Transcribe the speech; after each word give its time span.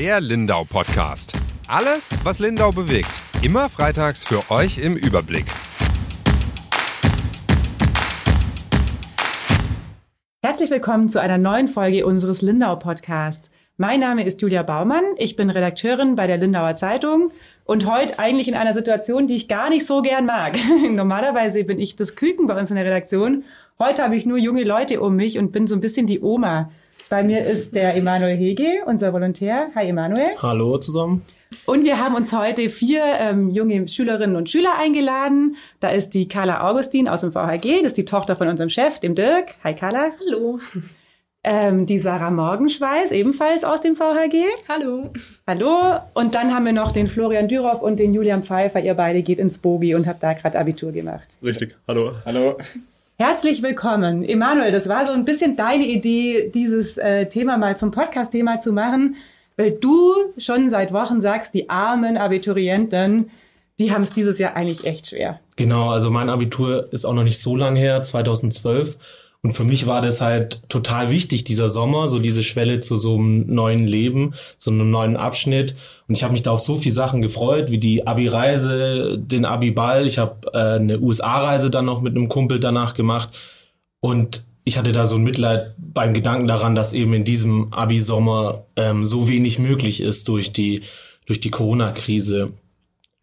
Der 0.00 0.18
Lindau 0.18 0.64
Podcast. 0.64 1.34
Alles, 1.68 2.16
was 2.24 2.38
Lindau 2.38 2.70
bewegt. 2.70 3.10
Immer 3.42 3.68
freitags 3.68 4.24
für 4.24 4.50
euch 4.50 4.78
im 4.78 4.96
Überblick. 4.96 5.44
Herzlich 10.42 10.70
willkommen 10.70 11.10
zu 11.10 11.20
einer 11.20 11.36
neuen 11.36 11.68
Folge 11.68 12.06
unseres 12.06 12.40
Lindau 12.40 12.76
Podcasts. 12.76 13.50
Mein 13.76 14.00
Name 14.00 14.24
ist 14.24 14.40
Julia 14.40 14.62
Baumann. 14.62 15.04
Ich 15.18 15.36
bin 15.36 15.50
Redakteurin 15.50 16.16
bei 16.16 16.26
der 16.26 16.38
Lindauer 16.38 16.76
Zeitung 16.76 17.30
und 17.66 17.84
heute 17.84 18.18
eigentlich 18.18 18.48
in 18.48 18.54
einer 18.54 18.72
Situation, 18.72 19.26
die 19.26 19.36
ich 19.36 19.48
gar 19.48 19.68
nicht 19.68 19.84
so 19.84 20.00
gern 20.00 20.24
mag. 20.24 20.56
Normalerweise 20.90 21.62
bin 21.64 21.78
ich 21.78 21.96
das 21.96 22.16
Küken 22.16 22.46
bei 22.46 22.58
uns 22.58 22.70
in 22.70 22.76
der 22.76 22.86
Redaktion. 22.86 23.44
Heute 23.78 24.02
habe 24.02 24.16
ich 24.16 24.24
nur 24.24 24.38
junge 24.38 24.64
Leute 24.64 25.02
um 25.02 25.14
mich 25.14 25.38
und 25.38 25.52
bin 25.52 25.66
so 25.66 25.74
ein 25.74 25.82
bisschen 25.82 26.06
die 26.06 26.20
Oma. 26.20 26.70
Bei 27.10 27.24
mir 27.24 27.44
ist 27.44 27.74
der 27.74 27.96
Emanuel 27.96 28.36
Hege, 28.36 28.84
unser 28.86 29.12
Volontär. 29.12 29.70
Hi 29.74 29.88
Emanuel. 29.88 30.28
Hallo 30.40 30.78
zusammen. 30.78 31.22
Und 31.66 31.82
wir 31.82 31.98
haben 31.98 32.14
uns 32.14 32.32
heute 32.32 32.70
vier 32.70 33.02
ähm, 33.04 33.50
junge 33.50 33.88
Schülerinnen 33.88 34.36
und 34.36 34.48
Schüler 34.48 34.78
eingeladen. 34.78 35.56
Da 35.80 35.88
ist 35.90 36.10
die 36.10 36.28
Carla 36.28 36.70
Augustin 36.70 37.08
aus 37.08 37.22
dem 37.22 37.32
VHG, 37.32 37.82
das 37.82 37.92
ist 37.92 37.96
die 37.96 38.04
Tochter 38.04 38.36
von 38.36 38.46
unserem 38.46 38.70
Chef, 38.70 39.00
dem 39.00 39.16
Dirk. 39.16 39.56
Hi 39.64 39.74
Carla. 39.74 40.12
Hallo. 40.20 40.60
Ähm, 41.42 41.86
die 41.86 41.98
Sarah 41.98 42.30
Morgenschweiß, 42.30 43.10
ebenfalls 43.12 43.64
aus 43.64 43.80
dem 43.80 43.96
VHG. 43.96 44.44
Hallo. 44.68 45.10
Hallo. 45.48 45.98
Und 46.14 46.34
dann 46.34 46.54
haben 46.54 46.66
wir 46.66 46.72
noch 46.72 46.92
den 46.92 47.08
Florian 47.08 47.48
Düroff 47.48 47.82
und 47.82 47.98
den 47.98 48.14
Julian 48.14 48.44
Pfeiffer. 48.44 48.78
Ihr 48.78 48.94
beide 48.94 49.22
geht 49.22 49.38
ins 49.38 49.58
Bogi 49.58 49.94
und 49.94 50.06
habt 50.06 50.22
da 50.22 50.34
gerade 50.34 50.58
Abitur 50.58 50.92
gemacht. 50.92 51.28
Richtig. 51.42 51.76
Hallo. 51.88 52.12
Hallo. 52.24 52.56
Herzlich 53.20 53.62
willkommen. 53.62 54.24
Emanuel, 54.24 54.72
das 54.72 54.88
war 54.88 55.04
so 55.04 55.12
ein 55.12 55.26
bisschen 55.26 55.54
deine 55.54 55.84
Idee, 55.84 56.50
dieses 56.54 56.96
äh, 56.96 57.26
Thema 57.26 57.58
mal 57.58 57.76
zum 57.76 57.90
Podcast-Thema 57.90 58.60
zu 58.60 58.72
machen, 58.72 59.16
weil 59.58 59.72
du 59.72 60.14
schon 60.38 60.70
seit 60.70 60.90
Wochen 60.94 61.20
sagst, 61.20 61.52
die 61.52 61.68
armen 61.68 62.16
Abiturienten, 62.16 63.28
die 63.78 63.92
haben 63.92 64.04
es 64.04 64.14
dieses 64.14 64.38
Jahr 64.38 64.56
eigentlich 64.56 64.86
echt 64.86 65.08
schwer. 65.08 65.38
Genau, 65.56 65.90
also 65.90 66.10
mein 66.10 66.30
Abitur 66.30 66.90
ist 66.94 67.04
auch 67.04 67.12
noch 67.12 67.24
nicht 67.24 67.38
so 67.38 67.56
lang 67.56 67.76
her, 67.76 68.02
2012. 68.02 68.96
Und 69.42 69.52
für 69.54 69.64
mich 69.64 69.86
war 69.86 70.02
das 70.02 70.20
halt 70.20 70.68
total 70.68 71.10
wichtig, 71.10 71.44
dieser 71.44 71.70
Sommer, 71.70 72.08
so 72.08 72.18
diese 72.18 72.42
Schwelle 72.42 72.78
zu 72.78 72.94
so 72.94 73.16
einem 73.16 73.46
neuen 73.46 73.86
Leben, 73.86 74.34
so 74.58 74.70
einem 74.70 74.90
neuen 74.90 75.16
Abschnitt. 75.16 75.74
Und 76.08 76.14
ich 76.14 76.22
habe 76.22 76.32
mich 76.32 76.42
da 76.42 76.50
auf 76.50 76.60
so 76.60 76.76
viele 76.76 76.92
Sachen 76.92 77.22
gefreut, 77.22 77.70
wie 77.70 77.78
die 77.78 78.06
Abi-Reise, 78.06 79.16
den 79.18 79.46
Abi-Ball. 79.46 80.06
Ich 80.06 80.18
habe 80.18 80.52
äh, 80.52 80.76
eine 80.76 81.00
USA-Reise 81.00 81.70
dann 81.70 81.86
noch 81.86 82.02
mit 82.02 82.14
einem 82.14 82.28
Kumpel 82.28 82.60
danach 82.60 82.92
gemacht. 82.92 83.30
Und 84.00 84.44
ich 84.64 84.76
hatte 84.76 84.92
da 84.92 85.06
so 85.06 85.16
ein 85.16 85.22
Mitleid 85.22 85.74
beim 85.78 86.12
Gedanken 86.12 86.46
daran, 86.46 86.74
dass 86.74 86.92
eben 86.92 87.14
in 87.14 87.24
diesem 87.24 87.72
Abi-Sommer 87.72 88.66
ähm, 88.76 89.06
so 89.06 89.26
wenig 89.28 89.58
möglich 89.58 90.02
ist 90.02 90.28
durch 90.28 90.52
die, 90.52 90.82
durch 91.24 91.40
die 91.40 91.50
Corona-Krise. 91.50 92.52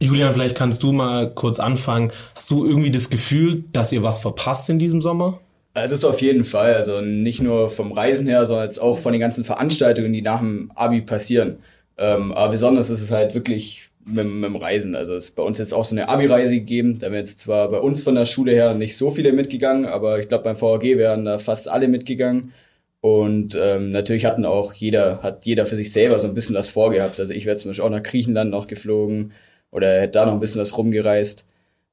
Julian, 0.02 0.34
vielleicht 0.34 0.56
kannst 0.56 0.82
du 0.82 0.92
mal 0.92 1.32
kurz 1.32 1.60
anfangen. 1.60 2.12
Hast 2.34 2.50
du 2.50 2.66
irgendwie 2.66 2.92
das 2.92 3.12
Gefühl, 3.12 3.66
dass 3.72 3.92
ihr 3.92 4.02
was 4.02 4.18
verpasst 4.18 4.70
in 4.70 4.80
diesem 4.80 5.02
Sommer? 5.02 5.40
Äh, 5.78 5.88
das 5.88 6.04
auf 6.04 6.22
jeden 6.22 6.44
Fall. 6.44 6.74
Also 6.74 7.02
nicht 7.02 7.42
nur 7.42 7.70
vom 7.70 7.92
Reisen 7.92 8.28
her, 8.28 8.46
sondern 8.46 8.66
jetzt 8.66 8.80
auch 8.80 8.98
von 9.00 9.12
den 9.14 9.22
ganzen 9.22 9.44
Veranstaltungen, 9.46 10.14
die 10.14 10.22
nach 10.22 10.40
dem 10.40 10.72
Abi 10.76 11.02
passieren. 11.02 11.58
Ähm, 11.98 12.32
aber 12.32 12.52
besonders 12.52 12.90
ist 12.90 13.02
es 13.02 13.12
halt 13.12 13.36
wirklich 13.36 13.90
mit, 14.06 14.26
mit 14.26 14.46
dem 14.46 14.56
Reisen. 14.56 14.96
Also 14.96 15.16
es 15.16 15.30
ist 15.30 15.36
bei 15.36 15.44
uns 15.44 15.58
jetzt 15.60 15.74
auch 15.74 15.86
so 15.86 15.96
eine 15.96 16.10
Abi-Reise 16.10 16.56
gegeben. 16.56 17.00
Da 17.00 17.08
haben 17.08 17.14
jetzt 17.14 17.40
zwar 17.40 17.70
bei 17.70 17.80
uns 17.80 18.04
von 18.04 18.16
der 18.16 18.26
Schule 18.26 18.54
her 18.54 18.74
nicht 18.74 18.98
so 18.98 19.12
viele 19.12 19.34
mitgegangen, 19.34 19.86
aber 19.86 20.20
ich 20.20 20.28
glaube 20.28 20.46
beim 20.46 20.60
VAG 20.60 20.84
wären 20.84 21.26
da 21.26 21.38
fast 21.38 21.70
alle 21.70 21.88
mitgegangen. 21.88 22.54
Und 23.02 23.58
ähm, 23.62 23.92
natürlich 23.92 24.26
hatten 24.26 24.46
auch 24.46 24.74
jeder, 24.74 25.22
hat 25.22 25.46
jeder 25.46 25.66
für 25.66 25.76
sich 25.76 25.92
selber 25.92 26.20
so 26.20 26.28
ein 26.28 26.34
bisschen 26.34 26.56
was 26.56 26.70
vorgehabt. 26.70 27.20
Also 27.20 27.34
ich 27.34 27.46
wäre 27.46 27.58
zum 27.58 27.70
Beispiel 27.70 27.86
auch 27.86 27.90
nach 27.92 28.04
Griechenland 28.04 28.52
noch 28.52 28.68
geflogen 28.68 29.34
oder 29.72 30.02
hätte 30.02 30.14
da 30.14 30.26
noch 30.26 30.34
ein 30.34 30.40
bisschen 30.40 30.62
was 30.62 30.78
rumgereist. 30.78 31.48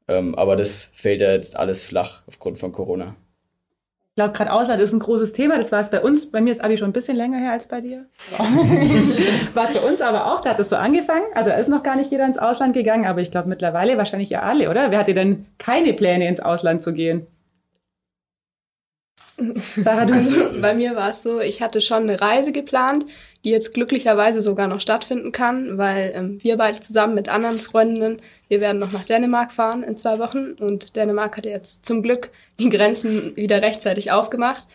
Ähm, 0.09 0.35
aber 0.35 0.57
das 0.57 0.91
fällt 0.95 1.21
ja 1.21 1.33
jetzt 1.33 1.57
alles 1.59 1.85
flach 1.85 2.23
aufgrund 2.27 2.59
von 2.59 2.73
Corona. 2.73 3.17
Ich 4.15 4.17
glaube, 4.17 4.33
gerade 4.33 4.53
Ausland 4.53 4.81
ist 4.81 4.93
ein 4.93 5.01
großes 5.01 5.33
Thema. 5.33 5.57
Das 5.57 5.73
war 5.73 5.81
es 5.81 5.91
bei 5.91 6.01
uns. 6.01 6.31
Bei 6.31 6.41
mir 6.41 6.53
ist 6.53 6.63
Abi 6.63 6.79
schon 6.79 6.91
ein 6.91 6.93
bisschen 6.93 7.17
länger 7.17 7.39
her 7.39 7.51
als 7.51 7.67
bei 7.67 7.81
dir. 7.81 8.07
war 9.55 9.65
es 9.65 9.73
bei 9.73 9.81
uns 9.81 10.01
aber 10.01 10.33
auch. 10.33 10.41
Da 10.41 10.51
hat 10.51 10.61
es 10.61 10.69
so 10.69 10.77
angefangen. 10.77 11.25
Also 11.35 11.51
da 11.51 11.57
ist 11.57 11.69
noch 11.69 11.83
gar 11.83 11.97
nicht 11.97 12.13
jeder 12.13 12.25
ins 12.25 12.39
Ausland 12.39 12.75
gegangen, 12.75 13.07
aber 13.07 13.23
ich 13.23 13.33
glaube 13.33 13.49
mittlerweile 13.49 13.99
wahrscheinlich 13.99 14.31
ja 14.31 14.43
alle, 14.43 14.71
oder? 14.71 14.93
Wer 14.93 15.01
hatte 15.01 15.15
denn 15.15 15.47
keine 15.59 15.95
Pläne, 15.95 16.29
ins 16.29 16.39
Ausland 16.39 16.81
zu 16.81 16.93
gehen? 16.93 17.27
Sarah, 19.57 20.05
du? 20.05 20.13
Also 20.13 20.61
bei 20.61 20.75
mir 20.75 20.95
war 20.95 21.09
es 21.09 21.25
so, 21.25 21.41
ich 21.41 21.61
hatte 21.61 21.81
schon 21.81 22.05
eine 22.05 22.21
Reise 22.21 22.53
geplant, 22.53 23.07
die 23.45 23.51
jetzt 23.51 23.75
glücklicherweise 23.75 24.41
sogar 24.41 24.67
noch 24.67 24.81
stattfinden 24.81 25.31
kann, 25.31 25.77
weil 25.77 26.13
ähm, 26.15 26.39
wir 26.43 26.57
beide 26.57 26.81
zusammen 26.81 27.15
mit 27.15 27.29
anderen 27.29 27.59
Freundinnen, 27.59 28.21
wir 28.49 28.61
werden 28.61 28.79
noch 28.79 28.93
nach 28.93 29.05
Dänemark 29.05 29.53
fahren 29.53 29.83
in 29.83 29.97
zwei 29.97 30.19
Wochen 30.19 30.53
und 30.53 30.97
Dänemark 30.97 31.37
hatte 31.37 31.51
jetzt 31.51 31.85
zum 31.85 32.03
Glück 32.03 32.31
die 32.59 32.71
Grenzen 32.71 33.37
wieder 33.37 33.61
rechtzeitig 33.63 34.13
aufgemacht. 34.13 34.67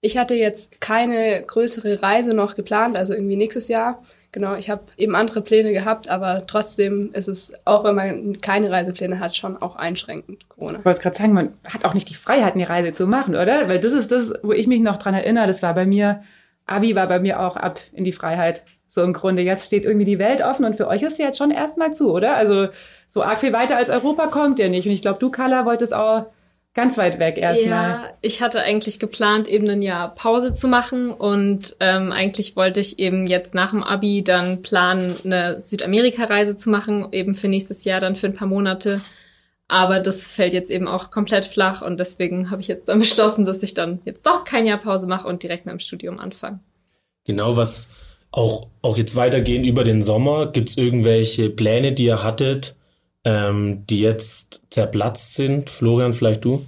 Ich 0.00 0.18
hatte 0.18 0.34
jetzt 0.34 0.80
keine 0.80 1.42
größere 1.46 2.02
Reise 2.02 2.34
noch 2.34 2.56
geplant, 2.56 2.98
also 2.98 3.14
irgendwie 3.14 3.36
nächstes 3.36 3.68
Jahr. 3.68 4.02
Genau, 4.32 4.56
ich 4.56 4.68
habe 4.68 4.82
eben 4.96 5.14
andere 5.14 5.42
Pläne 5.42 5.72
gehabt, 5.72 6.10
aber 6.10 6.46
trotzdem 6.46 7.10
ist 7.12 7.28
es, 7.28 7.52
auch 7.64 7.84
wenn 7.84 7.94
man 7.94 8.40
keine 8.40 8.70
Reisepläne 8.70 9.20
hat, 9.20 9.36
schon 9.36 9.56
auch 9.56 9.76
einschränkend, 9.76 10.48
Corona. 10.48 10.80
Ich 10.80 10.84
wollte 10.84 11.02
gerade 11.02 11.16
sagen, 11.16 11.32
man 11.34 11.52
hat 11.62 11.84
auch 11.84 11.94
nicht 11.94 12.10
die 12.10 12.16
Freiheit, 12.16 12.54
eine 12.54 12.68
Reise 12.68 12.92
zu 12.92 13.06
machen, 13.06 13.36
oder? 13.36 13.68
Weil 13.68 13.78
das 13.78 13.92
ist 13.92 14.10
das, 14.10 14.32
wo 14.42 14.52
ich 14.52 14.66
mich 14.66 14.80
noch 14.80 14.96
dran 14.96 15.14
erinnere, 15.14 15.46
das 15.46 15.62
war 15.62 15.72
bei 15.74 15.86
mir, 15.86 16.24
Abi 16.66 16.94
war 16.94 17.06
bei 17.06 17.18
mir 17.18 17.40
auch 17.40 17.56
ab 17.56 17.78
in 17.92 18.04
die 18.04 18.12
Freiheit. 18.12 18.62
So 18.88 19.02
im 19.02 19.12
Grunde, 19.12 19.42
jetzt 19.42 19.66
steht 19.66 19.84
irgendwie 19.84 20.06
die 20.06 20.18
Welt 20.18 20.40
offen 20.40 20.64
und 20.64 20.76
für 20.76 20.86
euch 20.86 21.02
ist 21.02 21.16
sie 21.16 21.22
jetzt 21.22 21.38
schon 21.38 21.50
erstmal 21.50 21.92
zu, 21.92 22.12
oder? 22.12 22.36
Also 22.36 22.68
so 23.08 23.22
arg 23.22 23.40
viel 23.40 23.52
weiter 23.52 23.76
als 23.76 23.90
Europa 23.90 24.28
kommt 24.28 24.58
ihr 24.58 24.68
nicht. 24.68 24.86
Und 24.86 24.92
ich 24.92 25.02
glaube, 25.02 25.18
du, 25.18 25.30
Carla, 25.30 25.66
wolltest 25.66 25.94
auch 25.94 26.26
ganz 26.74 26.98
weit 26.98 27.18
weg 27.18 27.38
erstmal. 27.38 27.90
Ja, 27.90 28.08
ich 28.20 28.42
hatte 28.42 28.62
eigentlich 28.62 28.98
geplant, 28.98 29.48
eben 29.48 29.68
ein 29.70 29.82
Jahr 29.82 30.14
Pause 30.14 30.52
zu 30.52 30.66
machen 30.68 31.12
und 31.12 31.76
ähm, 31.80 32.10
eigentlich 32.10 32.56
wollte 32.56 32.80
ich 32.80 32.98
eben 32.98 33.26
jetzt 33.26 33.54
nach 33.54 33.70
dem 33.70 33.82
Abi 33.82 34.24
dann 34.24 34.62
planen, 34.62 35.14
eine 35.24 35.60
Südamerika-Reise 35.60 36.56
zu 36.56 36.70
machen, 36.70 37.08
eben 37.12 37.34
für 37.34 37.48
nächstes 37.48 37.84
Jahr 37.84 38.00
dann 38.00 38.16
für 38.16 38.26
ein 38.26 38.34
paar 38.34 38.48
Monate. 38.48 39.00
Aber 39.68 39.98
das 39.98 40.32
fällt 40.32 40.52
jetzt 40.52 40.70
eben 40.70 40.86
auch 40.86 41.10
komplett 41.10 41.44
flach 41.44 41.82
und 41.82 41.98
deswegen 41.98 42.50
habe 42.50 42.60
ich 42.60 42.68
jetzt 42.68 42.88
dann 42.88 42.98
beschlossen, 43.00 43.44
dass 43.44 43.62
ich 43.62 43.74
dann 43.74 44.00
jetzt 44.04 44.26
doch 44.26 44.44
kein 44.44 44.66
Jahr 44.66 44.78
Pause 44.78 45.06
mache 45.06 45.28
und 45.28 45.42
direkt 45.42 45.66
mit 45.66 45.72
dem 45.72 45.80
Studium 45.80 46.18
anfange. 46.18 46.60
Genau, 47.24 47.56
was 47.56 47.88
auch, 48.30 48.68
auch 48.82 48.96
jetzt 48.96 49.16
weitergehen 49.16 49.64
über 49.64 49.84
den 49.84 50.02
Sommer, 50.02 50.46
gibt 50.46 50.70
es 50.70 50.76
irgendwelche 50.76 51.50
Pläne, 51.50 51.92
die 51.92 52.04
ihr 52.06 52.22
hattet, 52.22 52.76
ähm, 53.24 53.86
die 53.88 54.00
jetzt 54.00 54.62
zerplatzt 54.70 55.34
sind? 55.34 55.70
Florian, 55.70 56.12
vielleicht 56.12 56.44
du? 56.44 56.66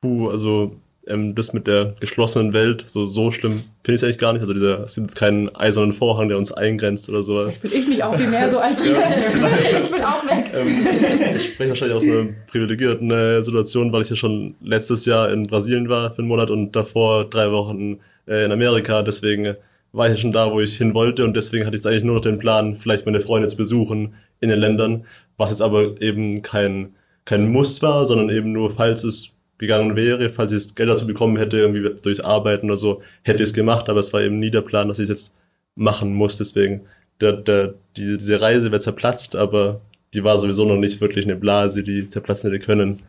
Puh, 0.00 0.28
also 0.28 0.76
ähm, 1.06 1.34
das 1.34 1.52
mit 1.52 1.66
der 1.66 1.94
geschlossenen 2.00 2.52
Welt, 2.52 2.84
so, 2.86 3.06
so 3.06 3.30
schlimm 3.30 3.52
finde 3.52 3.66
ich 3.86 3.94
es 3.94 4.04
eigentlich 4.04 4.18
gar 4.18 4.32
nicht. 4.32 4.42
Also 4.42 4.52
dieser, 4.54 4.84
es 4.84 4.96
ist 4.96 5.02
jetzt 5.02 5.16
kein 5.16 5.54
eisernen 5.54 5.92
Vorhang, 5.92 6.28
der 6.28 6.38
uns 6.38 6.52
eingrenzt 6.52 7.08
oder 7.08 7.22
sowas. 7.22 7.60
Das 7.60 7.70
will 7.70 7.78
ich 7.78 7.88
mich 7.88 8.02
auch 8.02 8.14
viel 8.14 8.26
mehr 8.26 8.48
so 8.50 8.58
als 8.58 8.78
ja. 8.80 8.92
ich 9.82 9.92
will 9.92 10.02
auch 10.02 10.24
weg. 10.26 10.50
Ähm, 10.54 11.36
ich 11.36 11.52
spreche 11.52 11.70
wahrscheinlich 11.70 11.96
aus 11.96 12.04
einer 12.04 12.28
privilegierten 12.46 13.10
äh, 13.10 13.42
Situation, 13.42 13.92
weil 13.92 14.02
ich 14.02 14.10
ja 14.10 14.16
schon 14.16 14.54
letztes 14.62 15.04
Jahr 15.04 15.30
in 15.30 15.46
Brasilien 15.46 15.88
war 15.88 16.12
für 16.12 16.18
einen 16.18 16.28
Monat 16.28 16.50
und 16.50 16.72
davor 16.72 17.24
drei 17.24 17.52
Wochen 17.52 17.98
äh, 18.26 18.44
in 18.44 18.52
Amerika. 18.52 19.02
Deswegen 19.02 19.56
war 19.92 20.10
ich 20.10 20.20
schon 20.20 20.32
da, 20.32 20.50
wo 20.50 20.60
ich 20.60 20.76
hin 20.76 20.94
wollte 20.94 21.24
und 21.24 21.36
deswegen 21.36 21.66
hatte 21.66 21.76
ich 21.76 21.84
jetzt 21.84 21.86
eigentlich 21.86 22.04
nur 22.04 22.16
noch 22.16 22.22
den 22.22 22.38
Plan, 22.38 22.76
vielleicht 22.76 23.06
meine 23.06 23.20
Freunde 23.20 23.48
zu 23.48 23.56
besuchen 23.56 24.14
in 24.40 24.48
den 24.48 24.58
Ländern 24.58 25.04
was 25.36 25.50
jetzt 25.50 25.62
aber 25.62 26.00
eben 26.00 26.42
kein, 26.42 26.94
kein 27.24 27.50
Muss 27.50 27.82
war, 27.82 28.06
sondern 28.06 28.30
eben 28.30 28.52
nur, 28.52 28.70
falls 28.70 29.04
es 29.04 29.30
gegangen 29.58 29.96
wäre, 29.96 30.30
falls 30.30 30.52
ich 30.52 30.62
das 30.64 30.74
Geld 30.74 30.88
dazu 30.88 31.06
bekommen 31.06 31.36
hätte, 31.36 31.58
irgendwie 31.58 31.88
durchs 32.02 32.20
Arbeiten 32.20 32.66
oder 32.66 32.76
so, 32.76 33.02
hätte 33.22 33.38
ich 33.38 33.50
es 33.50 33.54
gemacht, 33.54 33.88
aber 33.88 34.00
es 34.00 34.12
war 34.12 34.22
eben 34.22 34.38
nie 34.38 34.50
der 34.50 34.62
Plan, 34.62 34.88
dass 34.88 34.98
ich 34.98 35.04
es 35.04 35.08
jetzt 35.08 35.34
machen 35.74 36.14
muss, 36.14 36.38
deswegen, 36.38 36.82
der, 37.20 37.32
der, 37.32 37.74
diese, 37.96 38.18
diese 38.18 38.40
Reise 38.40 38.70
wäre 38.70 38.80
zerplatzt, 38.80 39.36
aber 39.36 39.80
die 40.14 40.22
war 40.24 40.38
sowieso 40.38 40.64
noch 40.64 40.76
nicht 40.76 41.00
wirklich 41.00 41.24
eine 41.24 41.36
Blase, 41.36 41.82
die 41.82 42.08
zerplatzen 42.08 42.50
hätte 42.50 42.64
können. 42.64 43.02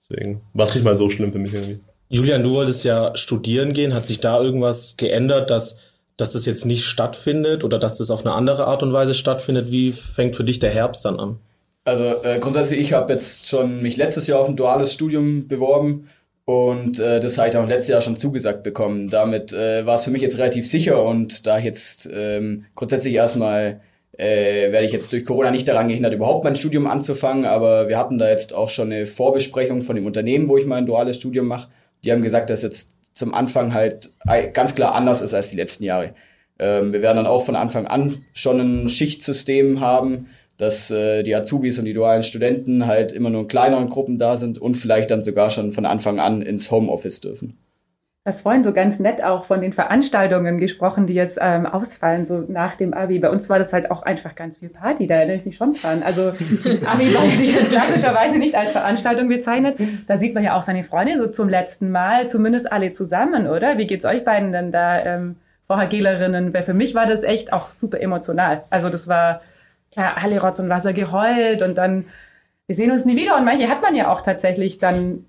Deswegen 0.00 0.40
war 0.54 0.66
es 0.66 0.74
nicht 0.74 0.84
mal 0.84 0.96
so 0.96 1.10
schlimm 1.10 1.32
für 1.32 1.38
mich 1.38 1.52
irgendwie. 1.52 1.80
Julian, 2.08 2.42
du 2.42 2.50
wolltest 2.50 2.84
ja 2.84 3.16
studieren 3.16 3.72
gehen. 3.72 3.94
Hat 3.94 4.06
sich 4.06 4.20
da 4.20 4.40
irgendwas 4.40 4.96
geändert, 4.96 5.50
dass, 5.50 5.78
dass 6.16 6.34
das 6.34 6.46
jetzt 6.46 6.66
nicht 6.66 6.84
stattfindet 6.84 7.64
oder 7.64 7.78
dass 7.78 7.98
das 7.98 8.10
auf 8.10 8.24
eine 8.24 8.34
andere 8.34 8.66
Art 8.66 8.82
und 8.82 8.92
Weise 8.92 9.14
stattfindet? 9.14 9.70
Wie 9.70 9.92
fängt 9.92 10.36
für 10.36 10.44
dich 10.44 10.58
der 10.58 10.70
Herbst 10.70 11.04
dann 11.04 11.18
an? 11.18 11.38
Also 11.84 12.22
äh, 12.22 12.38
grundsätzlich, 12.40 12.80
ich 12.80 12.92
habe 12.92 13.12
jetzt 13.12 13.48
schon 13.48 13.82
mich 13.82 13.96
letztes 13.96 14.26
Jahr 14.28 14.40
auf 14.40 14.48
ein 14.48 14.56
duales 14.56 14.94
Studium 14.94 15.48
beworben 15.48 16.08
und 16.44 17.00
äh, 17.00 17.18
das 17.18 17.38
habe 17.38 17.48
ich 17.48 17.56
auch 17.56 17.66
letztes 17.66 17.88
Jahr 17.88 18.00
schon 18.00 18.16
zugesagt 18.16 18.62
bekommen. 18.62 19.10
Damit 19.10 19.52
äh, 19.52 19.84
war 19.84 19.96
es 19.96 20.04
für 20.04 20.10
mich 20.10 20.22
jetzt 20.22 20.38
relativ 20.38 20.68
sicher 20.68 21.02
und 21.02 21.46
da 21.46 21.58
ich 21.58 21.64
jetzt 21.64 22.08
ähm, 22.12 22.66
grundsätzlich 22.76 23.14
erstmal 23.14 23.80
äh, 24.16 24.70
werde 24.70 24.86
ich 24.86 24.92
jetzt 24.92 25.12
durch 25.12 25.24
Corona 25.24 25.50
nicht 25.50 25.66
daran 25.66 25.88
gehindert, 25.88 26.12
überhaupt 26.12 26.44
mein 26.44 26.54
Studium 26.54 26.86
anzufangen, 26.86 27.46
aber 27.46 27.88
wir 27.88 27.98
hatten 27.98 28.18
da 28.18 28.28
jetzt 28.28 28.54
auch 28.54 28.68
schon 28.68 28.92
eine 28.92 29.06
Vorbesprechung 29.06 29.82
von 29.82 29.96
dem 29.96 30.06
Unternehmen, 30.06 30.48
wo 30.48 30.56
ich 30.56 30.66
mein 30.66 30.86
duales 30.86 31.16
Studium 31.16 31.46
mache. 31.46 31.68
Die 32.04 32.12
haben 32.12 32.22
gesagt, 32.22 32.50
dass 32.50 32.62
jetzt 32.62 32.92
zum 33.12 33.34
Anfang 33.34 33.74
halt 33.74 34.10
ganz 34.52 34.74
klar 34.74 34.94
anders 34.94 35.22
ist 35.22 35.34
als 35.34 35.50
die 35.50 35.56
letzten 35.56 35.84
Jahre. 35.84 36.14
Ähm, 36.58 36.92
wir 36.92 37.02
werden 37.02 37.16
dann 37.16 37.26
auch 37.26 37.44
von 37.44 37.56
Anfang 37.56 37.86
an 37.86 38.24
schon 38.32 38.60
ein 38.60 38.88
Schichtsystem 38.88 39.80
haben, 39.80 40.28
dass 40.58 40.90
äh, 40.90 41.22
die 41.22 41.34
Azubis 41.34 41.78
und 41.78 41.84
die 41.84 41.94
dualen 41.94 42.22
Studenten 42.22 42.86
halt 42.86 43.12
immer 43.12 43.30
nur 43.30 43.42
in 43.42 43.48
kleineren 43.48 43.88
Gruppen 43.88 44.18
da 44.18 44.36
sind 44.36 44.58
und 44.58 44.76
vielleicht 44.76 45.10
dann 45.10 45.22
sogar 45.22 45.50
schon 45.50 45.72
von 45.72 45.86
Anfang 45.86 46.20
an 46.20 46.42
ins 46.42 46.70
Homeoffice 46.70 47.20
dürfen. 47.20 47.58
Das 48.24 48.42
vorhin 48.42 48.62
so 48.62 48.72
ganz 48.72 49.00
nett 49.00 49.20
auch 49.24 49.46
von 49.46 49.60
den 49.60 49.72
Veranstaltungen 49.72 50.58
gesprochen, 50.58 51.08
die 51.08 51.14
jetzt 51.14 51.40
ähm, 51.42 51.66
ausfallen, 51.66 52.24
so 52.24 52.44
nach 52.46 52.76
dem 52.76 52.94
Abi. 52.94 53.18
Bei 53.18 53.30
uns 53.30 53.50
war 53.50 53.58
das 53.58 53.72
halt 53.72 53.90
auch 53.90 54.04
einfach 54.04 54.36
ganz 54.36 54.58
viel 54.58 54.68
Party, 54.68 55.08
da 55.08 55.16
erinnere 55.16 55.38
ich 55.38 55.44
mich 55.44 55.56
schon 55.56 55.74
dran. 55.74 56.04
Also 56.04 56.28
Abi 56.86 57.12
war 57.12 57.24
jetzt 57.42 57.70
klassischerweise 57.72 58.38
nicht 58.38 58.54
als 58.54 58.70
Veranstaltung 58.70 59.28
bezeichnet. 59.28 59.76
Da 60.06 60.18
sieht 60.18 60.34
man 60.34 60.44
ja 60.44 60.56
auch 60.56 60.62
seine 60.62 60.84
Freunde 60.84 61.18
so 61.18 61.26
zum 61.26 61.48
letzten 61.48 61.90
Mal, 61.90 62.28
zumindest 62.28 62.70
alle 62.70 62.92
zusammen, 62.92 63.48
oder? 63.48 63.76
Wie 63.76 63.88
geht's 63.88 64.04
euch 64.04 64.24
beiden 64.24 64.52
denn 64.52 64.70
da, 64.70 65.04
ähm, 65.04 65.34
Frau 65.66 65.78
Hagelerinnen? 65.78 66.54
Weil 66.54 66.62
für 66.62 66.74
mich 66.74 66.94
war 66.94 67.06
das 67.06 67.24
echt 67.24 67.52
auch 67.52 67.72
super 67.72 68.00
emotional. 68.00 68.62
Also 68.70 68.88
das 68.88 69.08
war, 69.08 69.40
klar, 69.92 70.16
alle 70.16 70.40
Rotz 70.40 70.58
und 70.58 70.68
Wasser 70.68 70.92
geheult 70.92 71.62
und 71.62 71.76
dann, 71.76 72.06
wir 72.66 72.74
sehen 72.74 72.90
uns 72.90 73.04
nie 73.04 73.16
wieder. 73.16 73.36
Und 73.36 73.44
manche 73.44 73.68
hat 73.68 73.82
man 73.82 73.94
ja 73.94 74.10
auch 74.10 74.22
tatsächlich 74.22 74.78
dann 74.78 75.24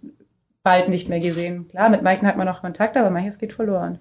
bald 0.63 0.89
nicht 0.89 1.09
mehr 1.09 1.19
gesehen. 1.19 1.67
Klar, 1.67 1.89
mit 1.89 2.01
Maiken 2.01 2.27
hat 2.27 2.37
man 2.37 2.47
noch 2.47 2.61
Kontakt, 2.61 2.97
aber 2.97 3.09
manches 3.09 3.37
geht 3.37 3.53
verloren. 3.53 3.99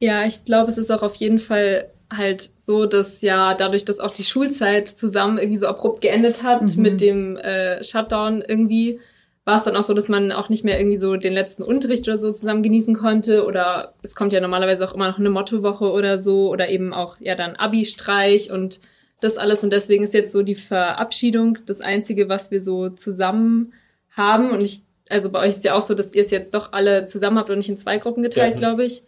Ja, 0.00 0.24
ich 0.26 0.44
glaube, 0.44 0.70
es 0.70 0.78
ist 0.78 0.90
auch 0.90 1.02
auf 1.02 1.14
jeden 1.14 1.38
Fall 1.38 1.90
halt 2.12 2.50
so, 2.56 2.86
dass 2.86 3.22
ja 3.22 3.54
dadurch, 3.54 3.84
dass 3.84 4.00
auch 4.00 4.10
die 4.10 4.24
Schulzeit 4.24 4.88
zusammen 4.88 5.38
irgendwie 5.38 5.58
so 5.58 5.68
abrupt 5.68 6.00
geendet 6.00 6.42
hat 6.42 6.62
mhm. 6.76 6.82
mit 6.82 7.00
dem 7.00 7.36
äh, 7.36 7.84
Shutdown 7.84 8.42
irgendwie, 8.46 8.98
war 9.44 9.58
es 9.58 9.64
dann 9.64 9.76
auch 9.76 9.84
so, 9.84 9.94
dass 9.94 10.08
man 10.08 10.32
auch 10.32 10.48
nicht 10.48 10.64
mehr 10.64 10.78
irgendwie 10.80 10.96
so 10.96 11.16
den 11.16 11.32
letzten 11.32 11.62
Unterricht 11.62 12.08
oder 12.08 12.18
so 12.18 12.32
zusammen 12.32 12.62
genießen 12.62 12.96
konnte 12.96 13.44
oder 13.46 13.94
es 14.02 14.16
kommt 14.16 14.32
ja 14.32 14.40
normalerweise 14.40 14.86
auch 14.88 14.94
immer 14.94 15.08
noch 15.08 15.18
eine 15.18 15.30
Mottowoche 15.30 15.92
oder 15.92 16.18
so 16.18 16.50
oder 16.50 16.68
eben 16.68 16.92
auch 16.92 17.16
ja 17.20 17.36
dann 17.36 17.54
Abi-Streich 17.54 18.50
und 18.50 18.80
das 19.20 19.36
alles 19.36 19.62
und 19.64 19.72
deswegen 19.72 20.04
ist 20.04 20.14
jetzt 20.14 20.32
so 20.32 20.42
die 20.42 20.54
Verabschiedung 20.54 21.58
das 21.66 21.80
einzige, 21.80 22.28
was 22.28 22.50
wir 22.50 22.60
so 22.60 22.88
zusammen 22.90 23.72
haben 24.10 24.50
und 24.50 24.60
ich 24.60 24.82
also 25.10 25.30
bei 25.30 25.40
euch 25.40 25.50
ist 25.50 25.64
ja 25.64 25.74
auch 25.74 25.82
so, 25.82 25.94
dass 25.94 26.14
ihr 26.14 26.22
es 26.22 26.30
jetzt 26.30 26.54
doch 26.54 26.72
alle 26.72 27.04
zusammen 27.04 27.38
habt 27.38 27.50
und 27.50 27.58
nicht 27.58 27.68
in 27.68 27.76
zwei 27.76 27.98
Gruppen 27.98 28.22
geteilt, 28.22 28.60
ja. 28.60 28.68
glaube 28.68 28.84
ich. 28.84 29.02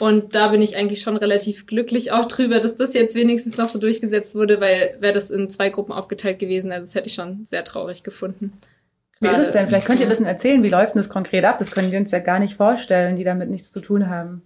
Und 0.00 0.36
da 0.36 0.48
bin 0.48 0.62
ich 0.62 0.76
eigentlich 0.76 1.00
schon 1.00 1.16
relativ 1.16 1.66
glücklich 1.66 2.12
auch 2.12 2.26
drüber, 2.26 2.60
dass 2.60 2.76
das 2.76 2.94
jetzt 2.94 3.16
wenigstens 3.16 3.56
noch 3.56 3.66
so 3.66 3.80
durchgesetzt 3.80 4.36
wurde, 4.36 4.60
weil 4.60 4.96
wäre 5.00 5.12
das 5.12 5.30
in 5.30 5.48
zwei 5.48 5.70
Gruppen 5.70 5.92
aufgeteilt 5.92 6.38
gewesen, 6.38 6.70
also 6.70 6.84
das 6.84 6.94
hätte 6.94 7.08
ich 7.08 7.14
schon 7.14 7.46
sehr 7.46 7.64
traurig 7.64 8.04
gefunden. 8.04 8.52
Gerade, 9.20 9.36
wie 9.36 9.40
ist 9.40 9.46
es 9.48 9.52
denn? 9.52 9.66
Vielleicht 9.66 9.86
könnt 9.86 9.98
ihr 9.98 10.06
ein 10.06 10.10
bisschen 10.10 10.26
erzählen, 10.26 10.62
wie 10.62 10.68
läuft 10.68 10.94
denn 10.94 11.02
das 11.02 11.08
konkret 11.08 11.44
ab? 11.44 11.58
Das 11.58 11.72
können 11.72 11.90
wir 11.90 11.98
uns 11.98 12.12
ja 12.12 12.20
gar 12.20 12.38
nicht 12.38 12.54
vorstellen, 12.54 13.16
die 13.16 13.24
damit 13.24 13.50
nichts 13.50 13.72
zu 13.72 13.80
tun 13.80 14.08
haben. 14.08 14.42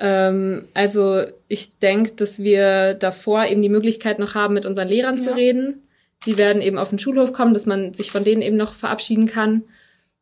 Ähm, 0.00 0.64
also 0.74 1.22
ich 1.48 1.78
denke, 1.78 2.12
dass 2.12 2.42
wir 2.42 2.94
davor 2.94 3.46
eben 3.46 3.62
die 3.62 3.68
Möglichkeit 3.68 4.18
noch 4.18 4.34
haben, 4.34 4.54
mit 4.54 4.66
unseren 4.66 4.88
Lehrern 4.88 5.18
ja. 5.18 5.22
zu 5.22 5.36
reden. 5.36 5.82
Die 6.26 6.38
werden 6.38 6.62
eben 6.62 6.78
auf 6.78 6.90
den 6.90 6.98
Schulhof 6.98 7.32
kommen, 7.32 7.54
dass 7.54 7.66
man 7.66 7.94
sich 7.94 8.10
von 8.10 8.24
denen 8.24 8.42
eben 8.42 8.56
noch 8.56 8.74
verabschieden 8.74 9.26
kann. 9.26 9.62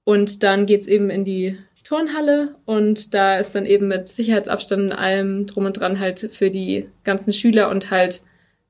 Und 0.05 0.43
dann 0.43 0.67
geht's 0.67 0.87
eben 0.87 1.11
in 1.11 1.25
die 1.25 1.59
Turnhalle 1.89 2.55
und 2.67 3.15
da 3.15 3.39
ist 3.39 3.55
dann 3.55 3.65
eben 3.65 3.89
mit 3.89 4.09
Sicherheitsabstand 4.09 4.83
und 4.83 4.93
allem 4.93 5.47
drum 5.47 5.65
und 5.65 5.81
dran 5.81 5.99
halt 5.99 6.31
für 6.35 6.51
die 6.51 6.87
ganzen 7.03 7.33
Schüler 7.33 7.71
und 7.71 7.91
halt 7.91 8.21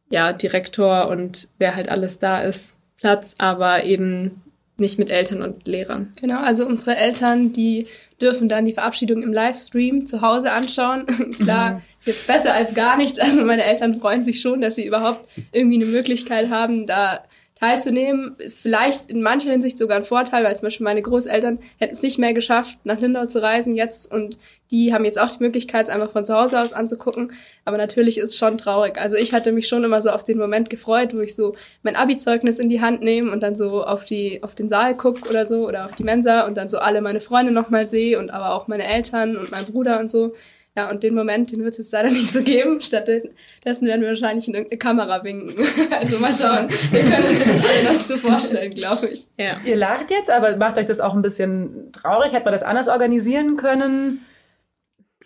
ja 0.09 0.33
Direktor 0.33 1.09
und 1.09 1.49
wer 1.59 1.75
halt 1.75 1.89
alles 1.89 2.21
da 2.21 2.43
ist 2.43 2.77
Platz, 2.97 3.35
aber 3.39 3.83
eben 3.83 4.41
nicht 4.79 4.99
mit 4.99 5.11
Eltern 5.11 5.43
und 5.43 5.67
Lehrern. 5.67 6.13
Genau, 6.21 6.39
also 6.39 6.67
unsere 6.67 6.97
Eltern, 6.97 7.53
die 7.53 7.87
dürfen 8.21 8.49
dann 8.49 8.65
die 8.65 8.73
Verabschiedung 8.73 9.23
im 9.23 9.33
Livestream 9.33 10.07
zu 10.07 10.21
Hause 10.21 10.53
anschauen. 10.53 11.07
Klar, 11.41 11.73
mhm. 11.73 11.83
ist 12.01 12.07
jetzt 12.07 12.27
besser 12.27 12.55
als 12.55 12.75
gar 12.75 12.97
nichts. 12.97 13.19
Also 13.19 13.45
meine 13.45 13.65
Eltern 13.65 13.99
freuen 13.99 14.25
sich 14.25 14.41
schon, 14.41 14.61
dass 14.61 14.77
sie 14.77 14.87
überhaupt 14.87 15.29
irgendwie 15.53 15.83
eine 15.83 15.87
Möglichkeit 15.87 16.51
haben, 16.51 16.87
da 16.87 17.25
teilzunehmen, 17.61 18.37
ist 18.39 18.61
vielleicht 18.61 19.11
in 19.11 19.23
mancher 19.23 19.51
Hinsicht 19.51 19.79
sogar 19.79 19.97
ein 19.97 20.05
Vorteil, 20.05 20.45
weil 20.45 20.57
zum 20.57 20.67
Beispiel 20.67 20.85
meine 20.85 21.03
Großeltern 21.03 21.59
hätten 21.79 21.93
es 21.93 22.03
nicht 22.03 22.19
mehr 22.19 22.33
geschafft, 22.33 22.79
nach 22.85 23.01
Lindau 23.01 23.27
zu 23.27 23.43
reisen 23.43 23.75
jetzt 23.75 24.13
und 24.13 24.39
die 24.71 24.93
haben 24.93 25.05
jetzt 25.05 25.19
auch 25.19 25.31
die 25.31 25.43
Möglichkeit, 25.43 25.87
es 25.87 25.91
einfach 25.91 26.11
von 26.11 26.25
zu 26.25 26.35
Hause 26.35 26.61
aus 26.61 26.73
anzugucken. 26.73 27.33
Aber 27.65 27.79
natürlich 27.79 28.19
ist 28.19 28.33
es 28.33 28.39
schon 28.39 28.59
traurig. 28.59 29.01
Also 29.01 29.17
ich 29.17 29.33
hatte 29.33 29.51
mich 29.51 29.67
schon 29.67 29.83
immer 29.83 30.03
so 30.03 30.11
auf 30.11 30.25
den 30.25 30.39
Moment 30.39 30.69
gefreut, 30.69 31.15
wo 31.15 31.21
ich 31.21 31.35
so 31.35 31.55
mein 31.83 31.97
Abi-Zeugnis 31.97 32.59
in 32.59 32.69
die 32.69 32.81
Hand 32.81 33.03
nehme 33.03 33.33
und 33.33 33.43
dann 33.43 33.57
so 33.57 33.83
auf 33.83 34.05
die, 34.05 34.43
auf 34.43 34.55
den 34.55 34.69
Saal 34.69 34.95
guck 34.97 35.29
oder 35.29 35.47
so 35.47 35.67
oder 35.67 35.87
auf 35.87 35.95
die 35.95 36.05
Mensa 36.05 36.47
und 36.47 36.57
dann 36.57 36.69
so 36.69 36.79
alle 36.79 37.01
meine 37.01 37.21
Freunde 37.21 37.51
nochmal 37.51 37.87
sehe 37.87 38.19
und 38.19 38.31
aber 38.31 38.55
auch 38.55 38.69
meine 38.69 38.85
Eltern 38.85 39.37
und 39.37 39.51
mein 39.51 39.65
Bruder 39.65 39.99
und 40.01 40.11
so. 40.11 40.35
Ja, 40.79 40.89
und 40.91 41.03
den 41.03 41.13
Moment, 41.13 41.51
den 41.51 41.65
wird 41.65 41.73
es 41.73 41.79
jetzt 41.79 41.93
leider 41.93 42.09
nicht 42.09 42.31
so 42.31 42.41
geben. 42.41 42.81
Stattdessen 42.81 43.33
werden 43.65 44.01
wir 44.01 44.11
wahrscheinlich 44.11 44.47
in 44.47 44.55
irgendeine 44.55 44.79
Kamera 44.79 45.25
winken. 45.25 45.53
also 45.99 46.21
mal 46.21 46.33
schauen. 46.33 46.69
Wir 46.93 47.03
können 47.03 47.31
uns 47.31 47.41
das 47.41 47.65
alle 47.65 47.83
noch 47.83 47.93
nicht 47.95 48.07
so 48.07 48.17
vorstellen, 48.17 48.71
glaube 48.71 49.09
ich. 49.09 49.27
Ja. 49.37 49.57
Ihr 49.65 49.75
lacht 49.75 50.09
jetzt, 50.11 50.31
aber 50.31 50.57
macht 50.57 50.79
euch 50.79 50.87
das 50.87 51.01
auch 51.01 51.15
ein 51.15 51.23
bisschen 51.23 51.91
traurig? 51.93 52.31
Hätte 52.31 52.45
man 52.45 52.53
das 52.53 52.63
anders 52.63 52.87
organisieren 52.87 53.57
können? 53.57 54.25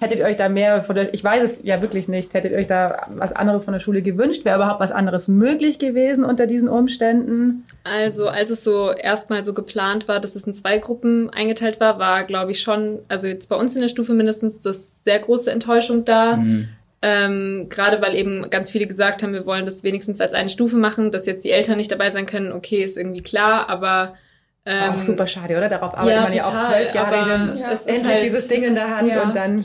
Hättet 0.02 0.18
ihr 0.18 0.24
euch 0.24 0.36
da 0.36 0.48
mehr 0.48 0.82
von 0.82 0.96
der, 0.96 1.14
ich 1.14 1.22
weiß 1.22 1.42
es 1.44 1.62
ja 1.62 1.80
wirklich 1.80 2.08
nicht, 2.08 2.34
hättet 2.34 2.50
ihr 2.50 2.58
euch 2.58 2.66
da 2.66 3.06
was 3.14 3.32
anderes 3.32 3.64
von 3.66 3.72
der 3.72 3.78
Schule 3.78 4.02
gewünscht? 4.02 4.44
Wäre 4.44 4.56
überhaupt 4.56 4.80
was 4.80 4.90
anderes 4.90 5.28
möglich 5.28 5.78
gewesen 5.78 6.24
unter 6.24 6.48
diesen 6.48 6.68
Umständen? 6.68 7.64
Also, 7.84 8.26
als 8.26 8.50
es 8.50 8.64
so 8.64 8.90
erstmal 8.90 9.44
so 9.44 9.54
geplant 9.54 10.08
war, 10.08 10.18
dass 10.18 10.34
es 10.34 10.44
in 10.44 10.54
zwei 10.54 10.78
Gruppen 10.78 11.30
eingeteilt 11.30 11.78
war, 11.78 12.00
war, 12.00 12.24
glaube 12.24 12.50
ich, 12.50 12.62
schon, 12.62 13.02
also 13.06 13.28
jetzt 13.28 13.48
bei 13.48 13.54
uns 13.54 13.76
in 13.76 13.80
der 13.80 13.86
Stufe 13.86 14.12
mindestens, 14.12 14.60
das 14.60 15.04
sehr 15.04 15.20
große 15.20 15.52
Enttäuschung 15.52 16.04
da. 16.04 16.36
Mhm. 16.36 16.68
Ähm, 17.00 17.66
Gerade 17.68 18.02
weil 18.02 18.16
eben 18.16 18.50
ganz 18.50 18.70
viele 18.70 18.88
gesagt 18.88 19.22
haben, 19.22 19.32
wir 19.32 19.46
wollen 19.46 19.66
das 19.66 19.84
wenigstens 19.84 20.20
als 20.20 20.34
eine 20.34 20.50
Stufe 20.50 20.78
machen, 20.78 21.12
dass 21.12 21.26
jetzt 21.26 21.44
die 21.44 21.52
Eltern 21.52 21.76
nicht 21.76 21.92
dabei 21.92 22.10
sein 22.10 22.26
können, 22.26 22.50
okay, 22.50 22.82
ist 22.82 22.98
irgendwie 22.98 23.22
klar, 23.22 23.70
aber 23.70 24.14
ähm, 24.64 24.94
auch 24.94 25.02
super 25.02 25.26
schade, 25.26 25.56
oder? 25.56 25.68
Darauf 25.68 25.94
arbeitet 25.94 26.14
ja, 26.14 26.22
man 26.22 26.32
ja 26.34 26.44
auch 26.44 26.68
zwölf 26.68 26.94
Jahre 26.94 27.28
lang. 27.28 27.58
Ja, 27.58 27.70
endlich 27.70 28.04
halt, 28.04 28.22
dieses 28.22 28.48
Ding 28.48 28.62
in 28.62 28.74
der 28.74 28.96
Hand 28.96 29.08
ja. 29.08 29.22
und 29.22 29.34
dann 29.34 29.64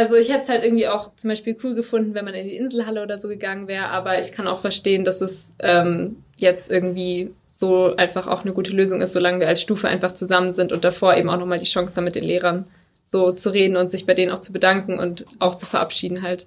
also 0.00 0.16
ich 0.16 0.30
hätte 0.30 0.44
es 0.44 0.48
halt 0.48 0.64
irgendwie 0.64 0.88
auch 0.88 1.14
zum 1.16 1.28
Beispiel 1.28 1.54
cool 1.62 1.74
gefunden, 1.74 2.14
wenn 2.14 2.24
man 2.24 2.32
in 2.32 2.48
die 2.48 2.56
Inselhalle 2.56 3.02
oder 3.02 3.18
so 3.18 3.28
gegangen 3.28 3.68
wäre, 3.68 3.88
aber 3.88 4.18
ich 4.18 4.32
kann 4.32 4.48
auch 4.48 4.58
verstehen, 4.58 5.04
dass 5.04 5.20
es 5.20 5.54
ähm, 5.58 6.16
jetzt 6.36 6.70
irgendwie 6.70 7.32
so 7.50 7.94
einfach 7.96 8.26
auch 8.26 8.42
eine 8.42 8.54
gute 8.54 8.72
Lösung 8.72 9.02
ist, 9.02 9.12
solange 9.12 9.40
wir 9.40 9.48
als 9.48 9.60
Stufe 9.60 9.88
einfach 9.88 10.12
zusammen 10.12 10.54
sind 10.54 10.72
und 10.72 10.84
davor 10.84 11.16
eben 11.16 11.28
auch 11.28 11.38
nochmal 11.38 11.58
die 11.58 11.66
Chance 11.66 11.96
haben, 11.96 12.04
mit 12.04 12.14
den 12.14 12.24
Lehrern 12.24 12.64
so 13.04 13.32
zu 13.32 13.52
reden 13.52 13.76
und 13.76 13.90
sich 13.90 14.06
bei 14.06 14.14
denen 14.14 14.32
auch 14.32 14.38
zu 14.38 14.52
bedanken 14.52 14.98
und 14.98 15.26
auch 15.38 15.54
zu 15.54 15.66
verabschieden 15.66 16.22
halt. 16.22 16.46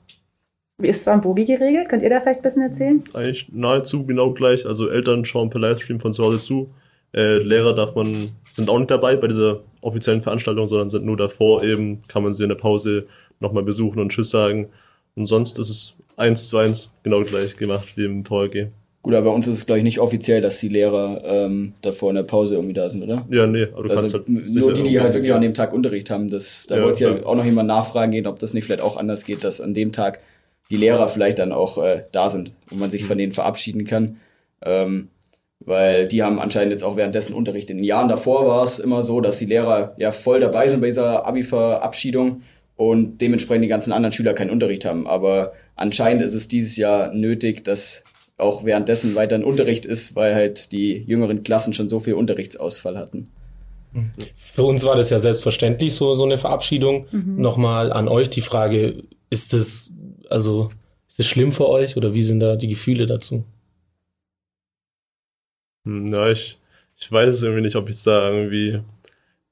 Wie 0.80 0.88
ist 0.88 1.02
es 1.02 1.08
am 1.08 1.22
Bogi 1.22 1.46
geregelt? 1.46 1.90
Könnt 1.90 2.02
ihr 2.02 2.10
da 2.10 2.22
vielleicht 2.22 2.40
ein 2.40 2.44
bisschen 2.44 2.64
erzählen? 2.64 3.04
Eigentlich 3.14 3.50
nahezu 3.52 4.04
genau 4.08 4.32
gleich. 4.32 4.66
Also 4.66 4.90
Eltern 4.90 5.26
schauen 5.26 5.52
per 5.52 5.62
Livestream 5.62 6.00
von 6.00 6.14
zu 6.14 6.24
Hause 6.24 6.40
zu. 6.40 6.74
Äh, 7.14 7.38
Lehrer 7.38 7.76
darf 7.76 7.94
man, 7.94 8.32
sind 8.52 8.70
auch 8.70 8.80
nicht 8.80 8.90
dabei 8.90 9.16
bei 9.16 9.28
dieser 9.28 9.60
offiziellen 9.82 10.24
Veranstaltung, 10.24 10.66
sondern 10.66 10.90
sind 10.90 11.06
nur 11.06 11.18
davor 11.18 11.64
eben, 11.64 12.02
kann 12.08 12.24
man 12.24 12.34
sie 12.34 12.44
in 12.44 12.50
der 12.50 12.56
Pause 12.56 13.06
nochmal 13.40 13.64
besuchen 13.64 14.00
und 14.00 14.10
Tschüss 14.10 14.30
sagen. 14.30 14.70
Und 15.16 15.28
sonst 15.28 15.60
ist 15.60 15.70
es 15.70 15.96
eins 16.18 16.50
zu 16.50 16.58
eins 16.58 16.92
genau 17.04 17.24
gleich 17.24 17.58
gemacht 17.58 17.96
wie 17.96 18.06
im 18.06 18.26
VRG. 18.26 18.68
Gut, 19.04 19.16
aber 19.16 19.30
bei 19.30 19.36
uns 19.36 19.48
ist 19.48 19.58
es, 19.58 19.66
glaube 19.66 19.80
ich, 19.80 19.84
nicht 19.84 20.00
offiziell, 20.00 20.40
dass 20.40 20.60
die 20.60 20.70
Lehrer 20.70 21.22
ähm, 21.26 21.74
davor 21.82 22.12
in 22.12 22.16
der 22.16 22.24
Pause 22.24 22.56
irgendwie 22.56 22.74
da 22.74 22.90
sind, 22.90 23.04
oder? 23.04 23.28
Ja, 23.30 23.46
nee, 23.46 23.64
aber 23.64 23.84
du 23.84 23.90
also 23.90 23.96
kannst 23.96 24.14
halt 24.14 24.30
Nur 24.30 24.74
die, 24.74 24.84
die 24.84 25.02
halt 25.02 25.14
wirklich 25.14 25.34
an 25.34 25.42
dem 25.42 25.54
Tag 25.54 25.74
Unterricht 25.74 26.10
haben. 26.10 26.30
Das, 26.30 26.68
da 26.68 26.78
ja, 26.78 26.84
wollte 26.84 27.04
ja 27.04 27.26
auch 27.26 27.36
noch 27.36 27.44
jemand 27.44 27.68
nachfragen 27.68 28.14
gehen, 28.14 28.28
ob 28.28 28.40
das 28.40 28.54
nicht 28.54 28.64
vielleicht 28.64 28.82
auch 28.82 28.96
anders 28.96 29.26
geht, 29.26 29.44
dass 29.44 29.60
an 29.60 29.74
dem 29.74 29.92
Tag 29.92 30.22
die 30.70 30.78
Lehrer 30.78 31.10
vielleicht 31.10 31.40
dann 31.40 31.52
auch 31.52 31.84
äh, 31.84 32.04
da 32.14 32.30
sind 32.30 32.54
und 32.72 32.80
man 32.80 32.90
sich 32.90 33.04
von 33.04 33.18
denen 33.18 33.34
verabschieden 33.34 33.84
kann. 33.86 34.22
Ähm, 34.62 35.10
weil 35.60 36.08
die 36.08 36.24
haben 36.24 36.40
anscheinend 36.40 36.72
jetzt 36.72 36.84
auch 36.84 36.96
währenddessen 36.96 37.34
Unterricht. 37.34 37.70
In 37.70 37.78
den 37.78 37.84
Jahren 37.84 38.08
davor 38.08 38.48
war 38.48 38.64
es 38.64 38.80
immer 38.80 39.02
so, 39.02 39.20
dass 39.20 39.38
die 39.38 39.46
Lehrer 39.46 39.96
ja 39.98 40.12
voll 40.12 40.40
dabei 40.40 40.70
sind 40.70 40.80
bei 40.80 40.88
dieser 40.88 41.26
Abi-Verabschiedung 41.26 42.44
und 42.76 43.20
dementsprechend 43.20 43.64
die 43.64 43.70
ganzen 43.70 43.92
anderen 43.92 44.14
Schüler 44.14 44.34
keinen 44.34 44.50
Unterricht 44.50 44.86
haben. 44.86 45.08
Aber 45.08 45.54
anscheinend 45.76 46.24
ist 46.24 46.34
es 46.34 46.48
dieses 46.48 46.78
Jahr 46.78 47.14
nötig, 47.14 47.64
dass 47.64 48.04
auch 48.38 48.64
währenddessen 48.64 49.16
weiter 49.16 49.36
ein 49.36 49.44
Unterricht 49.44 49.86
ist, 49.86 50.16
weil 50.16 50.34
halt 50.34 50.72
die 50.72 51.04
jüngeren 51.06 51.44
Klassen 51.44 51.74
schon 51.74 51.90
so 51.90 52.00
viel 52.00 52.16
Unterrichtsausfall 52.16 52.98
hatten. 52.98 53.30
Für 54.36 54.64
uns 54.64 54.84
war 54.84 54.96
das 54.96 55.12
ja 55.12 55.20
selbstverständlich 55.20 55.94
so, 55.94 56.14
so 56.14 56.26
eine 56.26 56.38
Verabschiedung. 56.38 57.06
Mhm. 57.12 57.40
Nochmal 57.40 57.94
an 57.94 58.08
euch 58.08 58.30
die 58.30 58.42
Frage, 58.42 59.04
ist 59.30 59.54
das, 59.54 59.92
also, 60.30 60.70
ist 61.08 61.20
das 61.20 61.28
schlimm 61.28 61.52
für 61.52 61.70
euch 61.70 61.96
oder 61.96 62.14
wie 62.14 62.24
sind 62.24 62.40
da 62.40 62.56
die 62.56 62.70
Gefühle 62.70 63.06
dazu? 63.06 63.46
Na, 65.84 66.26
hm, 66.26 66.32
ich, 66.32 66.60
ich 66.98 67.12
weiß 67.12 67.36
es 67.36 67.44
irgendwie 67.44 67.62
nicht, 67.62 67.76
ob 67.76 67.88
ich 67.90 67.96
es 67.96 68.04
da 68.04 68.30
irgendwie 68.30 68.82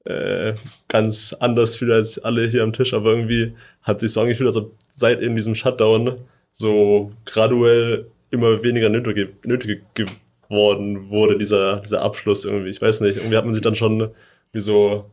äh, 0.04 0.54
ganz 0.88 1.32
anders 1.38 1.76
fühle 1.76 1.94
als 1.94 2.18
alle 2.18 2.46
hier 2.48 2.62
am 2.62 2.72
Tisch, 2.72 2.94
aber 2.94 3.10
irgendwie 3.10 3.54
hat 3.82 4.00
sich 4.00 4.12
so 4.12 4.20
angefühlt, 4.20 4.48
als 4.48 4.56
ob 4.56 4.72
seit 4.90 5.20
in 5.20 5.36
diesem 5.36 5.54
Shutdown 5.54 6.18
so 6.52 7.12
graduell 7.24 8.06
immer 8.30 8.62
weniger 8.62 8.88
nötig, 8.88 9.34
nötig 9.44 9.82
geworden 9.94 11.10
wurde, 11.10 11.38
dieser, 11.38 11.80
dieser 11.80 12.02
Abschluss 12.02 12.44
irgendwie. 12.44 12.70
Ich 12.70 12.82
weiß 12.82 13.00
nicht, 13.02 13.16
irgendwie 13.16 13.36
hat 13.36 13.44
man 13.44 13.54
sich 13.54 13.62
dann 13.62 13.76
schon 13.76 14.10
wie 14.52 14.60
so, 14.60 15.10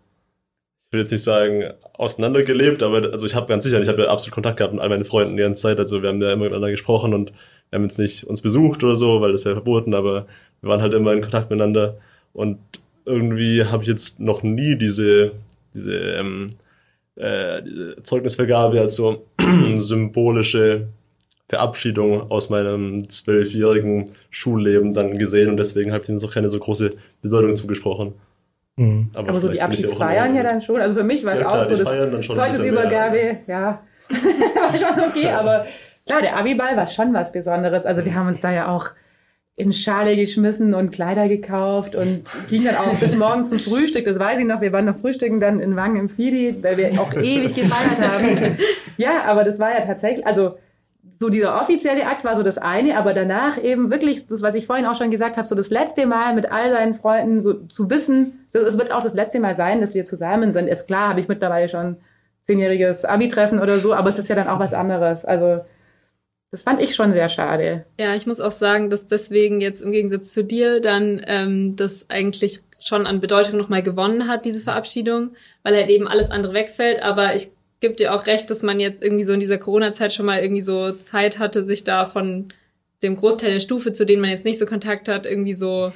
ich 0.88 0.94
will 0.94 1.02
jetzt 1.02 1.12
nicht 1.12 1.24
sagen, 1.24 1.72
auseinandergelebt, 1.94 2.82
aber 2.84 3.12
also 3.12 3.26
ich 3.26 3.36
habe 3.36 3.48
ganz 3.48 3.64
sicher, 3.64 3.82
ich 3.82 3.90
habe 3.90 4.04
ja 4.04 4.10
absolut 4.10 4.34
Kontakt 4.34 4.58
gehabt 4.58 4.74
mit 4.74 4.82
all 4.82 4.90
meinen 4.90 5.06
Freunden 5.06 5.38
die 5.38 5.44
ganze 5.44 5.62
Zeit. 5.62 5.80
Also 5.80 6.02
wir 6.02 6.10
haben 6.10 6.22
ja 6.22 6.30
immer 6.30 6.46
miteinander 6.46 6.72
gesprochen 6.72 7.14
und 7.14 7.32
wir 7.70 7.78
haben 7.78 7.84
jetzt 7.84 8.00
nicht 8.00 8.24
uns 8.24 8.42
besucht 8.42 8.84
oder 8.84 8.96
so, 8.96 9.22
weil 9.22 9.32
das 9.32 9.46
wäre 9.46 9.56
verboten, 9.56 9.94
aber 9.94 10.26
wir 10.62 10.70
waren 10.70 10.82
halt 10.82 10.94
immer 10.94 11.14
in 11.14 11.22
Kontakt 11.22 11.50
miteinander. 11.50 12.00
Und 12.34 12.58
irgendwie 13.10 13.66
habe 13.66 13.84
ich 13.84 13.90
jetzt 13.90 14.20
noch 14.20 14.44
nie 14.44 14.76
diese, 14.76 15.32
diese, 15.74 15.94
ähm, 15.94 16.48
äh, 17.16 17.62
diese 17.64 18.04
Zeugnisvergabe 18.04 18.80
als 18.80 18.96
so 18.96 19.26
symbolische 19.80 20.88
Verabschiedung 21.50 22.30
aus 22.30 22.52
meinem 22.52 23.10
zwölfjährigen 23.10 24.12
Schulleben 24.30 24.94
dann 24.94 25.18
gesehen 25.18 25.50
und 25.50 25.58
deswegen 25.58 25.92
habe 25.92 26.04
ich 26.04 26.10
ihnen 26.10 26.24
auch 26.24 26.34
keine 26.34 26.48
so 26.48 26.60
große 26.60 26.94
Bedeutung 27.24 27.56
zugesprochen. 27.56 28.14
Mhm. 28.76 29.10
Aber, 29.14 29.30
aber 29.30 29.40
so 29.42 29.50
die 29.50 29.62
Abschiedsfeiern 29.62 30.36
ja 30.36 30.44
dann 30.44 30.62
schon. 30.62 30.80
Also 30.80 30.96
für 30.96 31.04
mich 31.04 31.26
war 31.26 31.34
es 31.34 31.40
ja, 31.40 31.50
auch 31.50 31.64
so, 31.66 31.76
das 31.76 32.28
Zeugnisübergabe, 32.28 33.38
ja, 33.48 33.82
war 34.10 34.78
schon 34.78 35.04
okay, 35.10 35.30
aber 35.30 35.66
klar, 36.06 36.22
der 36.22 36.38
Abiball 36.38 36.78
war 36.78 36.88
schon 36.88 37.14
was 37.14 37.32
Besonderes. 37.32 37.86
Also 37.86 38.06
wir 38.06 38.14
haben 38.14 38.28
uns 38.28 38.42
da 38.42 38.52
ja 38.52 38.68
auch 38.68 38.92
in 39.60 39.74
Schale 39.74 40.16
geschmissen 40.16 40.74
und 40.74 40.92
Kleider 40.92 41.28
gekauft 41.28 41.94
und 41.94 42.24
ging 42.50 42.64
dann 42.64 42.76
auch 42.76 42.96
bis 42.96 43.16
morgens 43.18 43.50
zum 43.50 43.60
Frühstück. 43.60 44.06
Das 44.06 44.18
weiß 44.18 44.40
ich 44.40 44.46
noch. 44.46 44.62
Wir 44.62 44.72
waren 44.72 44.86
noch 44.86 44.96
frühstücken 44.96 45.42
dann 45.42 45.60
in 45.60 45.76
Wangen 45.76 45.98
im 45.98 46.10
Fidi, 46.10 46.56
weil 46.62 46.78
wir 46.78 46.92
auch 47.00 47.14
ewig 47.14 47.54
gefeiert 47.54 48.00
haben. 48.00 48.58
Ja, 48.98 49.26
aber 49.26 49.44
das 49.44 49.60
war 49.60 49.72
ja 49.72 49.86
tatsächlich, 49.86 50.26
also 50.26 50.56
so 51.20 51.30
dieser 51.30 51.62
offizielle 51.62 52.08
Akt 52.08 52.24
war 52.24 52.36
so 52.38 52.44
das 52.44 52.58
eine, 52.58 52.98
aber 52.98 53.14
danach 53.14 53.62
eben 53.62 53.92
wirklich 53.92 54.26
das, 54.28 54.42
was 54.42 54.56
ich 54.56 54.66
vorhin 54.66 54.86
auch 54.86 54.96
schon 54.96 55.12
gesagt 55.12 55.36
habe, 55.36 55.46
so 55.46 55.56
das 55.56 55.70
letzte 55.70 56.06
Mal 56.06 56.34
mit 56.34 56.50
all 56.50 56.72
seinen 56.72 56.94
Freunden 56.94 57.42
so 57.42 57.54
zu 57.68 57.90
wissen, 57.90 58.48
es 58.54 58.78
wird 58.78 58.94
auch 58.94 59.04
das 59.04 59.14
letzte 59.14 59.42
Mal 59.42 59.56
sein, 59.56 59.82
dass 59.82 59.94
wir 59.94 60.06
zusammen 60.06 60.54
sind. 60.54 60.68
Ist 60.70 60.88
klar, 60.88 61.10
habe 61.10 61.20
ich 61.20 61.28
mittlerweile 61.28 61.68
schon 61.68 61.98
zehnjähriges 62.42 63.04
Abi-Treffen 63.04 63.60
oder 63.60 63.76
so, 63.76 63.94
aber 63.94 64.08
es 64.08 64.20
ist 64.20 64.30
ja 64.30 64.36
dann 64.36 64.48
auch 64.48 64.60
was 64.60 64.74
anderes. 64.74 65.26
Also 65.26 65.60
das 66.52 66.64
fand 66.64 66.82
ich 66.82 66.96
schon 66.96 67.12
sehr 67.14 67.30
schade. 67.30 67.86
Ja, 68.00 68.16
ich 68.16 68.26
muss 68.26 68.40
auch 68.40 68.52
sagen, 68.52 68.90
dass 68.90 69.08
deswegen 69.08 69.62
jetzt 69.62 69.82
im 69.82 69.92
Gegensatz 69.92 70.34
zu 70.34 70.44
dir 70.44 70.80
dann 70.82 71.22
ähm, 71.28 71.76
das 71.76 72.10
eigentlich 72.10 72.62
schon 72.80 73.06
an 73.06 73.20
Bedeutung 73.20 73.58
nochmal 73.58 73.84
gewonnen 73.84 74.28
hat, 74.28 74.46
diese 74.46 74.62
Verabschiedung, 74.62 75.32
weil 75.64 75.76
halt 75.76 75.90
eben 75.90 76.08
alles 76.08 76.32
andere 76.32 76.54
wegfällt. 76.54 77.04
Aber 77.04 77.36
ich 77.36 77.50
gibt 77.82 78.00
dir 78.00 78.14
auch 78.14 78.26
recht, 78.26 78.50
dass 78.50 78.64
man 78.64 78.80
jetzt 78.80 79.04
irgendwie 79.04 79.24
so 79.24 79.34
in 79.34 79.40
dieser 79.40 79.58
Corona-Zeit 79.58 80.14
schon 80.14 80.26
mal 80.26 80.42
irgendwie 80.42 80.62
so 80.62 80.94
Zeit 80.94 81.40
hatte, 81.40 81.64
sich 81.64 81.84
da 81.84 82.06
von 82.06 82.50
dem 83.04 83.16
Großteil 83.16 83.54
der 83.54 83.60
Stufe, 83.60 83.94
zu 83.94 84.06
denen 84.06 84.22
man 84.22 84.32
jetzt 84.32 84.46
nicht 84.46 84.60
so 84.60 84.66
Kontakt 84.66 85.08
hat, 85.08 85.26
irgendwie 85.26 85.54
so 85.54 85.94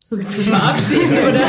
zu 0.00 0.18
verabschieden 0.18 1.12
oder 1.28 1.40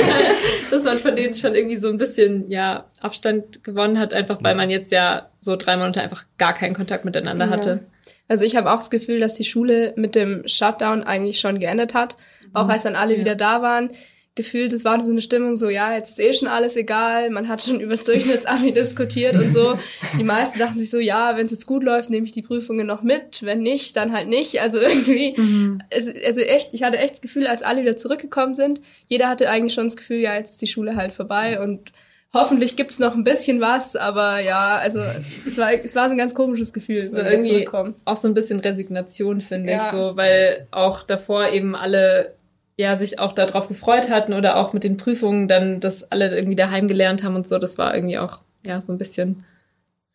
dass 0.69 0.83
man 0.83 0.99
von 0.99 1.13
denen 1.13 1.33
schon 1.33 1.55
irgendwie 1.55 1.77
so 1.77 1.89
ein 1.89 1.97
bisschen 1.97 2.49
ja 2.51 2.85
Abstand 2.99 3.63
gewonnen 3.63 3.97
hat, 3.97 4.13
einfach 4.13 4.43
weil 4.43 4.53
man 4.55 4.69
jetzt 4.69 4.91
ja 4.91 5.29
so 5.39 5.55
drei 5.55 5.77
Monate 5.77 6.01
einfach 6.01 6.25
gar 6.37 6.53
keinen 6.53 6.75
Kontakt 6.75 7.03
miteinander 7.03 7.49
hatte. 7.49 7.83
Also 8.31 8.45
ich 8.45 8.55
habe 8.55 8.71
auch 8.71 8.77
das 8.77 8.89
Gefühl, 8.89 9.19
dass 9.19 9.33
die 9.33 9.43
Schule 9.43 9.91
mit 9.97 10.15
dem 10.15 10.47
Shutdown 10.47 11.03
eigentlich 11.03 11.41
schon 11.41 11.59
geendet 11.59 11.93
hat, 11.93 12.15
auch 12.53 12.63
mhm. 12.63 12.69
als 12.69 12.83
dann 12.83 12.95
alle 12.95 13.15
ja. 13.15 13.19
wieder 13.19 13.35
da 13.35 13.61
waren 13.61 13.91
gefühlt, 14.35 14.71
es 14.71 14.85
war 14.85 15.01
so 15.01 15.11
eine 15.11 15.19
Stimmung 15.19 15.57
so, 15.57 15.67
ja, 15.67 15.93
jetzt 15.93 16.11
ist 16.11 16.19
eh 16.21 16.31
schon 16.31 16.47
alles 16.47 16.77
egal, 16.77 17.29
man 17.29 17.49
hat 17.49 17.61
schon 17.61 17.79
übers 17.81 18.05
Durchschnittsabi 18.05 18.71
diskutiert 18.71 19.35
und 19.35 19.51
so. 19.51 19.77
Die 20.17 20.23
meisten 20.23 20.59
dachten 20.59 20.79
sich 20.79 20.89
so, 20.89 20.99
ja, 20.99 21.35
wenn 21.35 21.47
es 21.47 21.51
jetzt 21.51 21.65
gut 21.65 21.83
läuft, 21.83 22.09
nehme 22.09 22.25
ich 22.25 22.31
die 22.31 22.41
Prüfungen 22.41 22.87
noch 22.87 23.03
mit, 23.03 23.43
wenn 23.43 23.59
nicht, 23.59 23.97
dann 23.97 24.13
halt 24.13 24.29
nicht. 24.29 24.61
Also 24.61 24.79
irgendwie, 24.79 25.33
mhm. 25.35 25.81
es, 25.89 26.07
also 26.25 26.39
echt, 26.39 26.69
ich 26.71 26.83
hatte 26.83 26.99
echt 26.99 27.15
das 27.15 27.21
Gefühl, 27.21 27.47
als 27.47 27.63
alle 27.63 27.81
wieder 27.81 27.97
zurückgekommen 27.97 28.55
sind, 28.55 28.79
jeder 29.07 29.27
hatte 29.27 29.49
eigentlich 29.49 29.73
schon 29.73 29.87
das 29.87 29.97
Gefühl, 29.97 30.19
ja, 30.19 30.35
jetzt 30.35 30.51
ist 30.51 30.61
die 30.61 30.67
Schule 30.67 30.95
halt 30.95 31.11
vorbei 31.11 31.59
und 31.59 31.91
hoffentlich 32.33 32.75
gibt's 32.75 32.99
noch 32.99 33.15
ein 33.15 33.23
bisschen 33.23 33.61
was, 33.61 33.95
aber 33.95 34.39
ja, 34.39 34.77
also 34.77 35.01
es 35.45 35.57
war, 35.57 35.73
es 35.73 35.95
war 35.95 36.07
so 36.07 36.11
ein 36.11 36.17
ganz 36.17 36.33
komisches 36.33 36.73
Gefühl, 36.73 37.09
wenn 37.11 37.25
wir 37.25 37.41
zurückkommen. 37.41 37.95
Auch 38.05 38.17
so 38.17 38.27
ein 38.27 38.33
bisschen 38.33 38.59
Resignation, 38.59 39.41
finde 39.41 39.71
ja. 39.71 39.77
ich 39.77 39.83
so, 39.83 40.15
weil 40.15 40.67
auch 40.71 41.03
davor 41.03 41.49
eben 41.49 41.75
alle 41.75 42.35
ja 42.77 42.95
sich 42.95 43.19
auch 43.19 43.33
darauf 43.33 43.67
gefreut 43.67 44.09
hatten 44.09 44.33
oder 44.33 44.57
auch 44.57 44.73
mit 44.73 44.83
den 44.83 44.97
Prüfungen 44.97 45.47
dann, 45.47 45.79
dass 45.79 46.09
alle 46.11 46.35
irgendwie 46.35 46.55
daheim 46.55 46.87
gelernt 46.87 47.23
haben 47.23 47.35
und 47.35 47.47
so. 47.47 47.59
Das 47.59 47.77
war 47.77 47.95
irgendwie 47.95 48.17
auch 48.17 48.39
ja 48.65 48.81
so 48.81 48.91
ein 48.91 48.97
bisschen 48.97 49.45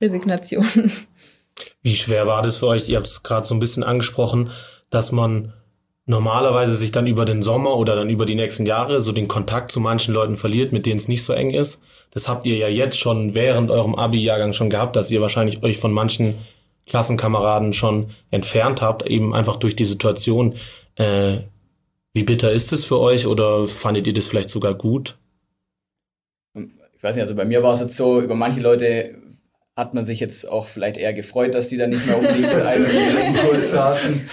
Resignation. 0.02 0.66
Wie 1.82 1.94
schwer 1.94 2.26
war 2.26 2.42
das 2.42 2.58
für 2.58 2.66
euch? 2.66 2.88
Ihr 2.88 2.96
habt 2.96 3.06
es 3.06 3.22
gerade 3.22 3.46
so 3.46 3.54
ein 3.54 3.60
bisschen 3.60 3.84
angesprochen, 3.84 4.50
dass 4.90 5.12
man 5.12 5.52
normalerweise 6.06 6.74
sich 6.74 6.92
dann 6.92 7.06
über 7.06 7.24
den 7.24 7.42
Sommer 7.42 7.76
oder 7.76 7.96
dann 7.96 8.08
über 8.08 8.26
die 8.26 8.36
nächsten 8.36 8.64
Jahre 8.64 9.00
so 9.00 9.12
den 9.12 9.28
Kontakt 9.28 9.72
zu 9.72 9.80
manchen 9.80 10.14
Leuten 10.14 10.36
verliert, 10.36 10.72
mit 10.72 10.86
denen 10.86 10.96
es 10.96 11.08
nicht 11.08 11.24
so 11.24 11.32
eng 11.32 11.50
ist. 11.50 11.82
Das 12.12 12.28
habt 12.28 12.46
ihr 12.46 12.56
ja 12.56 12.68
jetzt 12.68 12.98
schon 12.98 13.34
während 13.34 13.70
eurem 13.70 13.96
Abi-Jahrgang 13.96 14.52
schon 14.52 14.70
gehabt, 14.70 14.96
dass 14.96 15.10
ihr 15.10 15.20
wahrscheinlich 15.20 15.62
euch 15.62 15.78
von 15.78 15.92
manchen 15.92 16.36
Klassenkameraden 16.86 17.72
schon 17.72 18.10
entfernt 18.30 18.80
habt, 18.80 19.04
eben 19.06 19.34
einfach 19.34 19.56
durch 19.56 19.74
die 19.74 19.84
Situation. 19.84 20.54
Äh, 20.94 21.38
wie 22.14 22.22
bitter 22.22 22.52
ist 22.52 22.72
es 22.72 22.84
für 22.84 23.00
euch 23.00 23.26
oder 23.26 23.66
fandet 23.66 24.06
ihr 24.06 24.14
das 24.14 24.28
vielleicht 24.28 24.48
sogar 24.48 24.74
gut? 24.74 25.18
Ich 26.54 27.02
weiß 27.02 27.16
nicht, 27.16 27.22
also 27.22 27.34
bei 27.34 27.44
mir 27.44 27.62
war 27.62 27.74
es 27.74 27.80
jetzt 27.80 27.96
so, 27.96 28.20
über 28.20 28.36
manche 28.36 28.60
Leute 28.60 29.16
hat 29.76 29.92
man 29.92 30.06
sich 30.06 30.20
jetzt 30.20 30.50
auch 30.50 30.66
vielleicht 30.66 30.96
eher 30.96 31.12
gefreut, 31.12 31.54
dass 31.54 31.68
die 31.68 31.76
dann 31.76 31.90
nicht 31.90 32.06
mehr 32.06 32.18
unbedingt 32.18 32.48
mit 32.54 32.64
einem 32.64 32.86
im 32.86 33.34
Kurs 33.34 33.70
saßen. 33.70 34.28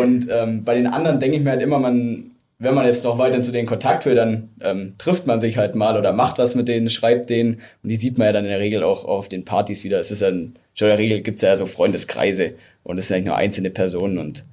Und 0.00 0.26
ähm, 0.30 0.64
bei 0.64 0.74
den 0.74 0.86
anderen 0.86 1.20
denke 1.20 1.36
ich 1.36 1.44
mir 1.44 1.50
halt 1.50 1.62
immer, 1.62 1.78
man, 1.78 2.30
wenn 2.58 2.74
man 2.74 2.86
jetzt 2.86 3.04
noch 3.04 3.18
weiter 3.18 3.42
zu 3.42 3.52
denen 3.52 3.68
Kontakt 3.68 4.06
will, 4.06 4.14
dann 4.14 4.48
ähm, 4.62 4.94
trifft 4.96 5.26
man 5.26 5.38
sich 5.38 5.58
halt 5.58 5.74
mal 5.74 5.98
oder 5.98 6.14
macht 6.14 6.38
was 6.38 6.54
mit 6.54 6.66
denen, 6.66 6.88
schreibt 6.88 7.28
denen. 7.28 7.60
Und 7.82 7.90
die 7.90 7.96
sieht 7.96 8.16
man 8.16 8.28
ja 8.28 8.32
dann 8.32 8.44
in 8.44 8.50
der 8.50 8.60
Regel 8.60 8.82
auch, 8.82 9.04
auf 9.04 9.28
den 9.28 9.44
Partys 9.44 9.84
wieder. 9.84 10.00
Es 10.00 10.10
ist 10.10 10.22
ja, 10.22 10.30
schon 10.30 10.48
in 10.48 10.54
der 10.78 10.98
Regel 10.98 11.20
gibt 11.20 11.36
es 11.36 11.42
ja 11.42 11.54
so 11.56 11.66
Freundeskreise 11.66 12.54
und 12.82 12.96
es 12.96 13.08
sind 13.08 13.16
eigentlich 13.16 13.26
nur 13.26 13.36
einzelne 13.36 13.70
Personen 13.70 14.16
und 14.16 14.46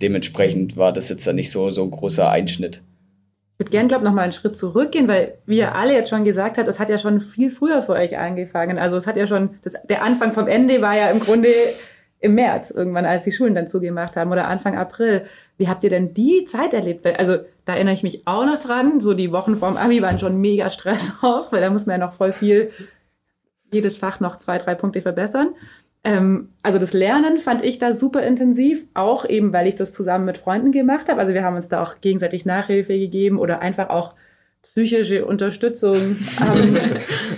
dementsprechend 0.00 0.76
war 0.76 0.92
das 0.92 1.08
jetzt 1.08 1.26
dann 1.26 1.34
nicht 1.34 1.50
so, 1.50 1.70
so 1.70 1.82
ein 1.82 1.90
großer 1.90 2.30
Einschnitt. 2.30 2.82
Ich 3.58 3.64
würde 3.64 3.70
gerne, 3.72 3.88
glaube 3.88 4.04
ich, 4.04 4.08
nochmal 4.08 4.22
einen 4.22 4.32
Schritt 4.32 4.56
zurückgehen, 4.56 5.08
weil, 5.08 5.38
wie 5.44 5.58
ihr 5.58 5.74
alle 5.74 5.92
jetzt 5.92 6.10
schon 6.10 6.24
gesagt 6.24 6.58
habt, 6.58 6.68
es 6.68 6.78
hat 6.78 6.88
ja 6.88 6.96
schon 6.96 7.20
viel 7.20 7.50
früher 7.50 7.82
für 7.82 7.94
euch 7.94 8.16
angefangen. 8.16 8.78
Also 8.78 8.96
es 8.96 9.08
hat 9.08 9.16
ja 9.16 9.26
schon, 9.26 9.58
das, 9.64 9.82
der 9.82 10.04
Anfang 10.04 10.32
vom 10.32 10.46
Ende 10.46 10.80
war 10.80 10.96
ja 10.96 11.10
im 11.10 11.18
Grunde 11.18 11.48
im 12.20 12.34
März 12.34 12.70
irgendwann, 12.70 13.04
als 13.04 13.24
die 13.24 13.32
Schulen 13.32 13.56
dann 13.56 13.66
zugemacht 13.66 14.14
haben 14.14 14.30
oder 14.30 14.46
Anfang 14.46 14.78
April. 14.78 15.24
Wie 15.56 15.68
habt 15.68 15.82
ihr 15.82 15.90
denn 15.90 16.14
die 16.14 16.44
Zeit 16.44 16.72
erlebt? 16.72 17.04
Also 17.18 17.38
da 17.64 17.74
erinnere 17.74 17.94
ich 17.94 18.04
mich 18.04 18.28
auch 18.28 18.46
noch 18.46 18.62
dran. 18.62 19.00
So 19.00 19.12
die 19.12 19.32
Wochen 19.32 19.56
vorm 19.56 19.76
Abi 19.76 20.02
waren 20.02 20.20
schon 20.20 20.40
mega 20.40 20.70
Stress 20.70 21.14
auch, 21.22 21.50
weil 21.52 21.60
da 21.60 21.70
muss 21.70 21.86
man 21.86 22.00
ja 22.00 22.06
noch 22.06 22.14
voll 22.14 22.30
viel, 22.30 22.70
jedes 23.72 23.98
Fach 23.98 24.20
noch 24.20 24.38
zwei, 24.38 24.58
drei 24.58 24.76
Punkte 24.76 25.02
verbessern. 25.02 25.56
Ähm, 26.04 26.50
also 26.62 26.78
das 26.78 26.92
Lernen 26.92 27.38
fand 27.38 27.64
ich 27.64 27.78
da 27.78 27.92
super 27.92 28.22
intensiv, 28.22 28.84
auch 28.94 29.28
eben, 29.28 29.52
weil 29.52 29.66
ich 29.66 29.74
das 29.74 29.92
zusammen 29.92 30.24
mit 30.24 30.38
Freunden 30.38 30.72
gemacht 30.72 31.08
habe. 31.08 31.20
Also 31.20 31.34
wir 31.34 31.44
haben 31.44 31.56
uns 31.56 31.68
da 31.68 31.82
auch 31.82 32.00
gegenseitig 32.00 32.44
Nachhilfe 32.44 32.98
gegeben 32.98 33.38
oder 33.38 33.60
einfach 33.60 33.90
auch 33.90 34.14
psychische 34.62 35.24
Unterstützung. 35.24 35.96
ähm, 36.54 36.76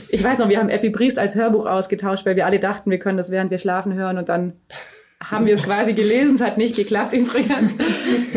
ich 0.09 0.23
weiß 0.23 0.39
noch, 0.39 0.49
wir 0.49 0.59
haben 0.59 0.69
Effi 0.69 0.91
Briest 0.91 1.19
als 1.19 1.35
Hörbuch 1.35 1.67
ausgetauscht, 1.67 2.27
weil 2.27 2.37
wir 2.37 2.47
alle 2.47 2.61
dachten, 2.61 2.91
wir 2.91 2.99
können 2.99 3.19
das 3.19 3.31
während 3.31 3.51
wir 3.51 3.59
schlafen 3.59 3.95
hören 3.95 4.19
und 4.19 4.29
dann 4.29 4.55
haben 5.25 5.47
wir 5.47 5.55
es 5.55 5.63
quasi 5.63 5.93
gelesen. 5.93 6.37
Es 6.37 6.41
hat 6.41 6.59
nicht 6.59 6.77
geklappt 6.77 7.13
übrigens. 7.13 7.77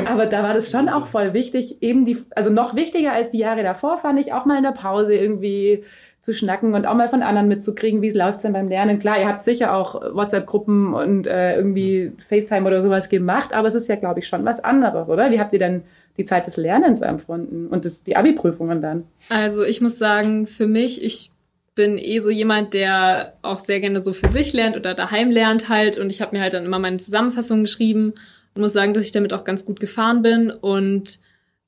Aber 0.05 0.25
da 0.25 0.43
war 0.43 0.53
das 0.53 0.69
schon 0.69 0.89
auch 0.89 1.07
voll 1.07 1.33
wichtig, 1.33 1.81
eben 1.81 2.05
die, 2.05 2.23
also 2.31 2.49
noch 2.49 2.75
wichtiger 2.75 3.13
als 3.13 3.31
die 3.31 3.39
Jahre 3.39 3.63
davor 3.63 3.97
fand 3.97 4.19
ich 4.19 4.33
auch 4.33 4.45
mal 4.45 4.57
in 4.57 4.63
der 4.63 4.71
Pause 4.71 5.15
irgendwie 5.15 5.83
zu 6.23 6.33
schnacken 6.33 6.73
und 6.73 6.85
auch 6.85 6.95
mal 6.95 7.09
von 7.09 7.21
anderen 7.21 7.49
mitzukriegen, 7.49 8.01
wie 8.01 8.07
es 8.07 8.15
läuft 8.15 8.43
denn 8.43 8.53
beim 8.53 8.69
Lernen. 8.69 8.97
Klar, 8.97 9.19
ihr 9.19 9.27
habt 9.27 9.43
sicher 9.43 9.75
auch 9.75 9.95
WhatsApp-Gruppen 10.15 10.93
und 10.93 11.27
äh, 11.27 11.57
irgendwie 11.57 12.13
FaceTime 12.29 12.65
oder 12.65 12.81
sowas 12.81 13.09
gemacht, 13.09 13.53
aber 13.53 13.67
es 13.67 13.75
ist 13.75 13.89
ja, 13.89 13.97
glaube 13.97 14.21
ich, 14.21 14.27
schon 14.27 14.45
was 14.45 14.63
anderes, 14.63 15.09
oder? 15.09 15.31
Wie 15.31 15.39
habt 15.41 15.51
ihr 15.51 15.59
denn 15.59 15.83
die 16.17 16.23
Zeit 16.23 16.47
des 16.47 16.55
Lernens 16.55 17.01
empfunden 17.01 17.67
und 17.67 17.83
das, 17.83 18.03
die 18.03 18.15
Abi-Prüfungen 18.15 18.81
dann? 18.81 19.03
Also 19.27 19.63
ich 19.63 19.81
muss 19.81 19.97
sagen, 19.97 20.47
für 20.47 20.65
mich, 20.65 21.03
ich 21.03 21.29
bin 21.75 21.97
eh 21.97 22.19
so 22.19 22.29
jemand, 22.29 22.73
der 22.73 23.33
auch 23.41 23.59
sehr 23.59 23.81
gerne 23.81 24.01
so 24.01 24.13
für 24.13 24.29
sich 24.29 24.53
lernt 24.53 24.77
oder 24.77 24.93
daheim 24.93 25.29
lernt 25.29 25.67
halt 25.67 25.97
und 25.97 26.09
ich 26.09 26.21
habe 26.21 26.37
mir 26.37 26.41
halt 26.41 26.53
dann 26.53 26.63
immer 26.63 26.79
meine 26.79 26.97
Zusammenfassung 26.97 27.63
geschrieben 27.63 28.13
und 28.55 28.61
muss 28.61 28.71
sagen, 28.71 28.93
dass 28.93 29.05
ich 29.05 29.11
damit 29.11 29.33
auch 29.33 29.43
ganz 29.43 29.65
gut 29.65 29.81
gefahren 29.81 30.21
bin 30.21 30.51
und 30.51 31.19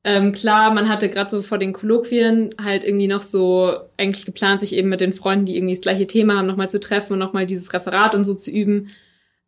ähm, 0.07 0.33
klar, 0.33 0.71
man 0.71 0.87
hatte 0.87 1.09
gerade 1.09 1.31
so 1.31 1.41
vor 1.41 1.57
den 1.57 1.73
Kolloquien 1.73 2.53
halt 2.63 2.83
irgendwie 2.83 3.07
noch 3.07 3.23
so 3.23 3.75
eigentlich 3.97 4.27
geplant, 4.27 4.59
sich 4.61 4.75
eben 4.75 4.87
mit 4.87 5.01
den 5.01 5.13
Freunden, 5.13 5.47
die 5.47 5.57
irgendwie 5.57 5.73
das 5.73 5.81
gleiche 5.81 6.05
Thema 6.05 6.37
haben, 6.37 6.45
nochmal 6.45 6.69
zu 6.69 6.79
treffen 6.79 7.13
und 7.13 7.19
nochmal 7.19 7.47
dieses 7.47 7.73
Referat 7.73 8.13
und 8.13 8.23
so 8.23 8.35
zu 8.35 8.51
üben. 8.51 8.89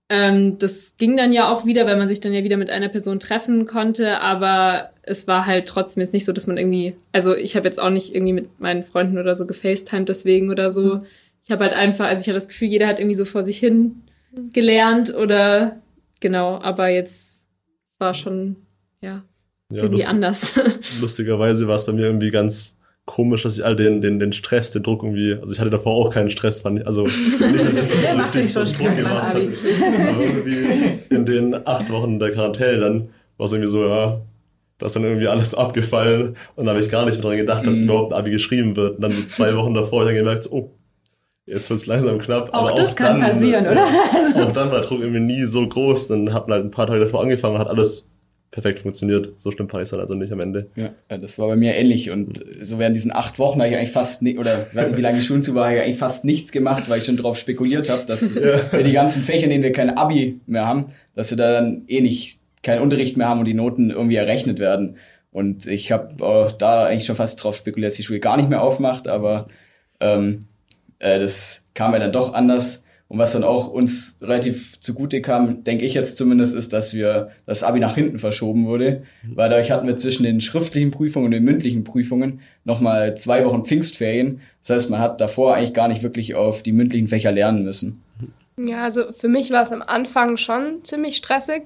Ähm, 0.10 0.58
das 0.58 0.96
ging 0.98 1.16
dann 1.16 1.32
ja 1.32 1.54
auch 1.54 1.68
wieder, 1.68 1.86
weil 1.86 1.98
man 1.98 2.08
sich 2.08 2.22
dann 2.22 2.34
ja 2.34 2.44
wieder 2.44 2.58
mit 2.58 2.72
einer 2.72 2.90
Person 2.90 3.20
treffen 3.20 3.68
konnte, 3.68 4.20
aber 4.20 4.90
es 5.04 5.28
war 5.28 5.46
halt 5.46 5.68
trotzdem 5.68 6.02
jetzt 6.02 6.14
nicht 6.14 6.26
so, 6.26 6.34
dass 6.34 6.48
man 6.48 6.58
irgendwie, 6.58 6.96
also 7.12 7.36
ich 7.36 7.56
habe 7.56 7.68
jetzt 7.68 7.80
auch 7.80 7.92
nicht 7.92 8.16
irgendwie 8.16 8.34
mit 8.34 8.60
meinen 8.60 8.84
Freunden 8.84 9.20
oder 9.20 9.36
so 9.36 9.46
gefacetimed 9.46 10.10
deswegen 10.10 10.50
oder 10.50 10.72
so. 10.72 10.96
Mhm. 10.96 11.06
Ich 11.44 11.52
habe 11.52 11.66
halt 11.66 11.74
einfach, 11.74 12.08
also 12.08 12.22
ich 12.22 12.28
hatte 12.28 12.34
das 12.34 12.48
Gefühl, 12.48 12.70
jeder 12.70 12.88
hat 12.88 12.98
irgendwie 13.00 13.16
so 13.16 13.26
vor 13.26 13.44
sich 13.44 13.60
hin 13.60 14.02
gelernt 14.54 15.14
oder 15.14 15.84
genau, 16.20 16.60
aber 16.60 16.88
jetzt 16.88 17.48
war 18.00 18.16
schon, 18.16 18.56
ja, 19.02 19.24
ja, 19.70 19.84
irgendwie 19.84 20.02
lust, 20.02 20.10
anders. 20.10 20.60
lustigerweise 21.02 21.68
war 21.68 21.76
es 21.76 21.86
bei 21.86 21.94
mir 21.94 22.06
irgendwie 22.06 22.32
ganz, 22.32 22.78
komisch, 23.08 23.44
dass 23.44 23.58
ich 23.58 23.66
all 23.66 23.76
den, 23.76 24.02
den, 24.02 24.20
den 24.20 24.34
Stress, 24.34 24.72
den 24.72 24.84
Druck 24.84 25.02
irgendwie, 25.02 25.34
also 25.34 25.54
ich 25.54 25.60
hatte 25.60 25.70
davor 25.70 25.94
auch 25.94 26.14
keinen 26.14 26.30
Stress, 26.30 26.60
fand 26.62 26.80
ich, 26.80 26.86
also 26.86 27.04
nicht, 27.06 27.66
dass 27.66 27.76
ich 27.78 28.02
Wer 28.02 28.46
so 28.46 28.66
schon 28.66 28.76
Druck 28.76 28.96
gemacht 28.96 29.34
habe. 29.34 29.40
Aber 29.40 30.22
irgendwie 30.22 31.16
in 31.16 31.26
den 31.26 31.66
acht 31.66 31.90
Wochen 31.90 32.20
der 32.20 32.32
Quarantäne 32.32 32.80
dann 32.80 33.10
war 33.38 33.46
es 33.46 33.54
irgendwie 33.54 33.72
so, 33.72 33.88
ja, 33.88 34.22
da 34.78 34.86
ist 34.86 34.96
dann 34.96 35.04
irgendwie 35.06 35.28
alles 35.28 35.56
abgefallen 35.56 36.36
und 36.56 36.66
da 36.66 36.72
habe 36.72 36.82
ich 36.82 36.90
gar 36.90 37.06
nicht 37.06 37.16
mehr 37.16 37.24
dran 37.24 37.38
gedacht, 37.38 37.66
dass 37.66 37.78
Mhm. 37.78 37.86
überhaupt 37.86 38.14
ein 38.14 38.20
Abi 38.20 38.32
geschrieben 38.32 38.76
wird. 38.76 38.98
Und 38.98 39.02
dann 39.02 39.12
so 39.12 39.24
zwei 39.24 39.56
Wochen 39.56 39.74
davor 39.74 40.02
habe 40.02 40.12
ich 40.12 40.18
dann 40.18 40.26
gemerkt, 40.26 40.50
oh, 40.52 40.72
jetzt 41.46 41.70
wird's 41.70 41.86
langsam 41.88 42.20
knapp. 42.20 42.54
Auch 42.54 42.70
aber 42.70 42.82
das 42.82 42.96
kann 42.96 43.22
dann, 43.22 43.32
passieren, 43.32 43.66
äh, 43.66 43.70
oder? 43.70 43.86
Auch 44.48 44.54
dann 44.54 44.70
war 44.72 44.82
der 44.82 44.88
Druck 44.90 45.00
irgendwie 45.00 45.22
nie 45.22 45.44
so 45.46 45.68
groß. 45.68 46.10
Dann 46.10 46.34
hat 46.34 46.48
man 46.48 46.58
halt 46.58 46.66
ein 46.66 46.72
paar 46.72 46.88
Tage 46.88 47.00
davor 47.00 47.22
angefangen 47.22 47.56
und 47.56 47.62
hat 47.62 47.70
alles 47.70 48.10
perfekt 48.52 48.80
funktioniert. 48.80 49.34
So 49.38 49.52
schlimm 49.52 49.70
fand 49.70 49.84
ich 49.84 49.90
dann 49.90 50.00
also 50.00 50.14
nicht 50.16 50.32
am 50.32 50.40
Ende. 50.40 50.70
Ja, 50.76 50.94
das 51.18 51.38
war 51.38 51.48
bei 51.48 51.56
mir 51.56 51.76
ähnlich. 51.76 52.12
Und 52.12 52.44
so 52.62 52.80
während 52.80 52.96
diesen 52.96 53.14
acht 53.14 53.40
Wochen 53.40 53.60
habe 53.60 53.70
ich 53.70 53.78
eigentlich 53.78 53.92
fast, 53.92 54.22
ni- 54.22 54.38
oder 54.38 54.68
weiß 54.74 54.90
nicht, 54.90 54.98
wie 54.98 55.02
lange 55.02 55.20
die 55.20 55.24
Schulen 55.26 55.44
zu 55.44 55.54
war, 55.54 55.66
habe 55.66 55.76
ich 55.76 55.82
eigentlich 55.82 55.98
fast 55.98 56.26
nichts 56.26 56.52
gemacht, 56.52 56.90
weil 56.90 57.00
ich 57.00 57.06
schon 57.06 57.18
darauf 57.18 57.38
spekuliert 57.38 57.90
habe, 57.90 58.06
dass 58.06 58.34
wir 58.72 58.84
die 58.84 58.94
ganzen 58.94 59.24
Fächer, 59.24 59.46
in 59.46 59.50
denen 59.50 59.64
wir 59.64 59.72
kein 59.72 59.98
Abi 59.98 60.40
mehr 60.46 60.66
haben, 60.66 60.88
dass 61.16 61.30
wir 61.32 61.38
da 61.38 61.52
dann 61.52 61.84
eh 61.88 62.02
nicht 62.02 62.40
keinen 62.64 62.82
Unterricht 62.82 63.18
mehr 63.18 63.30
haben 63.30 63.40
und 63.40 63.46
die 63.46 63.54
Noten 63.54 63.92
irgendwie 63.92 64.16
errechnet 64.16 64.60
werden. 64.60 64.98
Und 65.32 65.68
ich 65.68 65.92
habe 65.92 66.24
äh, 66.24 66.54
da 66.58 66.86
eigentlich 66.86 67.06
schon 67.06 67.16
fast 67.16 67.44
drauf 67.44 67.56
spekuliert, 67.56 67.92
dass 67.92 67.98
die 67.98 68.04
Schule 68.04 68.20
gar 68.20 68.38
nicht 68.38 68.50
mehr 68.50 68.62
aufmacht, 68.62 69.08
aber 69.08 69.48
ähm, 70.00 70.40
äh, 71.00 71.20
das 71.20 71.66
kam 71.74 71.94
ja 71.94 72.00
dann 72.00 72.12
doch 72.12 72.34
anders. 72.34 72.84
Und 73.10 73.20
was 73.20 73.32
dann 73.32 73.46
auch 73.46 73.70
uns 73.70 74.18
relativ 74.22 74.80
zugute 74.82 75.22
kam, 75.22 75.64
denke 75.64 75.86
ich 75.86 75.94
jetzt 75.94 76.18
zumindest, 76.18 76.54
ist, 76.56 76.74
dass 76.74 76.94
wir 76.94 77.32
das 77.46 77.64
Abi 77.64 77.80
nach 77.80 77.96
hinten 77.96 78.20
verschoben 78.20 78.66
wurde, 78.66 79.04
weil 79.24 79.50
dadurch 79.50 79.72
hatten 79.72 79.88
wir 79.88 79.96
zwischen 79.96 80.24
den 80.24 80.42
schriftlichen 80.42 80.92
Prüfungen 80.92 81.28
und 81.28 81.32
den 81.32 81.44
mündlichen 81.44 81.86
Prüfungen 81.86 82.42
nochmal 82.66 83.16
zwei 83.16 83.46
Wochen 83.46 83.64
Pfingstferien. 83.64 84.42
Das 84.60 84.72
heißt, 84.72 84.90
man 84.90 85.00
hat 85.00 85.22
davor 85.22 85.56
eigentlich 85.56 85.74
gar 85.74 85.88
nicht 85.88 86.04
wirklich 86.04 86.36
auf 86.36 86.64
die 86.64 86.74
mündlichen 86.74 87.08
Fächer 87.08 87.32
lernen 87.32 87.64
müssen. 87.64 88.04
Ja, 88.58 88.84
also 88.84 89.14
für 89.14 89.30
mich 89.30 89.52
war 89.52 89.64
es 89.64 89.72
am 89.72 89.84
Anfang 89.84 90.36
schon 90.36 90.84
ziemlich 90.84 91.16
stressig, 91.16 91.64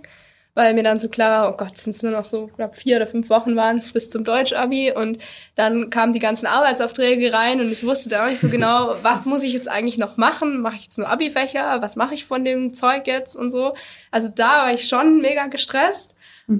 weil 0.53 0.74
mir 0.74 0.84
dann 0.84 1.00
so 1.00 1.10
klar 1.10 1.43
war, 1.43 1.53
oh 1.53 1.58
Gott, 1.58 1.77
sind 1.77 1.91
es 1.91 2.03
nur 2.03 2.12
noch 2.12 2.25
so 2.25 2.48
knapp 2.48 2.75
vier 2.75 2.98
oder 2.98 3.08
fünf 3.08 3.29
Wochen 3.29 3.55
waren 3.55 3.77
es 3.77 3.91
bis 3.91 4.10
zum 4.10 4.24
Deutsch-Abi 4.24 4.91
und 4.91 5.17
dann 5.55 5.89
kamen 5.89 6.13
die 6.13 6.20
ganzen 6.20 6.46
Arbeitsaufträge 6.46 7.34
rein 7.34 7.62
und 7.62 7.72
ich 7.72 7.86
wusste 7.86 8.10
dann 8.10 8.25
auch 8.25 8.29
nicht 8.29 8.39
so 8.39 8.50
genau, 8.50 8.93
was 9.01 9.25
muss 9.25 9.43
ich 9.43 9.53
jetzt 9.53 9.70
eigentlich 9.70 9.98
noch 9.98 10.17
machen? 10.17 10.62
Mache 10.62 10.75
ich 10.75 10.84
jetzt 10.84 10.98
nur 10.98 11.10
Abi-Fächer? 11.10 11.81
Was 11.81 11.96
mache 11.96 12.13
ich 12.13 12.25
von 12.25 12.43
dem 12.43 12.74
Zeug 12.74 13.08
jetzt 13.08 13.36
und 13.36 13.50
so? 13.50 13.74
Also 14.12 14.29
da 14.34 14.63
war 14.63 14.74
ich 14.74 14.88
schon 14.88 15.22
mega 15.22 15.48
gestresst. 15.48 16.15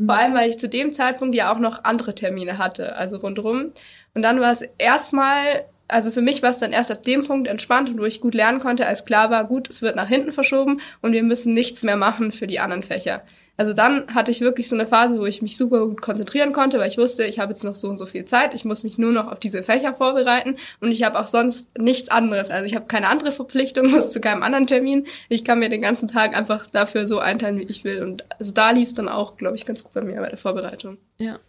Vor 0.05 0.15
allem, 0.15 0.33
weil 0.33 0.50
ich 0.50 0.57
zu 0.57 0.69
dem 0.69 0.93
Zeitpunkt 0.93 1.36
ja 1.36 1.51
auch 1.53 1.60
noch 1.60 1.83
andere 1.83 2.15
Termine 2.15 2.57
hatte, 2.57 2.95
also 2.95 3.17
rundherum. 3.17 3.74
Und 4.13 4.21
dann 4.21 4.39
war 4.39 4.51
es 4.51 4.62
erstmal, 4.77 5.65
also 5.88 6.12
für 6.12 6.21
mich 6.21 6.41
war 6.41 6.50
es 6.50 6.60
dann 6.60 6.71
erst 6.71 6.91
ab 6.91 7.03
dem 7.03 7.25
Punkt 7.25 7.48
entspannt 7.50 7.89
und 7.89 8.00
wo 8.00 8.05
ich 8.05 8.21
gut 8.21 8.33
lernen 8.33 8.60
konnte, 8.60 8.88
als 8.88 9.05
klar 9.05 9.29
war, 9.31 9.43
gut, 9.45 9.69
es 9.69 9.81
wird 9.81 9.98
nach 9.98 10.07
hinten 10.07 10.31
verschoben 10.31 10.79
und 11.01 11.12
wir 11.12 11.24
müssen 11.24 11.53
nichts 11.53 11.83
mehr 11.83 11.98
machen 11.98 12.31
für 12.31 12.48
die 12.48 12.60
anderen 12.60 12.83
Fächer. 12.83 13.24
Also 13.58 13.74
dann 13.74 14.08
hatte 14.08 14.31
ich 14.31 14.41
wirklich 14.41 14.67
so 14.67 14.75
eine 14.75 14.88
Phase, 14.88 15.20
wo 15.20 15.25
ich 15.25 15.41
mich 15.41 15.55
super 15.55 15.88
gut 15.88 16.01
konzentrieren 16.01 16.53
konnte, 16.53 16.79
weil 16.79 16.89
ich 16.89 16.98
wusste, 16.98 17.25
ich 17.25 17.39
habe 17.39 17.51
jetzt 17.51 17.63
noch 17.63 17.75
so 17.75 17.89
und 17.89 17.98
so 17.98 18.05
viel 18.05 18.25
Zeit, 18.25 18.53
ich 18.53 18.65
muss 18.65 18.84
mich 18.84 18.98
nur 18.98 19.12
noch 19.12 19.31
auf 19.31 19.39
diese 19.39 19.62
Fächer 19.62 19.93
vorbereiten 19.93 20.55
und 20.79 20.91
ich 20.91 21.03
habe 21.03 21.20
auch 21.20 21.27
sonst 21.27 21.67
nichts 21.77 22.10
anderes. 22.10 22.50
Also 22.50 22.65
ich 22.65 22.75
habe 22.75 22.88
keine 22.88 23.08
andere 23.08 23.31
Verpflichtung, 23.31 23.91
muss 23.91 24.10
zu 24.10 24.22
keinem 24.22 24.43
anderen 24.43 24.67
Termin. 24.67 25.05
Ich 25.29 25.43
kann 25.43 25.60
mir 25.60 25.70
den 25.70 25.81
ganzen 25.81 26.08
Tag 26.08 26.36
einfach 26.36 26.67
dafür 26.67 27.05
so 27.05 27.20
einteilen, 27.20 27.60
wie 27.60 27.63
ich 27.63 27.84
will. 27.84 28.01
Und 28.01 28.24
also 28.39 28.53
da 28.53 28.72
lief 28.72 28.88
es 28.88 28.93
dann 28.93 29.10
auch, 29.10 29.38
glaube 29.38 29.55
ich, 29.55 29.65
ganz 29.65 29.84
gut 29.84 29.93
bei 29.93 30.01
mir 30.01 30.20
bei 30.22 30.29
der 30.29 30.38
Vorbereitung. 30.38 30.98
Ja. 31.20 31.39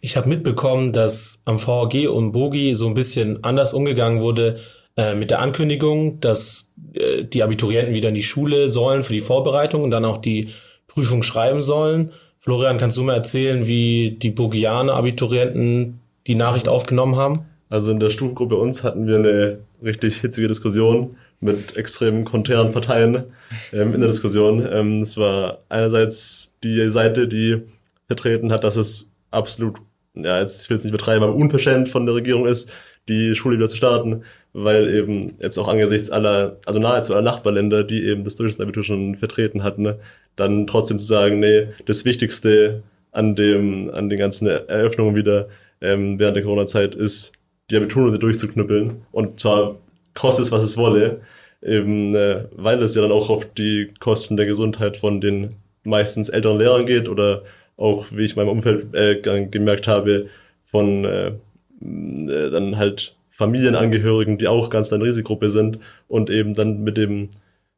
Ich 0.00 0.16
habe 0.16 0.28
mitbekommen, 0.28 0.92
dass 0.92 1.40
am 1.44 1.58
VHG 1.58 2.08
und 2.08 2.32
Bogi 2.32 2.74
so 2.74 2.88
ein 2.88 2.94
bisschen 2.94 3.44
anders 3.44 3.74
umgegangen 3.74 4.20
wurde 4.20 4.60
äh, 4.96 5.14
mit 5.14 5.30
der 5.30 5.40
Ankündigung, 5.40 6.20
dass 6.20 6.72
äh, 6.94 7.24
die 7.24 7.42
Abiturienten 7.42 7.94
wieder 7.94 8.08
in 8.08 8.14
die 8.14 8.22
Schule 8.22 8.68
sollen 8.68 9.02
für 9.02 9.12
die 9.12 9.20
Vorbereitung 9.20 9.84
und 9.84 9.92
dann 9.92 10.04
auch 10.04 10.18
die 10.18 10.50
Prüfung 10.98 11.22
schreiben 11.22 11.62
sollen. 11.62 12.10
Florian, 12.40 12.76
kannst 12.76 12.96
du 12.96 13.04
mir 13.04 13.12
erzählen, 13.12 13.68
wie 13.68 14.16
die 14.20 14.32
Bogianer 14.32 14.94
Abiturienten 14.94 16.00
die 16.26 16.34
Nachricht 16.34 16.66
aufgenommen 16.66 17.14
haben? 17.14 17.46
Also 17.68 17.92
in 17.92 18.00
der 18.00 18.10
Stufengruppe 18.10 18.56
uns 18.56 18.82
hatten 18.82 19.06
wir 19.06 19.14
eine 19.14 19.60
richtig 19.80 20.20
hitzige 20.20 20.48
Diskussion 20.48 21.16
mit 21.38 21.76
extrem 21.76 22.24
konträren 22.24 22.72
Parteien 22.72 23.26
ähm, 23.72 23.94
in 23.94 24.00
der 24.00 24.08
Diskussion. 24.08 24.66
Ähm, 24.68 25.02
es 25.02 25.16
war 25.18 25.58
einerseits 25.68 26.52
die 26.64 26.90
Seite, 26.90 27.28
die 27.28 27.62
vertreten 28.08 28.50
hat, 28.50 28.64
dass 28.64 28.74
es 28.74 29.12
absolut, 29.30 29.76
ja, 30.14 30.40
jetzt 30.40 30.68
will 30.68 30.78
es 30.78 30.82
nicht 30.82 30.90
betreiben, 30.90 31.22
aber 31.22 31.36
unverschämt 31.36 31.88
von 31.88 32.06
der 32.06 32.16
Regierung 32.16 32.44
ist, 32.44 32.72
die 33.08 33.36
Schule 33.36 33.56
wieder 33.56 33.68
zu 33.68 33.76
starten, 33.76 34.24
weil 34.52 34.92
eben 34.94 35.34
jetzt 35.40 35.58
auch 35.58 35.68
angesichts 35.68 36.10
aller, 36.10 36.56
also 36.66 36.80
nahezu 36.80 37.14
aller 37.14 37.22
Nachbarländer, 37.22 37.84
die 37.84 38.04
eben 38.04 38.24
das 38.24 38.36
Durchschnittsabitur 38.36 38.82
schon 38.82 39.16
vertreten 39.16 39.62
hatten, 39.62 39.82
ne, 39.82 39.98
dann 40.36 40.66
trotzdem 40.66 40.98
zu 40.98 41.06
sagen, 41.06 41.40
nee, 41.40 41.68
das 41.86 42.04
Wichtigste 42.04 42.82
an 43.12 43.36
dem, 43.36 43.90
an 43.92 44.08
den 44.08 44.18
ganzen 44.18 44.46
Eröffnungen 44.46 45.14
wieder 45.14 45.48
ähm, 45.80 46.18
während 46.18 46.36
der 46.36 46.44
Corona-Zeit 46.44 46.94
ist, 46.94 47.32
die 47.70 47.76
Abiturnote 47.76 48.18
durchzuknüppeln. 48.18 49.02
Und 49.12 49.40
zwar 49.40 49.76
kostet 50.14 50.46
es, 50.46 50.52
was 50.52 50.62
es 50.62 50.76
wolle, 50.76 51.20
eben, 51.62 52.14
äh, 52.14 52.44
weil 52.52 52.82
es 52.82 52.94
ja 52.94 53.02
dann 53.02 53.12
auch 53.12 53.30
auf 53.30 53.52
die 53.52 53.90
Kosten 53.98 54.36
der 54.36 54.46
Gesundheit 54.46 54.96
von 54.96 55.20
den 55.20 55.50
meistens 55.84 56.28
älteren 56.28 56.58
Lehrern 56.58 56.86
geht 56.86 57.08
oder 57.08 57.42
auch, 57.76 58.06
wie 58.10 58.24
ich 58.24 58.32
in 58.32 58.36
meinem 58.36 58.50
Umfeld 58.50 58.94
äh, 58.94 59.20
ge- 59.20 59.46
gemerkt 59.46 59.86
habe, 59.86 60.26
von 60.64 61.04
äh, 61.04 61.32
äh, 61.80 62.50
dann 62.50 62.76
halt 62.76 63.14
Familienangehörigen, 63.38 64.36
die 64.36 64.48
auch 64.48 64.68
ganz 64.68 64.90
in 64.90 64.98
der 65.00 65.08
Risikogruppe 65.08 65.48
sind 65.50 65.78
und 66.08 66.28
eben 66.28 66.54
dann 66.54 66.82
mit 66.82 66.96
dem, 66.96 67.30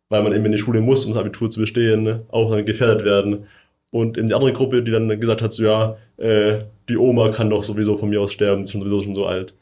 weil 0.09 0.23
man 0.23 0.33
eben 0.35 0.47
in 0.47 0.53
die 0.53 0.59
Schule 0.59 0.81
muss, 0.81 1.05
um 1.05 1.13
das 1.13 1.21
Abitur 1.21 1.51
zu 1.51 1.61
bestehen, 1.61 2.03
ne, 2.03 2.23
auch 2.31 2.51
dann 2.51 2.65
gefährdet 2.65 3.05
werden. 3.05 3.47
Und 3.93 4.17
in 4.17 4.27
die 4.27 4.35
andere 4.35 4.53
Gruppe, 4.55 4.83
die 4.83 4.91
dann 4.91 5.09
gesagt 5.21 5.43
hat, 5.43 5.53
so 5.53 5.63
ja, 5.65 5.97
äh, 6.17 6.61
die 6.89 6.97
Oma 6.97 7.29
kann 7.29 7.51
doch 7.51 7.63
sowieso 7.63 7.97
von 7.97 8.09
mir 8.09 8.21
aus 8.23 8.33
sterben, 8.33 8.65
ist 8.65 8.73
schon 8.73 8.81
sowieso 8.81 9.03
schon 9.03 9.15
so 9.15 9.27
alt. 9.27 9.53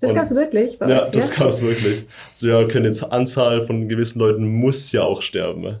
Das 0.00 0.10
Und- 0.10 0.16
gab's 0.16 0.34
wirklich? 0.34 0.78
Ja, 0.80 1.04
euch? 1.04 1.10
das 1.10 1.34
gab 1.34 1.48
es 1.48 1.62
wirklich. 1.62 2.04
So, 2.32 2.48
ja, 2.48 2.58
okay, 2.60 2.82
jetzt 2.82 3.02
Anzahl 3.02 3.66
von 3.66 3.86
gewissen 3.86 4.18
Leuten 4.20 4.46
muss 4.46 4.92
ja 4.92 5.02
auch 5.02 5.20
sterben. 5.20 5.60
ne? 5.60 5.80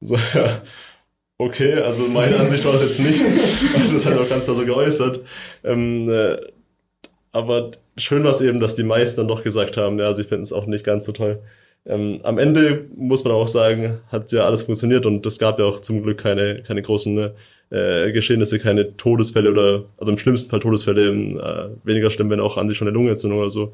So, 0.00 0.14
ja. 0.34 0.62
Okay, 1.38 1.74
also 1.74 2.04
meine 2.08 2.36
Ansicht 2.36 2.64
war 2.64 2.74
es 2.74 2.82
jetzt 2.82 3.00
nicht. 3.00 3.20
Das 3.92 4.06
hat 4.06 4.14
er 4.14 4.20
auch 4.20 4.28
ganz 4.28 4.44
klar 4.44 4.56
so 4.56 4.64
geäußert. 4.64 5.20
Ähm, 5.64 6.08
äh, 6.08 6.36
aber 7.32 7.72
schön 7.96 8.24
war 8.24 8.30
es 8.30 8.40
eben, 8.40 8.60
dass 8.60 8.76
die 8.76 8.82
meisten 8.82 9.20
dann 9.20 9.28
doch 9.28 9.42
gesagt 9.42 9.76
haben, 9.76 9.98
ja, 9.98 10.12
sie 10.12 10.24
finden 10.24 10.44
es 10.44 10.52
auch 10.52 10.66
nicht 10.66 10.84
ganz 10.84 11.06
so 11.06 11.12
toll. 11.12 11.40
Ähm, 11.86 12.20
am 12.24 12.38
Ende 12.38 12.86
muss 12.96 13.24
man 13.24 13.34
auch 13.34 13.48
sagen, 13.48 13.98
hat 14.10 14.32
ja 14.32 14.44
alles 14.44 14.62
funktioniert 14.62 15.06
und 15.06 15.24
es 15.24 15.38
gab 15.38 15.58
ja 15.58 15.66
auch 15.66 15.80
zum 15.80 16.02
Glück 16.02 16.18
keine, 16.18 16.62
keine 16.62 16.82
großen 16.82 17.30
äh, 17.70 18.12
Geschehnisse, 18.12 18.58
keine 18.58 18.96
Todesfälle 18.96 19.50
oder, 19.50 19.84
also 19.96 20.12
im 20.12 20.18
schlimmsten 20.18 20.50
Fall 20.50 20.60
Todesfälle, 20.60 21.10
äh, 21.10 21.86
weniger 21.86 22.10
schlimm, 22.10 22.30
wenn 22.30 22.40
auch 22.40 22.56
an 22.56 22.68
sich 22.68 22.76
schon 22.76 22.88
eine 22.88 22.94
Lungenentzündung 22.94 23.38
oder 23.38 23.50
so. 23.50 23.72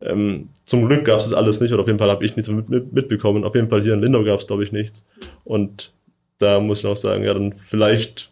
Ähm, 0.00 0.48
zum 0.64 0.86
Glück 0.86 1.04
gab 1.04 1.18
es 1.18 1.32
alles 1.34 1.60
nicht 1.60 1.72
oder 1.72 1.82
auf 1.82 1.88
jeden 1.88 1.98
Fall 1.98 2.10
habe 2.10 2.24
ich 2.24 2.36
nichts 2.36 2.50
mit, 2.50 2.68
mit, 2.68 2.92
mitbekommen. 2.92 3.44
Auf 3.44 3.54
jeden 3.54 3.68
Fall 3.68 3.82
hier 3.82 3.94
in 3.94 4.00
Lindau 4.00 4.24
gab 4.24 4.40
es, 4.40 4.46
glaube 4.46 4.64
ich, 4.64 4.72
nichts. 4.72 5.06
Und 5.44 5.92
da 6.38 6.60
muss 6.60 6.80
ich 6.80 6.86
auch 6.86 6.96
sagen, 6.96 7.24
ja, 7.24 7.34
dann 7.34 7.52
vielleicht 7.52 8.30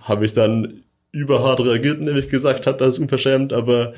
habe 0.00 0.24
ich 0.24 0.32
dann 0.32 0.82
überhart 1.12 1.60
reagiert, 1.60 1.98
indem 1.98 2.16
ich 2.16 2.28
gesagt 2.28 2.66
habe, 2.66 2.78
das 2.78 2.94
ist 2.94 3.00
unverschämt, 3.00 3.52
aber 3.52 3.94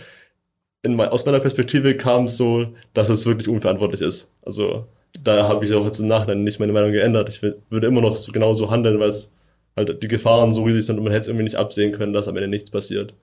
in 0.83 0.97
mein, 0.97 1.09
aus 1.09 1.25
meiner 1.25 1.41
Perspektive 1.41 1.97
kam 1.97 2.25
es 2.25 2.37
so, 2.37 2.67
dass 2.95 3.09
es 3.09 3.27
wirklich 3.27 3.49
unverantwortlich 3.49 4.01
ist. 4.01 4.33
Also 4.45 4.87
da 5.23 5.49
habe 5.49 5.65
ich 5.65 5.73
auch 5.75 5.85
jetzt 5.85 6.01
im 6.01 6.09
Nachhinein 6.09 6.43
nicht 6.45 6.59
meine 6.59 6.73
Meinung 6.73 6.93
geändert. 6.93 7.29
Ich 7.29 7.43
würde 7.43 7.87
immer 7.87 8.01
noch 8.01 8.17
so, 8.17 8.33
genauso 8.33 8.71
handeln, 8.71 8.99
weil 8.99 9.09
es 9.11 9.33
halt 9.77 10.03
die 10.03 10.09
Gefahren 10.09 10.53
so 10.53 10.65
riesig 10.65 10.85
sind 10.87 10.99
und 10.99 11.05
man 11.05 11.13
hätte 11.13 11.23
es 11.23 11.29
irgendwie 11.29 11.45
nicht 11.45 11.57
absehen 11.57 11.93
können, 11.93 12.13
dass 12.13 12.29
am 12.29 12.37
Ende 12.37 12.49
nichts 12.49 12.71
passiert. 12.71 13.15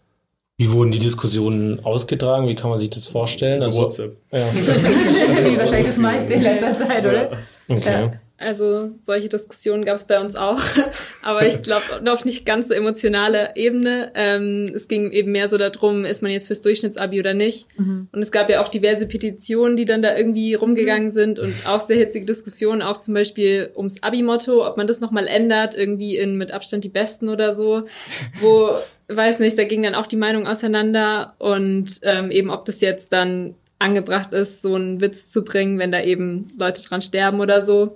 Wie 0.57 0.71
wurden 0.71 0.91
die 0.91 0.99
Diskussionen 0.99 1.83
ausgetragen? 1.85 2.49
Wie 2.49 2.55
kann 2.55 2.69
man 2.69 2.79
sich 2.79 2.89
das 2.89 3.07
vorstellen? 3.07 3.63
Also, 3.63 3.83
WhatsApp. 3.83 4.17
ja, 4.31 4.39
Wie 4.39 5.57
wahrscheinlich 5.57 5.87
das 5.87 5.97
meiste 5.97 6.33
in 6.33 6.41
letzter 6.41 6.75
Zeit, 6.75 7.05
oder? 7.05 7.37
okay. 7.69 8.01
Ja. 8.01 8.13
Also 8.39 8.87
solche 8.87 9.27
Diskussionen 9.27 9.83
gab 9.83 9.97
es 9.97 10.05
bei 10.05 10.19
uns 10.21 10.37
auch, 10.37 10.61
aber 11.21 11.45
ich 11.45 11.61
glaube 11.61 11.83
auf 12.09 12.23
nicht 12.23 12.45
ganz 12.45 12.69
so 12.69 12.73
emotionale 12.73 13.51
Ebene. 13.55 14.13
Ähm, 14.15 14.71
es 14.73 14.87
ging 14.87 15.11
eben 15.11 15.33
mehr 15.33 15.49
so 15.49 15.57
darum, 15.57 16.05
ist 16.05 16.21
man 16.21 16.31
jetzt 16.31 16.47
fürs 16.47 16.61
Durchschnittsabi 16.61 17.19
oder 17.19 17.33
nicht. 17.33 17.67
Und 18.13 18.21
es 18.21 18.31
gab 18.31 18.49
ja 18.49 18.63
auch 18.63 18.69
diverse 18.69 19.07
Petitionen, 19.07 19.75
die 19.75 19.83
dann 19.83 20.01
da 20.01 20.15
irgendwie 20.15 20.53
rumgegangen 20.53 21.11
sind 21.11 21.37
und 21.37 21.53
auch 21.65 21.81
sehr 21.81 21.97
hitzige 21.97 22.25
Diskussionen, 22.25 22.81
auch 22.81 23.01
zum 23.01 23.13
Beispiel 23.13 23.71
ums 23.75 24.01
Abi-Motto, 24.03 24.65
ob 24.65 24.77
man 24.77 24.87
das 24.87 25.01
nochmal 25.01 25.27
ändert, 25.27 25.75
irgendwie 25.75 26.15
in 26.15 26.37
mit 26.37 26.53
Abstand 26.53 26.85
die 26.85 26.89
Besten 26.89 27.27
oder 27.27 27.55
so, 27.55 27.83
wo, 28.39 28.71
weiß 29.09 29.39
nicht, 29.39 29.57
da 29.57 29.65
ging 29.65 29.83
dann 29.83 29.95
auch 29.95 30.07
die 30.07 30.15
Meinung 30.15 30.47
auseinander 30.47 31.35
und 31.39 31.99
ähm, 32.03 32.31
eben 32.31 32.51
ob 32.51 32.63
das 32.63 32.79
jetzt 32.79 33.11
dann 33.11 33.55
angebracht 33.79 34.33
ist, 34.33 34.61
so 34.61 34.75
einen 34.75 35.01
Witz 35.01 35.29
zu 35.29 35.43
bringen, 35.43 35.79
wenn 35.79 35.91
da 35.91 36.01
eben 36.01 36.47
Leute 36.57 36.81
dran 36.81 37.01
sterben 37.01 37.39
oder 37.39 37.65
so. 37.65 37.95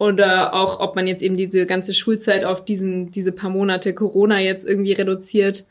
Oder 0.00 0.54
auch, 0.54 0.80
ob 0.80 0.96
man 0.96 1.06
jetzt 1.06 1.22
eben 1.22 1.36
diese 1.36 1.66
ganze 1.66 1.92
Schulzeit 1.92 2.46
auf 2.46 2.64
diesen, 2.64 3.10
diese 3.10 3.32
paar 3.32 3.50
Monate 3.50 3.92
Corona 3.92 4.40
jetzt 4.40 4.66
irgendwie 4.66 4.92
reduziert. 4.92 5.66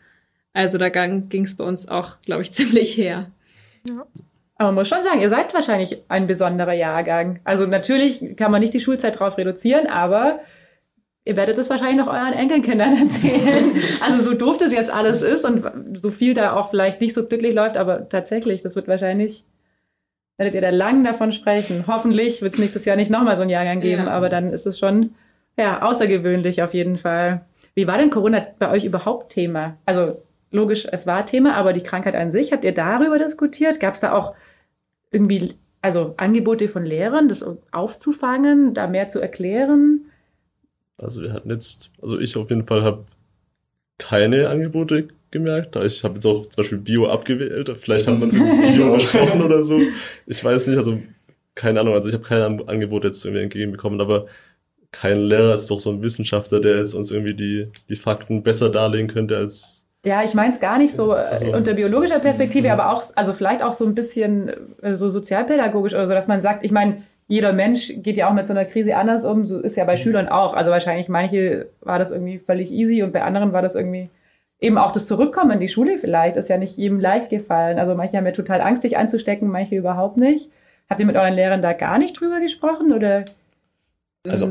Also 0.53 0.77
da 0.77 0.89
ging 0.89 1.43
es 1.43 1.57
bei 1.57 1.63
uns 1.63 1.89
auch, 1.89 2.21
glaube 2.21 2.43
ich, 2.43 2.51
ziemlich 2.53 2.95
her. 2.95 3.31
Aber 4.55 4.67
man 4.67 4.75
muss 4.75 4.87
schon 4.87 5.03
sagen, 5.03 5.19
ihr 5.19 5.29
seid 5.29 5.51
wahrscheinlich 5.55 6.03
ein 6.09 6.27
besonderer 6.27 6.73
Jahrgang. 6.73 7.39
Also 7.43 7.65
natürlich 7.65 8.35
kann 8.37 8.51
man 8.51 8.61
nicht 8.61 8.75
die 8.75 8.81
Schulzeit 8.81 9.19
drauf 9.19 9.35
reduzieren, 9.35 9.87
aber 9.87 10.41
ihr 11.25 11.35
werdet 11.35 11.57
es 11.57 11.71
wahrscheinlich 11.71 11.97
noch 11.97 12.07
euren 12.07 12.33
Enkelkindern 12.33 12.97
erzählen. 13.01 13.71
also 14.05 14.19
so 14.21 14.35
doof 14.35 14.59
das 14.59 14.71
jetzt 14.71 14.91
alles 14.91 15.23
ist 15.23 15.43
und 15.43 15.97
so 15.97 16.11
viel 16.11 16.35
da 16.35 16.53
auch 16.53 16.69
vielleicht 16.69 17.01
nicht 17.01 17.15
so 17.15 17.25
glücklich 17.25 17.55
läuft, 17.55 17.77
aber 17.77 18.07
tatsächlich, 18.09 18.61
das 18.61 18.75
wird 18.75 18.87
wahrscheinlich, 18.87 19.43
werdet 20.39 20.55
ihr 20.55 20.61
da 20.61 20.69
lang 20.69 21.03
davon 21.03 21.31
sprechen. 21.33 21.83
Hoffentlich 21.85 22.41
wird 22.41 22.53
es 22.53 22.59
nächstes 22.59 22.85
Jahr 22.85 22.95
nicht 22.95 23.11
nochmal 23.11 23.35
so 23.35 23.41
einen 23.41 23.51
Jahrgang 23.51 23.81
geben, 23.81 24.03
Ja. 24.05 24.11
aber 24.11 24.29
dann 24.29 24.51
ist 24.53 24.65
es 24.65 24.79
schon, 24.79 25.13
ja, 25.57 25.81
außergewöhnlich 25.81 26.63
auf 26.63 26.73
jeden 26.73 26.97
Fall. 26.97 27.41
Wie 27.75 27.87
war 27.87 27.97
denn 27.97 28.09
Corona 28.09 28.47
bei 28.57 28.71
euch 28.71 28.85
überhaupt 28.85 29.33
Thema? 29.33 29.75
Also 29.85 30.17
logisch, 30.51 30.87
es 30.89 31.05
war 31.05 31.25
Thema, 31.25 31.55
aber 31.55 31.73
die 31.73 31.83
Krankheit 31.83 32.15
an 32.15 32.31
sich, 32.31 32.53
habt 32.53 32.63
ihr 32.63 32.73
darüber 32.73 33.19
diskutiert? 33.19 33.79
Gab 33.81 33.95
es 33.95 33.99
da 33.99 34.13
auch 34.13 34.33
irgendwie, 35.11 35.55
also 35.81 36.13
Angebote 36.15 36.69
von 36.69 36.85
Lehrern, 36.85 37.27
das 37.27 37.45
aufzufangen, 37.71 38.73
da 38.73 38.87
mehr 38.87 39.09
zu 39.09 39.19
erklären? 39.19 40.05
Also 40.97 41.21
wir 41.21 41.33
hatten 41.33 41.49
jetzt, 41.49 41.91
also 42.01 42.17
ich 42.17 42.35
auf 42.37 42.49
jeden 42.49 42.65
Fall 42.65 42.83
habe 42.83 43.03
keine 43.97 44.47
Angebote 44.47 45.09
gemerkt. 45.31 45.75
Ich 45.77 46.03
habe 46.03 46.15
jetzt 46.15 46.25
auch 46.25 46.41
zum 46.43 46.55
Beispiel 46.57 46.77
Bio 46.77 47.07
abgewählt. 47.07 47.71
Vielleicht 47.79 48.07
man 48.07 48.27
es 48.29 48.35
in 48.35 48.43
Bio 48.75 48.93
besprochen 48.93 49.41
oder 49.43 49.63
so. 49.63 49.79
Ich 50.25 50.43
weiß 50.43 50.67
nicht, 50.67 50.77
also 50.77 50.99
keine 51.55 51.79
Ahnung. 51.81 51.93
Also 51.93 52.09
ich 52.09 52.15
habe 52.15 52.23
keine 52.23 52.45
An- 52.45 52.63
Angebote 52.67 53.07
jetzt 53.07 53.23
irgendwie 53.25 53.43
entgegenbekommen, 53.43 53.99
aber 54.01 54.27
kein 54.91 55.21
Lehrer 55.21 55.53
ist 55.53 55.69
doch 55.69 55.79
so 55.79 55.91
ein 55.91 56.01
Wissenschaftler, 56.01 56.59
der 56.61 56.79
jetzt 56.79 56.93
uns 56.95 57.11
irgendwie 57.11 57.35
die, 57.35 57.67
die 57.89 57.95
Fakten 57.95 58.41
besser 58.43 58.69
darlegen 58.69 59.07
könnte 59.07 59.37
als 59.37 59.85
Ja, 60.03 60.23
ich 60.23 60.33
meine 60.33 60.51
es 60.53 60.59
gar 60.59 60.77
nicht 60.79 60.93
so 60.95 61.11
äh, 61.13 61.17
Also- 61.17 61.51
unter 61.53 61.73
biologischer 61.73 62.19
Perspektive, 62.19 62.71
aber 62.71 62.91
auch, 62.91 63.03
also 63.15 63.33
vielleicht 63.33 63.61
auch 63.61 63.73
so 63.73 63.85
ein 63.85 63.93
bisschen 63.93 64.49
äh, 64.81 64.95
so 64.95 65.09
sozialpädagogisch 65.09 65.93
oder 65.93 66.07
so, 66.07 66.13
dass 66.13 66.27
man 66.27 66.41
sagt, 66.41 66.63
ich 66.63 66.71
meine, 66.71 67.03
jeder 67.27 67.53
Mensch 67.53 67.93
geht 67.97 68.17
ja 68.17 68.27
auch 68.27 68.33
mit 68.33 68.47
so 68.47 68.53
einer 68.53 68.65
Krise 68.65 68.95
anders 68.95 69.23
um, 69.23 69.45
so 69.45 69.59
ist 69.59 69.77
ja 69.77 69.83
bei 69.85 69.97
Schülern 69.97 70.27
auch. 70.27 70.55
Also 70.55 70.71
wahrscheinlich 70.71 71.09
manche 71.09 71.67
war 71.81 71.99
das 71.99 72.09
irgendwie 72.09 72.39
völlig 72.39 72.71
easy 72.71 73.03
und 73.03 73.13
bei 73.13 73.21
anderen 73.21 73.53
war 73.53 73.61
das 73.61 73.75
irgendwie 73.75 74.09
eben 74.59 74.77
auch 74.77 74.91
das 74.91 75.07
Zurückkommen 75.07 75.51
in 75.51 75.59
die 75.59 75.69
Schule 75.69 75.97
vielleicht, 75.99 76.35
ist 76.35 76.49
ja 76.49 76.57
nicht 76.57 76.77
jedem 76.77 76.99
leicht 76.99 77.29
gefallen. 77.29 77.79
Also 77.79 77.95
manche 77.95 78.17
haben 78.17 78.25
ja 78.25 78.31
total 78.31 78.61
Angst, 78.61 78.81
sich 78.81 78.97
anzustecken, 78.97 79.49
manche 79.49 79.75
überhaupt 79.75 80.17
nicht. 80.17 80.49
Habt 80.89 80.99
ihr 80.99 81.05
mit 81.05 81.15
euren 81.15 81.33
Lehrern 81.33 81.61
da 81.61 81.73
gar 81.73 81.97
nicht 81.97 82.19
drüber 82.19 82.39
gesprochen 82.39 82.91
oder? 82.91 83.25
Also 84.27 84.47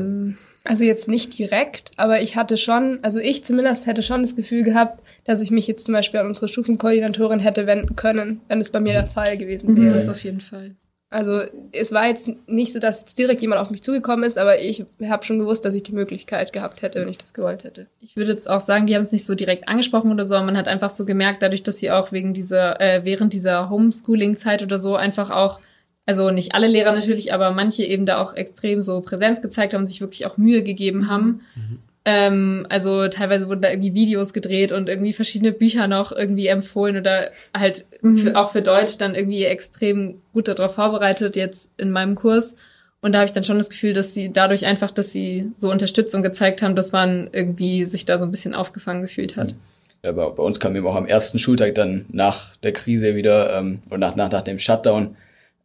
Also 0.65 0.83
jetzt 0.83 1.07
nicht 1.07 1.37
direkt, 1.37 1.91
aber 1.97 2.21
ich 2.21 2.35
hatte 2.35 2.57
schon, 2.57 2.99
also 3.01 3.19
ich 3.19 3.43
zumindest 3.43 3.87
hätte 3.87 4.03
schon 4.03 4.23
das 4.23 4.35
Gefühl 4.35 4.63
gehabt, 4.63 5.01
dass 5.25 5.41
ich 5.41 5.51
mich 5.51 5.67
jetzt 5.67 5.85
zum 5.85 5.93
Beispiel 5.93 6.19
an 6.19 6.27
unsere 6.27 6.47
Stufenkoordinatorin 6.47 7.39
hätte 7.39 7.67
wenden 7.67 7.95
können, 7.95 8.41
wenn 8.47 8.59
es 8.59 8.71
bei 8.71 8.79
mir 8.79 8.93
der 8.93 9.05
Fall 9.05 9.37
gewesen 9.37 9.75
wäre. 9.77 9.93
Das 9.93 10.09
auf 10.09 10.23
jeden 10.23 10.41
Fall. 10.41 10.75
Also 11.11 11.41
es 11.71 11.91
war 11.91 12.07
jetzt 12.07 12.29
nicht 12.45 12.71
so, 12.71 12.79
dass 12.79 12.99
jetzt 12.99 13.17
direkt 13.17 13.41
jemand 13.41 13.59
auf 13.59 13.71
mich 13.71 13.81
zugekommen 13.81 14.23
ist, 14.23 14.37
aber 14.37 14.61
ich 14.61 14.85
habe 15.03 15.25
schon 15.25 15.39
gewusst, 15.39 15.65
dass 15.65 15.73
ich 15.73 15.81
die 15.81 15.93
Möglichkeit 15.93 16.53
gehabt 16.53 16.83
hätte, 16.83 17.01
wenn 17.01 17.07
ich 17.07 17.17
das 17.17 17.33
gewollt 17.33 17.63
hätte. 17.63 17.87
Ich 17.99 18.15
würde 18.15 18.31
jetzt 18.31 18.47
auch 18.47 18.59
sagen, 18.59 18.85
die 18.85 18.95
haben 18.95 19.01
es 19.01 19.11
nicht 19.11 19.25
so 19.25 19.33
direkt 19.33 19.67
angesprochen 19.67 20.11
oder 20.11 20.23
so, 20.23 20.35
aber 20.35 20.45
man 20.45 20.57
hat 20.57 20.67
einfach 20.67 20.91
so 20.91 21.05
gemerkt, 21.05 21.41
dadurch, 21.41 21.63
dass 21.63 21.79
sie 21.79 21.89
auch 21.89 22.11
wegen 22.11 22.35
dieser, 22.35 22.79
äh, 22.79 23.05
während 23.05 23.33
dieser 23.33 23.71
Homeschooling-Zeit 23.71 24.61
oder 24.61 24.77
so 24.77 24.95
einfach 24.95 25.31
auch, 25.31 25.59
also 26.05 26.29
nicht 26.29 26.53
alle 26.53 26.67
Lehrer 26.67 26.91
natürlich, 26.91 27.33
aber 27.33 27.51
manche 27.51 27.83
eben 27.83 28.05
da 28.05 28.21
auch 28.21 28.35
extrem 28.35 28.83
so 28.83 29.01
Präsenz 29.01 29.41
gezeigt 29.41 29.73
haben 29.73 29.81
und 29.81 29.87
sich 29.87 30.01
wirklich 30.01 30.27
auch 30.27 30.37
Mühe 30.37 30.61
gegeben 30.61 31.09
haben. 31.09 31.41
Ähm, 32.11 32.65
also 32.69 33.07
teilweise 33.07 33.49
wurden 33.49 33.61
da 33.61 33.69
irgendwie 33.69 33.93
Videos 33.93 34.33
gedreht 34.33 34.71
und 34.71 34.89
irgendwie 34.89 35.13
verschiedene 35.13 35.51
Bücher 35.51 35.87
noch 35.87 36.11
irgendwie 36.11 36.47
empfohlen 36.47 36.97
oder 36.97 37.29
halt 37.55 37.85
für, 38.01 38.35
auch 38.35 38.51
für 38.51 38.63
Deutsch 38.63 38.97
dann 38.97 39.13
irgendwie 39.13 39.43
extrem 39.43 40.19
gut 40.33 40.47
darauf 40.47 40.73
vorbereitet 40.73 41.35
jetzt 41.35 41.69
in 41.77 41.91
meinem 41.91 42.15
Kurs. 42.15 42.55
Und 43.01 43.11
da 43.11 43.19
habe 43.19 43.27
ich 43.27 43.31
dann 43.31 43.43
schon 43.43 43.59
das 43.59 43.69
Gefühl, 43.69 43.93
dass 43.93 44.15
sie 44.15 44.33
dadurch 44.33 44.65
einfach, 44.65 44.89
dass 44.89 45.11
sie 45.11 45.51
so 45.55 45.69
Unterstützung 45.69 46.23
gezeigt 46.23 46.63
haben, 46.63 46.75
dass 46.75 46.93
man 46.93 47.29
irgendwie 47.31 47.85
sich 47.85 48.05
da 48.05 48.17
so 48.17 48.25
ein 48.25 48.31
bisschen 48.31 48.55
aufgefangen 48.55 49.03
gefühlt 49.03 49.37
hat. 49.37 49.53
Ja, 50.03 50.11
bei, 50.11 50.27
bei 50.29 50.41
uns 50.41 50.59
kam 50.59 50.75
eben 50.75 50.87
auch 50.87 50.95
am 50.95 51.05
ersten 51.05 51.37
Schultag 51.37 51.75
dann 51.75 52.05
nach 52.09 52.55
der 52.63 52.73
Krise 52.73 53.15
wieder 53.15 53.55
ähm, 53.55 53.83
und 53.91 53.99
nach, 53.99 54.15
nach, 54.15 54.31
nach 54.31 54.41
dem 54.41 54.57
Shutdown 54.57 55.15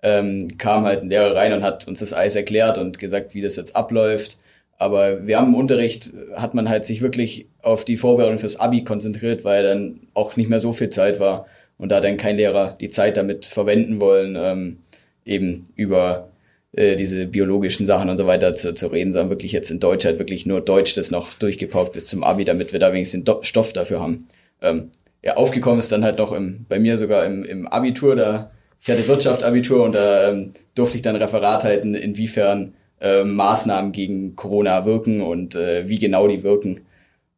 ähm, 0.02 0.58
kam 0.58 0.84
halt 0.84 1.04
ein 1.04 1.08
Lehrer 1.08 1.34
rein 1.34 1.54
und 1.54 1.64
hat 1.64 1.88
uns 1.88 2.00
das 2.00 2.12
alles 2.12 2.36
erklärt 2.36 2.76
und 2.76 2.98
gesagt, 2.98 3.32
wie 3.32 3.40
das 3.40 3.56
jetzt 3.56 3.74
abläuft. 3.74 4.36
Aber 4.78 5.26
wir 5.26 5.38
haben 5.38 5.48
im 5.48 5.54
Unterricht, 5.54 6.12
hat 6.34 6.54
man 6.54 6.68
halt 6.68 6.84
sich 6.84 7.00
wirklich 7.00 7.48
auf 7.62 7.84
die 7.84 7.96
Vorbereitung 7.96 8.38
fürs 8.38 8.56
Abi 8.56 8.84
konzentriert, 8.84 9.44
weil 9.44 9.62
dann 9.62 10.00
auch 10.14 10.36
nicht 10.36 10.50
mehr 10.50 10.60
so 10.60 10.72
viel 10.72 10.90
Zeit 10.90 11.20
war 11.20 11.46
und 11.78 11.90
da 11.90 12.00
dann 12.00 12.16
kein 12.16 12.36
Lehrer 12.36 12.76
die 12.80 12.90
Zeit 12.90 13.16
damit 13.16 13.44
verwenden 13.44 14.00
wollen, 14.00 14.36
ähm, 14.38 14.78
eben 15.24 15.68
über 15.76 16.28
äh, 16.72 16.96
diese 16.96 17.26
biologischen 17.26 17.86
Sachen 17.86 18.10
und 18.10 18.16
so 18.16 18.26
weiter 18.26 18.54
zu, 18.54 18.74
zu 18.74 18.88
reden, 18.88 19.12
sondern 19.12 19.30
wirklich 19.30 19.52
jetzt 19.52 19.70
in 19.70 19.80
Deutsch 19.80 20.04
halt 20.04 20.18
wirklich 20.18 20.44
nur 20.44 20.60
Deutsch 20.60 20.94
das 20.94 21.10
noch 21.10 21.34
durchgepaukt 21.34 21.92
bis 21.92 22.06
zum 22.06 22.24
Abi, 22.24 22.44
damit 22.44 22.72
wir 22.72 22.80
da 22.80 22.92
wenigstens 22.92 23.20
den 23.20 23.24
Do 23.24 23.42
Stoff 23.42 23.72
dafür 23.72 24.00
haben. 24.00 24.26
Ähm, 24.60 24.90
ja, 25.22 25.36
aufgekommen 25.36 25.78
ist 25.78 25.92
dann 25.92 26.04
halt 26.04 26.18
noch 26.18 26.32
im, 26.32 26.66
bei 26.68 26.78
mir 26.78 26.98
sogar 26.98 27.24
im, 27.24 27.44
im 27.44 27.66
Abitur, 27.66 28.16
da 28.16 28.50
ich 28.82 28.90
hatte 28.90 29.08
Wirtschaft-Abitur 29.08 29.82
und 29.82 29.94
da 29.94 30.28
ähm, 30.28 30.52
durfte 30.74 30.96
ich 30.96 31.02
dann 31.02 31.16
Referat 31.16 31.64
halten, 31.64 31.94
inwiefern 31.94 32.74
äh, 33.04 33.22
Maßnahmen 33.22 33.92
gegen 33.92 34.34
Corona 34.34 34.86
wirken 34.86 35.20
und 35.20 35.54
äh, 35.54 35.86
wie 35.88 35.98
genau 35.98 36.26
die 36.26 36.42
wirken. 36.42 36.86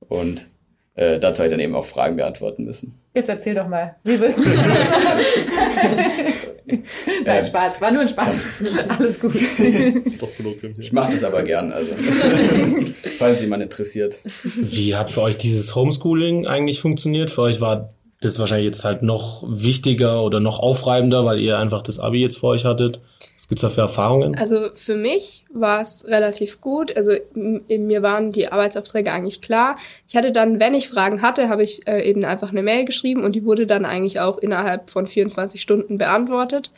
Und 0.08 0.46
äh, 0.94 1.18
dazu 1.18 1.40
habe 1.40 1.48
ich 1.48 1.52
dann 1.52 1.60
eben 1.60 1.74
auch 1.74 1.84
Fragen 1.84 2.14
beantworten 2.16 2.64
müssen. 2.64 2.94
Jetzt 3.14 3.28
erzähl 3.28 3.56
doch 3.56 3.66
mal. 3.66 3.96
Wie 4.04 4.20
wird 4.20 4.36
Nein, 7.24 7.44
Spaß. 7.44 7.80
War 7.80 7.90
nur 7.90 8.02
ein 8.02 8.08
Spaß. 8.08 8.62
Alles 8.88 9.18
gut. 9.18 9.34
Ich 10.78 10.92
mache 10.92 11.12
das 11.12 11.24
aber 11.24 11.42
gern, 11.42 11.72
also 11.72 11.90
falls 13.18 13.40
jemand 13.40 13.62
interessiert. 13.64 14.20
Wie 14.42 14.94
hat 14.94 15.10
für 15.10 15.22
euch 15.22 15.36
dieses 15.36 15.74
Homeschooling 15.74 16.46
eigentlich 16.46 16.80
funktioniert? 16.80 17.30
Für 17.30 17.42
euch 17.42 17.60
war 17.60 17.92
das 18.20 18.38
wahrscheinlich 18.38 18.66
jetzt 18.68 18.84
halt 18.84 19.02
noch 19.02 19.44
wichtiger 19.48 20.22
oder 20.22 20.38
noch 20.40 20.60
aufreibender, 20.60 21.24
weil 21.24 21.40
ihr 21.40 21.58
einfach 21.58 21.82
das 21.82 21.98
Abi 21.98 22.20
jetzt 22.20 22.38
vor 22.38 22.50
euch 22.50 22.64
hattet. 22.64 23.00
Was 23.46 23.48
gibt's 23.50 23.62
da 23.62 23.68
für 23.68 23.82
Erfahrungen? 23.82 24.34
Also 24.36 24.70
für 24.74 24.96
mich 24.96 25.44
war 25.52 25.80
es 25.80 26.04
relativ 26.08 26.60
gut. 26.60 26.96
Also 26.96 27.12
m- 27.36 27.62
mir 27.68 28.02
waren 28.02 28.32
die 28.32 28.48
Arbeitsaufträge 28.50 29.12
eigentlich 29.12 29.40
klar. 29.40 29.76
Ich 30.08 30.16
hatte 30.16 30.32
dann, 30.32 30.58
wenn 30.58 30.74
ich 30.74 30.88
Fragen 30.88 31.22
hatte, 31.22 31.48
habe 31.48 31.62
ich 31.62 31.86
äh, 31.86 32.02
eben 32.10 32.24
einfach 32.24 32.50
eine 32.50 32.64
Mail 32.64 32.84
geschrieben 32.86 33.22
und 33.22 33.36
die 33.36 33.44
wurde 33.44 33.68
dann 33.68 33.84
eigentlich 33.84 34.18
auch 34.18 34.38
innerhalb 34.38 34.90
von 34.90 35.06
24 35.06 35.62
Stunden 35.62 35.96
beantwortet, 35.96 36.72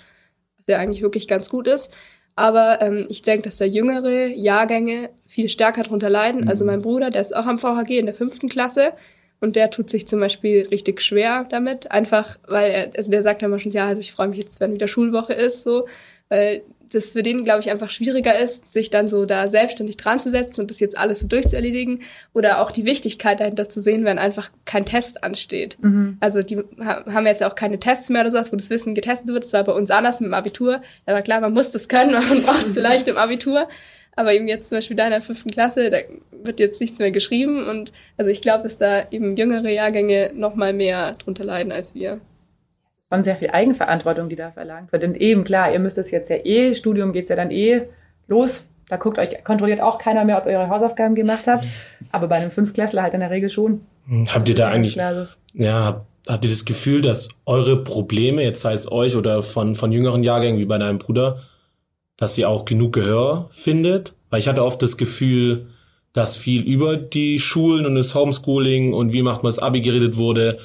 was 0.58 0.66
ja 0.66 0.76
eigentlich 0.76 1.00
wirklich 1.00 1.26
ganz 1.26 1.48
gut 1.48 1.66
ist. 1.66 1.90
Aber 2.36 2.82
ähm, 2.82 3.06
ich 3.08 3.22
denke, 3.22 3.48
dass 3.48 3.56
da 3.56 3.64
jüngere 3.64 4.26
Jahrgänge 4.26 5.08
viel 5.26 5.48
stärker 5.48 5.84
drunter 5.84 6.10
leiden. 6.10 6.48
Also 6.50 6.66
mein 6.66 6.82
Bruder, 6.82 7.08
der 7.08 7.22
ist 7.22 7.34
auch 7.34 7.46
am 7.46 7.58
VHG 7.58 7.98
in 7.98 8.04
der 8.06 8.14
fünften 8.14 8.50
Klasse 8.50 8.92
und 9.40 9.56
der 9.56 9.70
tut 9.70 9.88
sich 9.88 10.06
zum 10.06 10.20
Beispiel 10.20 10.68
richtig 10.70 11.00
schwer 11.00 11.46
damit, 11.48 11.90
einfach 11.92 12.36
weil 12.46 12.70
er, 12.72 12.90
also 12.94 13.10
der 13.10 13.22
sagt 13.22 13.42
immer 13.42 13.58
schon, 13.58 13.72
ja, 13.72 13.86
also 13.86 14.00
ich 14.02 14.12
freue 14.12 14.28
mich 14.28 14.38
jetzt, 14.38 14.60
wenn 14.60 14.74
wieder 14.74 14.86
Schulwoche 14.88 15.32
ist, 15.32 15.62
so, 15.62 15.86
weil 16.28 16.62
das 16.90 17.10
für 17.10 17.22
den, 17.22 17.44
glaube 17.44 17.60
ich, 17.60 17.70
einfach 17.70 17.90
schwieriger 17.90 18.38
ist, 18.38 18.72
sich 18.72 18.88
dann 18.88 19.08
so 19.08 19.26
da 19.26 19.48
selbstständig 19.50 19.98
dran 19.98 20.20
zu 20.20 20.30
setzen 20.30 20.62
und 20.62 20.70
das 20.70 20.80
jetzt 20.80 20.96
alles 20.96 21.20
so 21.20 21.26
durchzuerledigen 21.28 22.00
oder 22.32 22.62
auch 22.62 22.70
die 22.70 22.86
Wichtigkeit 22.86 23.40
dahinter 23.40 23.68
zu 23.68 23.80
sehen, 23.80 24.06
wenn 24.06 24.18
einfach 24.18 24.50
kein 24.64 24.86
Test 24.86 25.22
ansteht. 25.22 25.76
Also 26.20 26.40
die 26.42 26.56
ha- 26.80 27.04
haben 27.12 27.26
jetzt 27.26 27.42
auch 27.42 27.54
keine 27.56 27.78
Tests 27.78 28.08
mehr 28.08 28.22
oder 28.22 28.30
sowas, 28.30 28.52
wo 28.52 28.56
das 28.56 28.70
Wissen 28.70 28.94
getestet 28.94 29.28
wird. 29.28 29.44
Das 29.44 29.52
war 29.52 29.64
bei 29.64 29.72
uns 29.72 29.90
anders 29.90 30.20
mit 30.20 30.28
dem 30.28 30.34
Abitur. 30.34 30.80
Da 31.04 31.12
war 31.12 31.20
klar, 31.20 31.40
man 31.42 31.52
muss 31.52 31.70
das 31.70 31.88
können, 31.88 32.12
man 32.28 32.42
braucht 32.42 32.66
es 32.66 32.72
vielleicht 32.72 33.06
im 33.08 33.18
Abitur. 33.18 33.68
Aber 34.16 34.32
eben 34.32 34.48
jetzt 34.48 34.70
zum 34.70 34.78
Beispiel 34.78 34.96
da 34.96 35.04
in 35.04 35.10
der 35.10 35.20
fünften 35.22 35.50
Klasse, 35.50 35.90
da 35.90 35.98
wird 36.42 36.58
jetzt 36.58 36.80
nichts 36.80 36.98
mehr 36.98 37.10
geschrieben 37.10 37.68
und 37.68 37.92
also 38.16 38.30
ich 38.30 38.40
glaube, 38.40 38.62
dass 38.62 38.78
da 38.78 39.06
eben 39.10 39.36
jüngere 39.36 39.68
Jahrgänge 39.68 40.32
noch 40.34 40.54
mal 40.54 40.72
mehr 40.72 41.12
drunter 41.22 41.44
leiden 41.44 41.70
als 41.70 41.94
wir. 41.94 42.20
Schon 43.10 43.24
sehr 43.24 43.36
viel 43.36 43.50
Eigenverantwortung, 43.50 44.28
die 44.28 44.36
da 44.36 44.50
verlangt 44.50 44.92
wird. 44.92 45.04
Und 45.04 45.16
eben 45.16 45.44
klar, 45.44 45.72
ihr 45.72 45.78
müsst 45.78 45.98
es 45.98 46.10
jetzt 46.10 46.28
ja 46.28 46.36
eh, 46.36 46.74
Studium 46.74 47.12
geht's 47.12 47.28
ja 47.28 47.36
dann 47.36 47.50
eh 47.50 47.82
los. 48.26 48.66
Da 48.88 48.96
guckt 48.96 49.18
euch, 49.18 49.44
kontrolliert 49.44 49.80
auch 49.80 49.98
keiner 49.98 50.24
mehr, 50.24 50.38
ob 50.38 50.46
ihr 50.46 50.58
eure 50.58 50.68
Hausaufgaben 50.68 51.14
gemacht 51.14 51.46
habt. 51.46 51.66
Aber 52.10 52.28
bei 52.28 52.36
einem 52.36 52.50
Fünftklässler 52.50 53.02
halt 53.02 53.14
in 53.14 53.20
der 53.20 53.30
Regel 53.30 53.50
schon. 53.50 53.82
Habt 54.28 54.48
ihr 54.48 54.54
da 54.54 54.68
eigentlich, 54.68 54.96
ja, 55.52 55.84
habt, 55.84 56.06
habt 56.26 56.44
ihr 56.44 56.50
das 56.50 56.64
Gefühl, 56.64 57.02
dass 57.02 57.28
eure 57.44 57.82
Probleme, 57.84 58.42
jetzt 58.42 58.62
sei 58.62 58.72
es 58.72 58.90
euch 58.90 59.16
oder 59.16 59.42
von, 59.42 59.74
von 59.74 59.92
jüngeren 59.92 60.22
Jahrgängen 60.22 60.58
wie 60.58 60.64
bei 60.64 60.78
deinem 60.78 60.98
Bruder, 60.98 61.42
dass 62.16 62.38
ihr 62.38 62.48
auch 62.48 62.64
genug 62.64 62.94
Gehör 62.94 63.48
findet? 63.50 64.14
Weil 64.30 64.40
ich 64.40 64.48
hatte 64.48 64.64
oft 64.64 64.80
das 64.82 64.96
Gefühl, 64.96 65.66
dass 66.14 66.38
viel 66.38 66.62
über 66.62 66.96
die 66.96 67.38
Schulen 67.38 67.84
und 67.84 67.94
das 67.94 68.14
Homeschooling 68.14 68.94
und 68.94 69.12
wie 69.12 69.22
macht 69.22 69.42
man 69.42 69.50
das 69.50 69.58
Abi 69.58 69.82
geredet 69.82 70.16
wurde, 70.16 70.58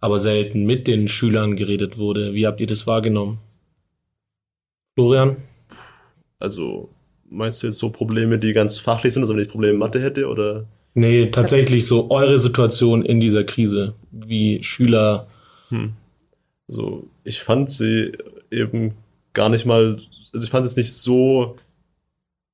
aber 0.00 0.18
selten 0.18 0.64
mit 0.64 0.86
den 0.86 1.08
Schülern 1.08 1.56
geredet 1.56 1.98
wurde. 1.98 2.34
Wie 2.34 2.46
habt 2.46 2.60
ihr 2.60 2.66
das 2.66 2.86
wahrgenommen? 2.86 3.38
Florian? 4.94 5.36
Also 6.38 6.90
meinst 7.28 7.62
du 7.62 7.66
jetzt 7.66 7.78
so 7.78 7.90
Probleme, 7.90 8.38
die 8.38 8.52
ganz 8.52 8.78
fachlich 8.78 9.14
sind, 9.14 9.22
also 9.22 9.34
wenn 9.34 9.42
ich 9.42 9.48
Probleme 9.48 9.74
in 9.74 9.78
Mathe 9.78 10.00
hätte 10.00 10.28
oder? 10.28 10.66
Nee, 10.94 11.30
tatsächlich 11.30 11.86
so 11.86 12.10
eure 12.10 12.38
Situation 12.38 13.04
in 13.04 13.20
dieser 13.20 13.44
Krise, 13.44 13.94
wie 14.10 14.62
Schüler. 14.62 15.28
Also 16.68 17.08
ich 17.24 17.40
fand 17.40 17.70
sie 17.70 18.12
eben 18.50 18.94
gar 19.32 19.48
nicht 19.48 19.66
mal, 19.66 19.98
also 20.32 20.44
ich 20.44 20.50
fand 20.50 20.66
es 20.66 20.76
nicht 20.76 20.94
so 20.94 21.56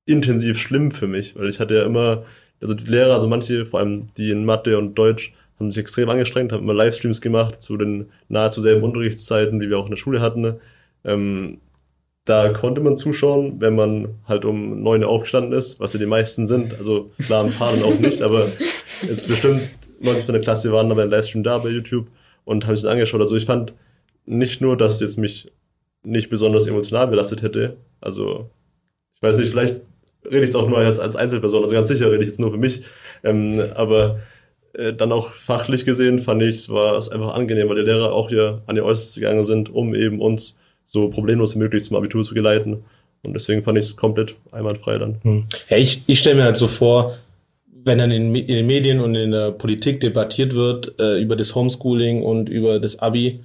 intensiv 0.05 0.59
schlimm 0.59 0.91
für 0.91 1.07
mich, 1.07 1.35
weil 1.35 1.49
ich 1.49 1.59
hatte 1.59 1.75
ja 1.75 1.83
immer, 1.85 2.25
also 2.61 2.73
die 2.73 2.85
Lehrer, 2.85 3.15
also 3.15 3.27
manche, 3.27 3.65
vor 3.65 3.79
allem 3.79 4.05
die 4.17 4.29
in 4.29 4.45
Mathe 4.45 4.77
und 4.77 4.95
Deutsch, 4.95 5.33
haben 5.59 5.71
sich 5.71 5.81
extrem 5.81 6.09
angestrengt, 6.09 6.51
haben 6.51 6.63
immer 6.63 6.73
Livestreams 6.73 7.21
gemacht 7.21 7.61
zu 7.61 7.77
den 7.77 8.07
nahezu 8.27 8.61
selben 8.61 8.83
Unterrichtszeiten, 8.83 9.61
wie 9.61 9.69
wir 9.69 9.79
auch 9.79 9.85
in 9.85 9.91
der 9.91 9.97
Schule 9.97 10.21
hatten. 10.21 10.55
Ähm, 11.03 11.59
da 12.25 12.49
konnte 12.49 12.81
man 12.81 12.97
zuschauen, 12.97 13.61
wenn 13.61 13.75
man 13.75 14.15
halt 14.27 14.45
um 14.45 14.81
neun 14.81 15.03
aufgestanden 15.03 15.53
ist, 15.53 15.79
was 15.79 15.93
ja 15.93 15.99
die 15.99 16.07
meisten 16.07 16.47
sind. 16.47 16.75
Also 16.77 17.11
klar, 17.23 17.45
ein 17.45 17.51
paar 17.51 17.69
auch 17.69 17.99
nicht, 17.99 18.21
aber 18.21 18.47
jetzt 19.07 19.27
bestimmt 19.27 19.61
90 19.99 20.25
der 20.25 20.41
Klasse 20.41 20.71
waren 20.71 20.89
dann 20.89 20.97
beim 20.97 21.09
Livestream 21.09 21.43
da 21.43 21.59
bei 21.59 21.69
YouTube 21.69 22.07
und 22.43 22.65
haben 22.65 22.75
sich 22.75 22.83
das 22.83 22.91
angeschaut. 22.91 23.21
Also 23.21 23.35
ich 23.35 23.45
fand 23.45 23.73
nicht 24.25 24.59
nur, 24.59 24.75
dass 24.75 24.95
es 24.95 25.01
jetzt 25.01 25.17
mich 25.17 25.51
nicht 26.03 26.29
besonders 26.29 26.67
emotional 26.67 27.07
belastet 27.07 27.43
hätte. 27.43 27.77
Also 28.01 28.49
ich 29.15 29.21
weiß 29.21 29.37
nicht, 29.37 29.51
vielleicht 29.51 29.81
rede 30.25 30.39
ich 30.39 30.47
jetzt 30.47 30.55
auch 30.55 30.67
nur 30.67 30.79
als, 30.79 30.99
als 30.99 31.15
Einzelperson, 31.15 31.63
also 31.63 31.75
ganz 31.75 31.87
sicher 31.87 32.11
rede 32.11 32.23
ich 32.23 32.29
jetzt 32.29 32.39
nur 32.39 32.51
für 32.51 32.57
mich. 32.57 32.83
Ähm, 33.23 33.61
aber 33.75 34.19
äh, 34.77 34.93
dann 34.93 35.11
auch 35.11 35.33
fachlich 35.33 35.85
gesehen 35.85 36.19
fand 36.19 36.41
ich, 36.41 36.55
es 36.55 36.69
war 36.69 36.97
es 36.97 37.09
einfach 37.09 37.33
angenehm, 37.33 37.69
weil 37.69 37.77
die 37.77 37.81
Lehrer 37.81 38.13
auch 38.13 38.29
hier 38.29 38.61
an 38.67 38.75
die 38.75 38.81
Äußerste 38.81 39.19
gegangen 39.19 39.43
sind, 39.43 39.73
um 39.73 39.95
eben 39.95 40.19
uns 40.19 40.57
so 40.85 41.09
problemlos 41.09 41.55
wie 41.55 41.59
möglich 41.59 41.83
zum 41.83 41.97
Abitur 41.97 42.23
zu 42.23 42.33
geleiten. 42.33 42.83
Und 43.23 43.33
deswegen 43.33 43.63
fand 43.63 43.77
ich 43.77 43.85
es 43.85 43.95
komplett 43.95 44.35
einwandfrei 44.51 44.97
dann. 44.97 45.17
Hm. 45.23 45.43
Ja, 45.69 45.77
ich, 45.77 46.03
ich 46.05 46.19
stelle 46.19 46.35
mir 46.35 46.43
halt 46.43 46.57
so 46.57 46.67
vor, 46.67 47.17
wenn 47.83 47.97
dann 47.97 48.11
in, 48.11 48.33
in, 48.35 48.47
den 48.47 48.67
Medien 48.67 48.99
und 48.99 49.15
in 49.15 49.31
der 49.31 49.51
Politik 49.51 49.99
debattiert 49.99 50.55
wird 50.55 50.99
äh, 50.99 51.21
über 51.21 51.35
das 51.35 51.55
Homeschooling 51.55 52.23
und 52.23 52.49
über 52.49 52.79
das 52.79 52.99
Abi 52.99 53.41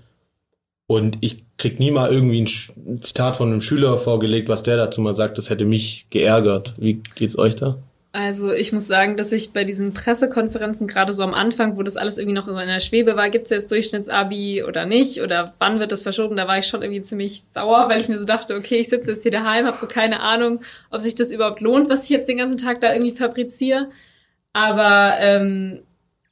und 0.91 1.19
ich 1.21 1.45
krieg 1.57 1.79
nie 1.79 1.93
mal 1.93 2.11
irgendwie 2.11 2.41
ein 2.41 3.01
Zitat 3.01 3.37
von 3.37 3.53
einem 3.53 3.61
Schüler 3.61 3.97
vorgelegt, 3.97 4.49
was 4.49 4.65
der 4.65 4.77
dazu 4.77 5.01
mal 5.01 5.15
sagt, 5.15 5.39
das 5.39 5.49
hätte 5.49 5.65
mich 5.65 6.07
geärgert. 6.11 6.75
Wie 6.79 7.01
geht's 7.15 7.39
euch 7.39 7.55
da? 7.55 7.79
Also 8.13 8.53
ich 8.53 8.73
muss 8.73 8.89
sagen, 8.89 9.17
dass 9.17 9.31
ich 9.31 9.53
bei 9.53 9.63
diesen 9.63 9.95
Pressekonferenzen, 9.95 10.89
gerade 10.89 11.13
so 11.13 11.23
am 11.23 11.33
Anfang, 11.33 11.77
wo 11.77 11.83
das 11.85 11.97
alles 11.97 12.19
irgendwie 12.19 12.35
noch 12.35 12.49
in 12.49 12.57
einer 12.57 12.81
Schwebe 12.81 13.15
war, 13.15 13.31
gibt's 13.31 13.51
jetzt 13.51 13.71
Durchschnittsabi 13.71 14.65
oder 14.65 14.85
nicht? 14.85 15.23
Oder 15.23 15.55
wann 15.61 15.79
wird 15.79 15.93
das 15.93 16.03
verschoben? 16.03 16.37
Da 16.37 16.49
war 16.49 16.59
ich 16.59 16.67
schon 16.67 16.83
irgendwie 16.83 17.03
ziemlich 17.03 17.43
sauer, 17.45 17.89
weil 17.89 18.01
ich 18.01 18.09
mir 18.09 18.19
so 18.19 18.25
dachte, 18.25 18.57
okay, 18.57 18.79
ich 18.79 18.89
sitze 18.89 19.13
jetzt 19.13 19.23
hier 19.23 19.31
daheim, 19.31 19.65
habe 19.65 19.77
so 19.77 19.87
keine 19.87 20.21
Ahnung, 20.21 20.61
ob 20.91 21.01
sich 21.01 21.15
das 21.15 21.31
überhaupt 21.31 21.61
lohnt, 21.61 21.89
was 21.89 22.05
ich 22.05 22.11
jetzt 22.11 22.29
den 22.29 22.39
ganzen 22.39 22.59
Tag 22.59 22.81
da 22.81 22.93
irgendwie 22.93 23.13
fabriziere. 23.13 23.91
Aber 24.53 25.15
ähm, 25.21 25.83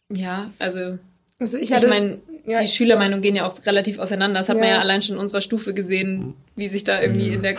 ja, 0.09 0.51
also, 0.59 0.99
also 1.39 1.59
ich, 1.59 1.71
ich 1.71 1.87
meine, 1.87 2.19
ja. 2.45 2.61
die 2.61 2.67
Schülermeinungen 2.67 3.23
gehen 3.23 3.37
ja 3.37 3.47
auch 3.47 3.55
relativ 3.67 4.01
auseinander. 4.01 4.41
Das 4.41 4.49
hat 4.49 4.57
ja. 4.57 4.63
man 4.63 4.71
ja 4.71 4.81
allein 4.81 5.03
schon 5.03 5.15
in 5.15 5.21
unserer 5.21 5.43
Stufe 5.43 5.75
gesehen, 5.75 6.35
wie 6.57 6.67
sich 6.67 6.83
da 6.83 7.01
irgendwie 7.01 7.29
in 7.29 7.41
der 7.41 7.57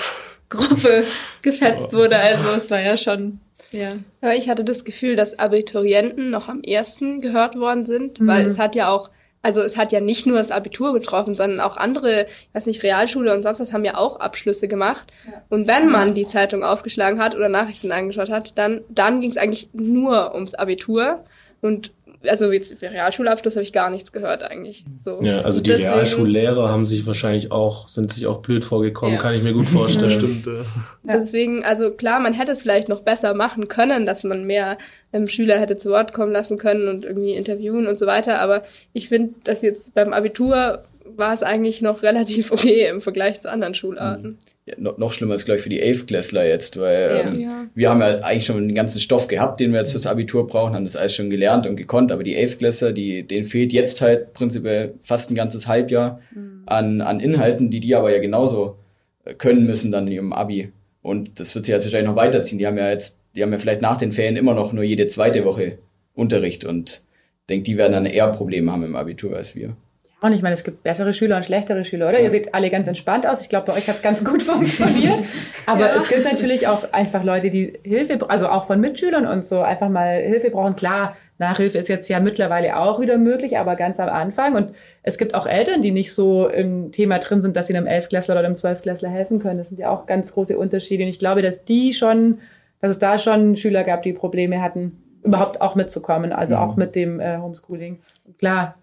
Gruppe 0.49 1.05
gefetzt 1.41 1.93
wurde. 1.93 2.19
Also 2.19 2.49
es 2.49 2.69
war 2.69 2.81
ja 2.81 2.97
schon 2.97 3.39
ja. 3.71 3.97
ja, 4.21 4.33
ich 4.33 4.49
hatte 4.49 4.63
das 4.63 4.83
Gefühl, 4.83 5.15
dass 5.15 5.37
Abiturienten 5.37 6.29
noch 6.29 6.49
am 6.49 6.61
ersten 6.61 7.21
gehört 7.21 7.57
worden 7.57 7.85
sind, 7.85 8.19
mhm. 8.19 8.27
weil 8.27 8.45
es 8.45 8.59
hat 8.59 8.75
ja 8.75 8.89
auch, 8.89 9.09
also 9.41 9.61
es 9.61 9.77
hat 9.77 9.91
ja 9.91 10.01
nicht 10.01 10.25
nur 10.25 10.37
das 10.37 10.51
Abitur 10.51 10.93
getroffen, 10.93 11.35
sondern 11.35 11.59
auch 11.59 11.77
andere, 11.77 12.27
ich 12.29 12.49
weiß 12.53 12.65
nicht, 12.65 12.83
Realschule 12.83 13.33
und 13.33 13.43
sonst 13.43 13.59
was 13.59 13.73
haben 13.73 13.85
ja 13.85 13.97
auch 13.97 14.19
Abschlüsse 14.19 14.67
gemacht. 14.67 15.11
Ja. 15.25 15.41
Und 15.49 15.67
wenn 15.67 15.89
man 15.89 16.13
die 16.13 16.27
Zeitung 16.27 16.63
aufgeschlagen 16.63 17.19
hat 17.19 17.35
oder 17.35 17.49
Nachrichten 17.49 17.91
angeschaut 17.91 18.29
hat, 18.29 18.57
dann, 18.57 18.81
dann 18.89 19.21
ging 19.21 19.29
es 19.29 19.37
eigentlich 19.37 19.69
nur 19.73 20.33
ums 20.33 20.55
Abitur. 20.55 21.23
Und 21.61 21.91
also 22.27 22.51
jetzt 22.51 22.81
Realschulabschluss 22.81 23.55
habe 23.55 23.63
ich 23.63 23.71
gar 23.71 23.89
nichts 23.89 24.11
gehört 24.11 24.43
eigentlich. 24.43 24.85
So. 24.97 25.21
Ja, 25.21 25.41
also 25.41 25.61
die 25.61 25.69
Deswegen, 25.69 25.89
Realschullehrer 25.89 26.69
haben 26.69 26.85
sich 26.85 27.05
wahrscheinlich 27.05 27.51
auch, 27.51 27.87
sind 27.87 28.11
sich 28.11 28.27
auch 28.27 28.41
blöd 28.41 28.65
vorgekommen, 28.65 29.15
ja. 29.15 29.21
kann 29.21 29.33
ich 29.35 29.43
mir 29.43 29.53
gut 29.53 29.67
vorstellen. 29.69 30.19
Stimmt, 30.19 30.45
ja. 30.45 30.65
Deswegen, 31.03 31.63
also 31.63 31.91
klar, 31.91 32.19
man 32.19 32.33
hätte 32.33 32.51
es 32.51 32.61
vielleicht 32.61 32.89
noch 32.89 33.01
besser 33.01 33.33
machen 33.33 33.67
können, 33.67 34.05
dass 34.05 34.23
man 34.23 34.43
mehr 34.43 34.77
ähm, 35.13 35.27
Schüler 35.27 35.59
hätte 35.59 35.77
zu 35.77 35.89
Wort 35.91 36.13
kommen 36.13 36.31
lassen 36.31 36.57
können 36.57 36.87
und 36.89 37.05
irgendwie 37.05 37.33
interviewen 37.33 37.87
und 37.87 37.97
so 37.97 38.05
weiter. 38.05 38.39
Aber 38.39 38.63
ich 38.91 39.07
finde, 39.07 39.35
dass 39.45 39.61
jetzt 39.61 39.95
beim 39.95 40.11
Abitur 40.11 40.83
war 41.05 41.33
es 41.33 41.43
eigentlich 41.43 41.81
noch 41.81 42.03
relativ 42.03 42.51
okay 42.51 42.87
im 42.89 43.01
Vergleich 43.01 43.39
zu 43.39 43.49
anderen 43.49 43.75
Schularten. 43.75 44.31
Mhm 44.31 44.37
ja, 44.77 44.93
noch 44.97 45.13
schlimmer 45.13 45.35
ist, 45.35 45.45
glaube 45.45 45.57
ich, 45.57 45.63
für 45.63 45.69
die 45.69 45.81
Elfklässler 45.81 46.45
jetzt, 46.45 46.77
weil 46.77 47.09
ja. 47.09 47.19
Ähm, 47.21 47.39
ja. 47.39 47.65
wir 47.73 47.89
haben 47.89 48.01
ja 48.01 48.19
eigentlich 48.19 48.45
schon 48.45 48.67
den 48.67 48.75
ganzen 48.75 48.99
Stoff 48.99 49.27
gehabt, 49.27 49.59
den 49.59 49.71
wir 49.71 49.79
jetzt 49.79 49.91
fürs 49.91 50.07
Abitur 50.07 50.47
brauchen, 50.47 50.73
haben 50.73 50.83
das 50.83 50.95
alles 50.95 51.15
schon 51.15 51.29
gelernt 51.29 51.67
und 51.67 51.75
gekonnt, 51.75 52.11
aber 52.11 52.23
die 52.23 52.35
Elfklässler, 52.35 52.93
die, 52.93 53.23
denen 53.23 53.45
fehlt 53.45 53.73
jetzt 53.73 54.01
halt 54.01 54.33
prinzipiell 54.33 54.93
fast 54.99 55.31
ein 55.31 55.35
ganzes 55.35 55.67
Halbjahr 55.67 56.21
mhm. 56.33 56.63
an, 56.65 57.01
an 57.01 57.19
Inhalten, 57.19 57.69
die 57.69 57.79
die 57.79 57.95
aber 57.95 58.13
ja 58.13 58.19
genauso 58.19 58.77
äh, 59.25 59.33
können 59.33 59.65
müssen 59.65 59.91
dann 59.91 60.07
in 60.07 60.13
ihrem 60.13 60.33
Abi. 60.33 60.71
Und 61.01 61.39
das 61.39 61.55
wird 61.55 61.65
sich 61.65 61.73
jetzt 61.73 61.85
wahrscheinlich 61.85 62.09
noch 62.09 62.17
weiterziehen. 62.17 62.59
Die 62.59 62.67
haben 62.67 62.77
ja 62.77 62.89
jetzt, 62.89 63.21
die 63.35 63.41
haben 63.41 63.51
ja 63.51 63.57
vielleicht 63.57 63.81
nach 63.81 63.97
den 63.97 64.11
Ferien 64.11 64.35
immer 64.35 64.53
noch 64.53 64.73
nur 64.73 64.83
jede 64.83 65.07
zweite 65.07 65.45
Woche 65.45 65.77
Unterricht 66.13 66.65
und 66.65 67.01
denke, 67.49 67.63
die 67.63 67.77
werden 67.77 67.93
dann 67.93 68.05
eher 68.05 68.27
Probleme 68.27 68.71
haben 68.71 68.83
im 68.83 68.95
Abitur 68.95 69.35
als 69.35 69.55
wir. 69.55 69.75
Und 70.21 70.33
ich 70.33 70.41
meine, 70.41 70.53
es 70.53 70.65
gibt 70.65 70.83
bessere 70.83 71.13
Schüler 71.13 71.37
und 71.37 71.45
schlechtere 71.45 71.85
Schüler, 71.85 72.09
oder? 72.09 72.17
Ja. 72.17 72.25
Ihr 72.25 72.29
seht 72.29 72.53
alle 72.53 72.69
ganz 72.69 72.87
entspannt 72.87 73.25
aus. 73.25 73.41
Ich 73.41 73.47
glaube, 73.47 73.67
bei 73.67 73.73
euch 73.73 73.87
hat 73.87 73.95
es 73.95 74.01
ganz 74.01 74.25
gut 74.25 74.43
funktioniert. 74.43 75.19
Aber 75.65 75.87
ja. 75.87 75.95
es 75.95 76.09
gibt 76.09 76.25
natürlich 76.25 76.67
auch 76.67 76.91
einfach 76.91 77.23
Leute, 77.23 77.49
die 77.49 77.79
Hilfe, 77.83 78.19
also 78.29 78.49
auch 78.49 78.67
von 78.67 78.81
Mitschülern 78.81 79.25
und 79.25 79.45
so, 79.45 79.61
einfach 79.61 79.87
mal 79.87 80.19
Hilfe 80.21 80.49
brauchen. 80.49 80.75
Klar, 80.75 81.15
Nachhilfe 81.37 81.77
ist 81.77 81.87
jetzt 81.87 82.09
ja 82.09 82.19
mittlerweile 82.19 82.77
auch 82.77 82.99
wieder 82.99 83.17
möglich, 83.17 83.57
aber 83.57 83.77
ganz 83.77 83.97
am 84.01 84.09
Anfang. 84.09 84.55
Und 84.55 84.73
es 85.03 85.17
gibt 85.17 85.33
auch 85.33 85.47
Eltern, 85.47 85.81
die 85.81 85.91
nicht 85.91 86.13
so 86.13 86.49
im 86.49 86.91
Thema 86.91 87.19
drin 87.19 87.41
sind, 87.41 87.55
dass 87.55 87.67
sie 87.67 87.77
einem 87.77 87.87
Elfklässler 87.87 88.35
oder 88.35 88.45
einem 88.45 88.57
Zwölfklässler 88.57 89.09
helfen 89.09 89.39
können. 89.39 89.57
Das 89.57 89.69
sind 89.69 89.79
ja 89.79 89.89
auch 89.89 90.05
ganz 90.05 90.33
große 90.33 90.57
Unterschiede. 90.57 91.03
Und 91.03 91.09
ich 91.09 91.19
glaube, 91.19 91.41
dass 91.41 91.63
die 91.63 91.93
schon, 91.93 92.39
dass 92.81 92.91
es 92.91 92.99
da 92.99 93.17
schon 93.19 93.55
Schüler 93.55 93.85
gab, 93.85 94.03
die 94.03 94.11
Probleme 94.11 94.61
hatten, 94.61 95.01
überhaupt 95.23 95.61
auch 95.61 95.75
mitzukommen, 95.75 96.33
also 96.33 96.55
mhm. 96.55 96.61
auch 96.61 96.75
mit 96.75 96.95
dem 96.95 97.21
äh, 97.21 97.37
Homeschooling. 97.37 97.99
Und 98.25 98.37
klar, 98.37 98.75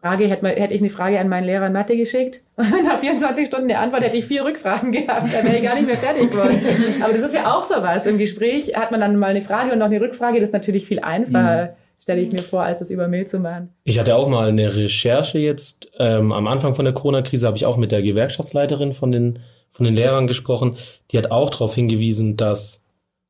Frage, 0.00 0.28
hätte, 0.28 0.46
hätte 0.46 0.74
ich 0.74 0.80
eine 0.80 0.90
Frage 0.90 1.18
an 1.18 1.28
meinen 1.28 1.44
Lehrer 1.44 1.66
in 1.66 1.72
Mathe 1.72 1.96
geschickt 1.96 2.42
und 2.56 2.70
nach 2.84 3.00
24 3.00 3.48
Stunden 3.48 3.70
eine 3.70 3.80
Antwort 3.80 4.04
hätte 4.04 4.16
ich 4.16 4.26
vier 4.26 4.44
Rückfragen 4.44 4.92
gehabt, 4.92 5.34
dann 5.34 5.44
wäre 5.44 5.56
ich 5.56 5.64
gar 5.64 5.74
nicht 5.74 5.86
mehr 5.86 5.96
fertig 5.96 6.30
geworden. 6.30 6.60
Aber 7.02 7.12
das 7.12 7.22
ist 7.22 7.34
ja 7.34 7.52
auch 7.52 7.64
so 7.64 7.74
was. 7.76 8.06
Im 8.06 8.18
Gespräch 8.18 8.76
hat 8.76 8.90
man 8.92 9.00
dann 9.00 9.16
mal 9.16 9.30
eine 9.30 9.42
Frage 9.42 9.72
und 9.72 9.78
noch 9.78 9.86
eine 9.86 10.00
Rückfrage, 10.00 10.38
das 10.38 10.50
ist 10.50 10.54
natürlich 10.54 10.86
viel 10.86 11.00
einfacher. 11.00 11.64
Mhm 11.64 11.68
stelle 12.08 12.22
ich 12.22 12.32
mir 12.32 12.42
vor, 12.42 12.62
als 12.62 12.80
es 12.80 12.90
über 12.90 13.06
Mail 13.06 13.26
zu 13.26 13.38
machen. 13.38 13.68
Ich 13.84 13.98
hatte 13.98 14.16
auch 14.16 14.28
mal 14.28 14.48
eine 14.48 14.74
Recherche 14.74 15.38
jetzt. 15.38 15.90
Ähm, 15.98 16.32
am 16.32 16.46
Anfang 16.46 16.74
von 16.74 16.86
der 16.86 16.94
Corona-Krise 16.94 17.46
habe 17.46 17.58
ich 17.58 17.66
auch 17.66 17.76
mit 17.76 17.92
der 17.92 18.00
Gewerkschaftsleiterin 18.00 18.94
von 18.94 19.12
den, 19.12 19.40
von 19.68 19.84
den 19.84 19.94
Lehrern 19.94 20.26
gesprochen. 20.26 20.76
Die 21.10 21.18
hat 21.18 21.30
auch 21.30 21.50
darauf 21.50 21.74
hingewiesen, 21.74 22.38
dass 22.38 22.84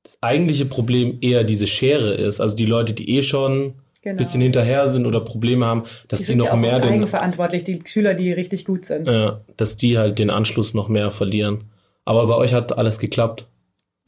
das 0.05 0.19
eigentliche 0.21 0.65
Problem 0.65 1.19
eher 1.21 1.43
diese 1.43 1.67
Schere 1.67 2.15
ist. 2.15 2.41
Also 2.41 2.55
die 2.55 2.67
Leute, 2.67 2.93
die 2.93 3.17
eh 3.17 3.23
schon 3.23 3.75
genau. 4.11 4.19
bisschen 4.19 4.41
hinterher 4.41 4.89
sind 4.89 5.07
oder 5.07 5.21
Probleme 5.21 5.67
haben, 5.67 5.85
dass 6.09 6.21
die, 6.21 6.33
die 6.33 6.39
noch 6.39 6.47
ja 6.47 6.57
mehr 6.57 6.81
den 6.81 6.93
eigenverantwortlich 6.93 7.65
die 7.65 7.83
Schüler, 7.85 8.15
die 8.15 8.33
richtig 8.33 8.65
gut 8.65 8.85
sind. 8.85 9.09
Ja, 9.09 9.41
dass 9.57 9.77
die 9.77 9.99
halt 9.99 10.19
den 10.19 10.31
Anschluss 10.31 10.75
noch 10.75 10.89
mehr 10.89 11.11
verlieren. 11.11 11.65
Aber 12.05 12.27
bei 12.27 12.35
euch 12.35 12.55
hat 12.55 12.77
alles 12.77 12.99
geklappt. 12.99 13.47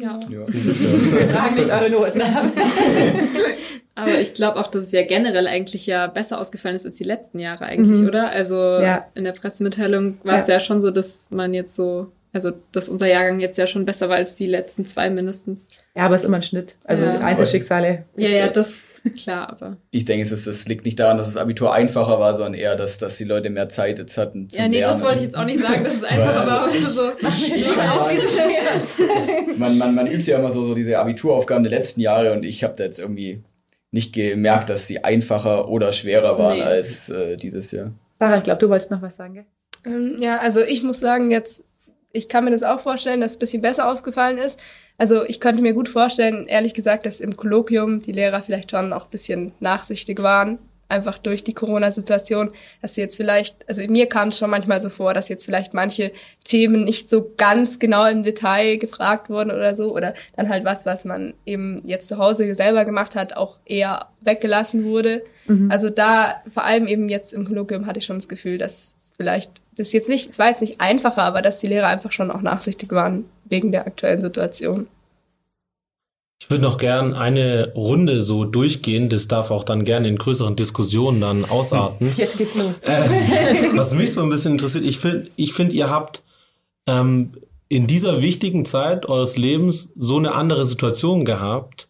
Ja. 0.01 0.19
ja. 0.31 0.45
Wir 0.47 1.29
tragen 1.31 1.57
nicht 1.57 1.71
eure 1.71 1.91
Noten 1.91 2.23
Aber 3.95 4.19
ich 4.19 4.33
glaube 4.33 4.59
auch, 4.59 4.69
dass 4.69 4.87
es 4.87 4.93
ja 4.93 5.05
generell 5.05 5.47
eigentlich 5.47 5.87
ja 5.87 6.07
besser 6.07 6.41
ausgefallen 6.41 6.77
ist 6.77 6.87
als 6.87 6.97
die 6.97 7.05
letzten 7.05 7.39
Jahre 7.39 7.67
eigentlich, 7.67 8.01
mhm. 8.01 8.09
oder? 8.09 8.31
Also 8.31 8.57
ja. 8.57 9.07
in 9.15 9.25
der 9.25 9.33
Pressemitteilung 9.33 10.17
war 10.25 10.37
ja. 10.37 10.41
es 10.41 10.47
ja 10.47 10.61
schon 10.61 10.81
so, 10.81 10.91
dass 10.91 11.31
man 11.33 11.53
jetzt 11.53 11.77
so 11.77 12.11
also, 12.33 12.53
dass 12.71 12.89
unser 12.89 13.09
Jahrgang 13.09 13.41
jetzt 13.41 13.59
ja 13.59 13.67
schon 13.67 13.85
besser 13.85 14.09
war 14.09 14.17
als 14.17 14.37
die 14.37 14.47
letzten 14.47 14.87
zwei 14.87 15.11
mindestens. 15.11 15.67
Ja, 15.97 16.05
aber 16.05 16.15
es 16.15 16.23
ist 16.23 16.29
immer 16.29 16.37
ein 16.37 16.43
Schnitt. 16.45 16.77
Also 16.85 17.03
ja. 17.03 17.19
Einzelschicksale. 17.19 18.05
Ja, 18.17 18.29
ja, 18.29 18.49
das 18.49 19.01
klar, 19.17 19.51
aber. 19.51 19.79
Ich 19.91 20.05
denke, 20.05 20.23
es, 20.23 20.31
ist, 20.31 20.47
es 20.47 20.69
liegt 20.69 20.85
nicht 20.85 21.01
daran, 21.01 21.17
dass 21.17 21.27
das 21.27 21.37
Abitur 21.37 21.73
einfacher 21.73 22.21
war, 22.21 22.33
sondern 22.35 22.55
eher, 22.55 22.77
dass, 22.77 22.99
dass 22.99 23.19
die 23.19 23.25
Leute 23.25 23.51
mehr 23.51 23.69
Zeit 23.69 23.99
jetzt 23.99 24.17
hatten. 24.17 24.47
Ja, 24.53 24.69
nee, 24.69 24.79
Lernen. 24.79 24.93
das 24.93 25.03
wollte 25.03 25.17
ich 25.17 25.25
jetzt 25.25 25.37
auch 25.37 25.45
nicht 25.45 25.59
sagen, 25.59 25.83
dass 25.83 25.95
es 25.95 26.05
einfacher 26.05 26.47
war, 26.47 26.61
aber 26.63 26.73
so. 26.73 27.11
Ich, 27.21 27.55
ich 27.55 27.65
sagen, 27.65 28.55
man, 29.59 29.79
man, 29.79 29.95
man 29.95 30.07
übt 30.07 30.31
ja 30.31 30.39
immer 30.39 30.51
so, 30.51 30.63
so 30.65 30.75
diese 30.75 30.99
Abituraufgaben 30.99 31.65
der 31.65 31.77
letzten 31.77 32.01
Jahre 32.01 32.33
und 32.33 32.45
ich 32.45 32.63
habe 32.63 32.75
da 32.77 32.85
jetzt 32.85 33.01
irgendwie 33.01 33.43
nicht 33.91 34.15
gemerkt, 34.15 34.71
dass 34.71 34.87
sie 34.87 35.03
einfacher 35.03 35.69
oder 35.69 35.93
schwerer 35.93 36.39
waren 36.39 36.59
nee. 36.59 36.63
als 36.63 37.09
äh, 37.09 37.37
dieses 37.37 37.73
Jahr. 37.73 37.91
Sarah, 38.21 38.39
ich 38.39 38.45
glaube, 38.45 38.61
du 38.61 38.69
wolltest 38.69 38.93
noch 38.93 39.03
was 39.03 39.17
sagen, 39.17 39.35
gell? 39.35 39.47
Ähm, 39.85 40.19
ja, 40.21 40.39
also 40.39 40.61
ich 40.63 40.83
muss 40.83 41.01
sagen, 41.01 41.31
jetzt 41.31 41.65
ich 42.13 42.29
kann 42.29 42.45
mir 42.45 42.51
das 42.51 42.63
auch 42.63 42.81
vorstellen, 42.81 43.21
dass 43.21 43.33
es 43.33 43.37
ein 43.37 43.41
bisschen 43.41 43.63
besser 43.63 43.91
aufgefallen 43.91 44.39
ist. 44.39 44.59
Also 44.99 45.25
ich 45.25 45.41
könnte 45.41 45.63
mir 45.63 45.73
gut 45.73 45.89
vorstellen, 45.89 46.47
ehrlich 46.47 46.75
gesagt, 46.75 47.07
dass 47.07 47.21
im 47.21 47.37
Kolloquium 47.37 48.03
die 48.03 48.13
Lehrer 48.13 48.43
vielleicht 48.43 48.71
schon 48.71 48.93
auch 48.93 49.05
ein 49.05 49.11
bisschen 49.11 49.53
nachsichtig 49.61 50.23
waren, 50.23 50.59
einfach 50.91 51.19
durch 51.19 51.45
die 51.45 51.55
Corona-Situation, 51.55 52.51
dass 52.83 52.97
sie 52.97 53.01
jetzt 53.01 53.17
vielleicht, 53.17 53.57
also 53.69 53.83
mir 53.87 54.07
kam 54.07 54.29
es 54.29 54.39
schon 54.39 54.51
manchmal 54.51 54.81
so 54.81 54.91
vor, 54.91 55.15
dass 55.15 55.29
jetzt 55.29 55.45
vielleicht 55.45 55.73
manche 55.73 56.13
Themen 56.45 56.85
nicht 56.85 57.09
so 57.09 57.33
ganz 57.37 57.79
genau 57.79 58.07
im 58.07 58.23
Detail 58.23 58.77
gefragt 58.77 59.31
wurden 59.31 59.53
oder 59.53 59.75
so, 59.75 59.95
oder 59.95 60.15
dann 60.37 60.49
halt 60.49 60.65
was, 60.65 60.85
was 60.85 61.05
man 61.05 61.35
eben 61.47 61.81
jetzt 61.85 62.09
zu 62.09 62.19
Hause 62.19 62.55
selber 62.55 62.85
gemacht 62.85 63.17
hat, 63.17 63.37
auch 63.37 63.59
eher 63.65 64.09
weggelassen 64.21 64.85
wurde. 64.85 65.23
Mhm. 65.47 65.71
Also 65.71 65.89
da, 65.89 66.43
vor 66.53 66.65
allem 66.65 66.87
eben 66.87 67.09
jetzt 67.09 67.33
im 67.33 67.47
Kolloquium 67.47 67.87
hatte 67.87 68.01
ich 68.01 68.05
schon 68.05 68.17
das 68.17 68.29
Gefühl, 68.29 68.59
dass 68.59 68.95
es 68.99 69.15
vielleicht 69.17 69.60
das 69.81 69.89
ist 69.89 69.93
jetzt 69.95 70.09
nicht, 70.11 70.29
es 70.29 70.39
war 70.39 70.49
jetzt 70.49 70.61
nicht 70.61 70.79
einfacher, 70.79 71.23
aber 71.23 71.41
dass 71.41 71.61
die 71.61 71.67
Lehrer 71.67 71.87
einfach 71.87 72.13
schon 72.13 72.31
auch 72.31 72.43
nachsichtig 72.43 72.93
waren 72.93 73.25
wegen 73.47 73.73
der 73.73 73.87
aktuellen 73.87 74.21
Situation. 74.21 74.87
Ich 76.43 76.51
würde 76.51 76.65
noch 76.65 76.77
gern 76.77 77.15
eine 77.15 77.73
Runde 77.75 78.21
so 78.21 78.45
durchgehen. 78.45 79.09
Das 79.09 79.27
darf 79.27 79.51
auch 79.51 79.65
dann 79.65 79.87
gerne 79.87 80.09
in 80.09 80.17
größeren 80.17 80.55
Diskussionen 80.55 81.21
dann 81.23 81.47
ausarten. 81.47 82.13
Jetzt 82.17 82.37
geht's 82.37 82.57
los. 82.57 82.79
Äh, 82.83 83.75
was 83.75 83.95
mich 83.95 84.13
so 84.13 84.23
ein 84.23 84.29
bisschen 84.29 84.53
interessiert, 84.53 84.85
ich 84.85 84.99
finde, 84.99 85.31
ich 85.37 85.55
finde, 85.55 85.75
ihr 85.75 85.89
habt 85.89 86.23
ähm, 86.87 87.33
in 87.69 87.87
dieser 87.87 88.21
wichtigen 88.21 88.67
Zeit 88.67 89.07
eures 89.07 89.39
Lebens 89.39 89.93
so 89.97 90.19
eine 90.19 90.33
andere 90.33 90.67
Situation 90.67 91.25
gehabt. 91.25 91.89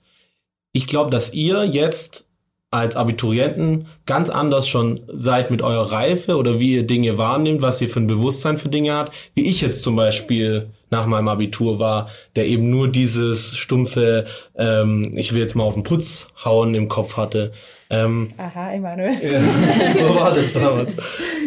Ich 0.73 0.87
glaube, 0.87 1.11
dass 1.11 1.33
ihr 1.33 1.65
jetzt 1.65 2.27
als 2.73 2.95
Abiturienten 2.95 3.89
ganz 4.07 4.31
anders 4.31 4.69
schon 4.69 5.01
seid 5.13 5.51
mit 5.51 5.61
eurer 5.61 5.91
Reife 5.91 6.37
oder 6.37 6.61
wie 6.61 6.75
ihr 6.75 6.87
Dinge 6.87 7.19
wahrnimmt, 7.19 7.63
was 7.63 7.81
ihr 7.81 7.89
für 7.89 7.99
ein 7.99 8.07
Bewusstsein 8.07 8.59
für 8.59 8.69
Dinge 8.69 8.93
habt, 8.93 9.13
wie 9.35 9.49
ich 9.49 9.61
jetzt 9.61 9.83
zum 9.83 9.97
Beispiel 9.97 10.69
nach 10.89 11.07
meinem 11.07 11.27
Abitur 11.27 11.81
war, 11.81 12.11
der 12.37 12.47
eben 12.47 12.71
nur 12.71 12.87
dieses 12.87 13.57
stumpfe, 13.57 14.27
ähm, 14.57 15.03
ich 15.17 15.33
will 15.33 15.41
jetzt 15.41 15.57
mal 15.57 15.65
auf 15.65 15.75
den 15.75 15.83
Putz 15.83 16.29
hauen 16.45 16.75
im 16.75 16.87
Kopf 16.87 17.17
hatte. 17.17 17.53
Ähm, 17.91 18.33
Aha, 18.37 18.73
Emanuel. 18.73 19.17
so 19.95 20.15
war 20.15 20.33
das 20.33 20.53
damals. 20.53 20.97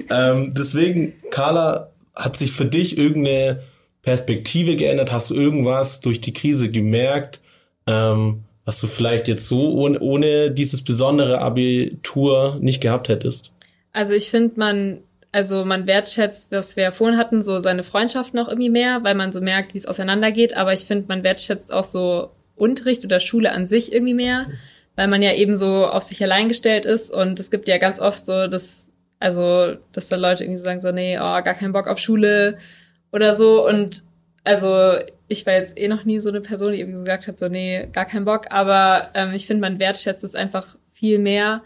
ähm, 0.09 0.51
deswegen, 0.53 1.13
Carla, 1.31 1.89
hat 2.15 2.35
sich 2.35 2.51
für 2.51 2.65
dich 2.65 2.97
irgendeine 2.97 3.63
Perspektive 4.01 4.75
geändert? 4.75 5.13
Hast 5.13 5.29
du 5.29 5.35
irgendwas 5.35 6.01
durch 6.01 6.19
die 6.19 6.33
Krise 6.33 6.69
gemerkt? 6.69 7.39
Ähm, 7.87 8.43
was 8.65 8.79
du 8.79 8.87
vielleicht 8.87 9.27
jetzt 9.27 9.47
so 9.47 9.73
ohne, 9.73 9.99
ohne 9.99 10.51
dieses 10.51 10.83
besondere 10.83 11.39
Abitur 11.39 12.57
nicht 12.61 12.81
gehabt 12.81 13.09
hättest? 13.09 13.51
Also 13.91 14.13
ich 14.13 14.29
finde, 14.29 14.53
man, 14.57 14.99
also 15.31 15.65
man 15.65 15.85
wertschätzt, 15.85 16.51
was 16.51 16.75
wir 16.75 16.83
ja 16.83 16.91
vorhin 16.91 17.17
hatten, 17.17 17.43
so 17.43 17.59
seine 17.59 17.83
Freundschaft 17.83 18.33
noch 18.33 18.47
irgendwie 18.47 18.69
mehr, 18.69 19.03
weil 19.03 19.15
man 19.15 19.31
so 19.31 19.41
merkt, 19.41 19.73
wie 19.73 19.77
es 19.77 19.85
auseinandergeht. 19.85 20.55
Aber 20.55 20.73
ich 20.73 20.81
finde, 20.81 21.05
man 21.07 21.23
wertschätzt 21.23 21.73
auch 21.73 21.83
so 21.83 22.31
Unterricht 22.55 23.03
oder 23.03 23.19
Schule 23.19 23.51
an 23.51 23.67
sich 23.67 23.91
irgendwie 23.91 24.13
mehr, 24.13 24.47
weil 24.95 25.07
man 25.07 25.21
ja 25.21 25.33
eben 25.33 25.55
so 25.55 25.85
auf 25.85 26.03
sich 26.03 26.23
allein 26.23 26.47
gestellt 26.47 26.85
ist. 26.85 27.11
Und 27.13 27.39
es 27.39 27.51
gibt 27.51 27.67
ja 27.67 27.77
ganz 27.77 27.99
oft 27.99 28.25
so, 28.25 28.47
dass, 28.47 28.91
also, 29.19 29.75
dass 29.91 30.07
da 30.07 30.15
Leute 30.15 30.43
irgendwie 30.43 30.59
so 30.59 30.63
sagen 30.63 30.81
so, 30.81 30.91
nee, 30.91 31.17
oh, 31.17 31.41
gar 31.43 31.55
keinen 31.55 31.73
Bock 31.73 31.87
auf 31.87 31.99
Schule 31.99 32.57
oder 33.11 33.35
so. 33.35 33.67
Und 33.67 34.03
also 34.43 34.93
ich 35.27 35.45
war 35.45 35.53
jetzt 35.53 35.79
eh 35.79 35.87
noch 35.87 36.03
nie 36.05 36.19
so 36.19 36.29
eine 36.29 36.41
Person, 36.41 36.73
die 36.73 36.79
irgendwie 36.79 36.99
gesagt 36.99 37.27
hat, 37.27 37.39
so, 37.39 37.47
nee, 37.47 37.87
gar 37.91 38.05
keinen 38.05 38.25
Bock. 38.25 38.45
Aber 38.49 39.09
ähm, 39.13 39.33
ich 39.33 39.47
finde, 39.47 39.61
man 39.61 39.79
wertschätzt 39.79 40.23
es 40.23 40.35
einfach 40.35 40.75
viel 40.91 41.19
mehr. 41.19 41.63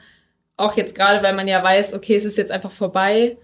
Auch 0.56 0.76
jetzt 0.78 0.96
gerade, 0.96 1.24
weil 1.24 1.36
man 1.36 1.48
ja 1.48 1.64
weiß, 1.64 1.94
okay, 1.94 2.16
es 2.16 2.26
ist 2.26 2.38
jetzt 2.38 2.52
einfach 2.52 2.72
vorbei. 2.72 3.38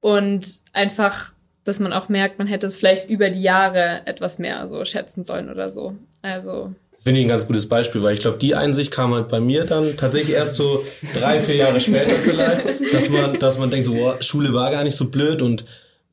Und 0.00 0.60
einfach, 0.72 1.32
dass 1.64 1.80
man 1.80 1.92
auch 1.92 2.08
merkt, 2.08 2.38
man 2.38 2.48
hätte 2.48 2.66
es 2.66 2.76
vielleicht 2.76 3.10
über 3.10 3.30
die 3.30 3.42
Jahre 3.42 4.02
etwas 4.06 4.38
mehr 4.38 4.66
so 4.66 4.84
schätzen 4.84 5.24
sollen 5.24 5.50
oder 5.50 5.68
so. 5.68 5.94
Also. 6.22 6.72
Finde 7.02 7.20
ich 7.20 7.26
ein 7.26 7.30
ganz 7.30 7.46
gutes 7.46 7.68
Beispiel, 7.68 8.02
weil 8.02 8.14
ich 8.14 8.20
glaube, 8.20 8.38
die 8.38 8.54
Einsicht 8.54 8.90
kam 8.90 9.14
halt 9.14 9.28
bei 9.28 9.40
mir 9.40 9.64
dann 9.64 9.96
tatsächlich 9.96 10.36
erst 10.36 10.54
so 10.54 10.84
drei, 11.18 11.40
vier 11.40 11.56
Jahre 11.56 11.80
später 11.80 12.10
vielleicht, 12.10 12.94
dass 12.94 13.08
man, 13.08 13.38
dass 13.38 13.58
man 13.58 13.70
denkt 13.70 13.86
so, 13.86 13.94
boah, 13.94 14.22
Schule 14.22 14.52
war 14.52 14.70
gar 14.70 14.84
nicht 14.84 14.96
so 14.96 15.08
blöd 15.08 15.40
und 15.40 15.64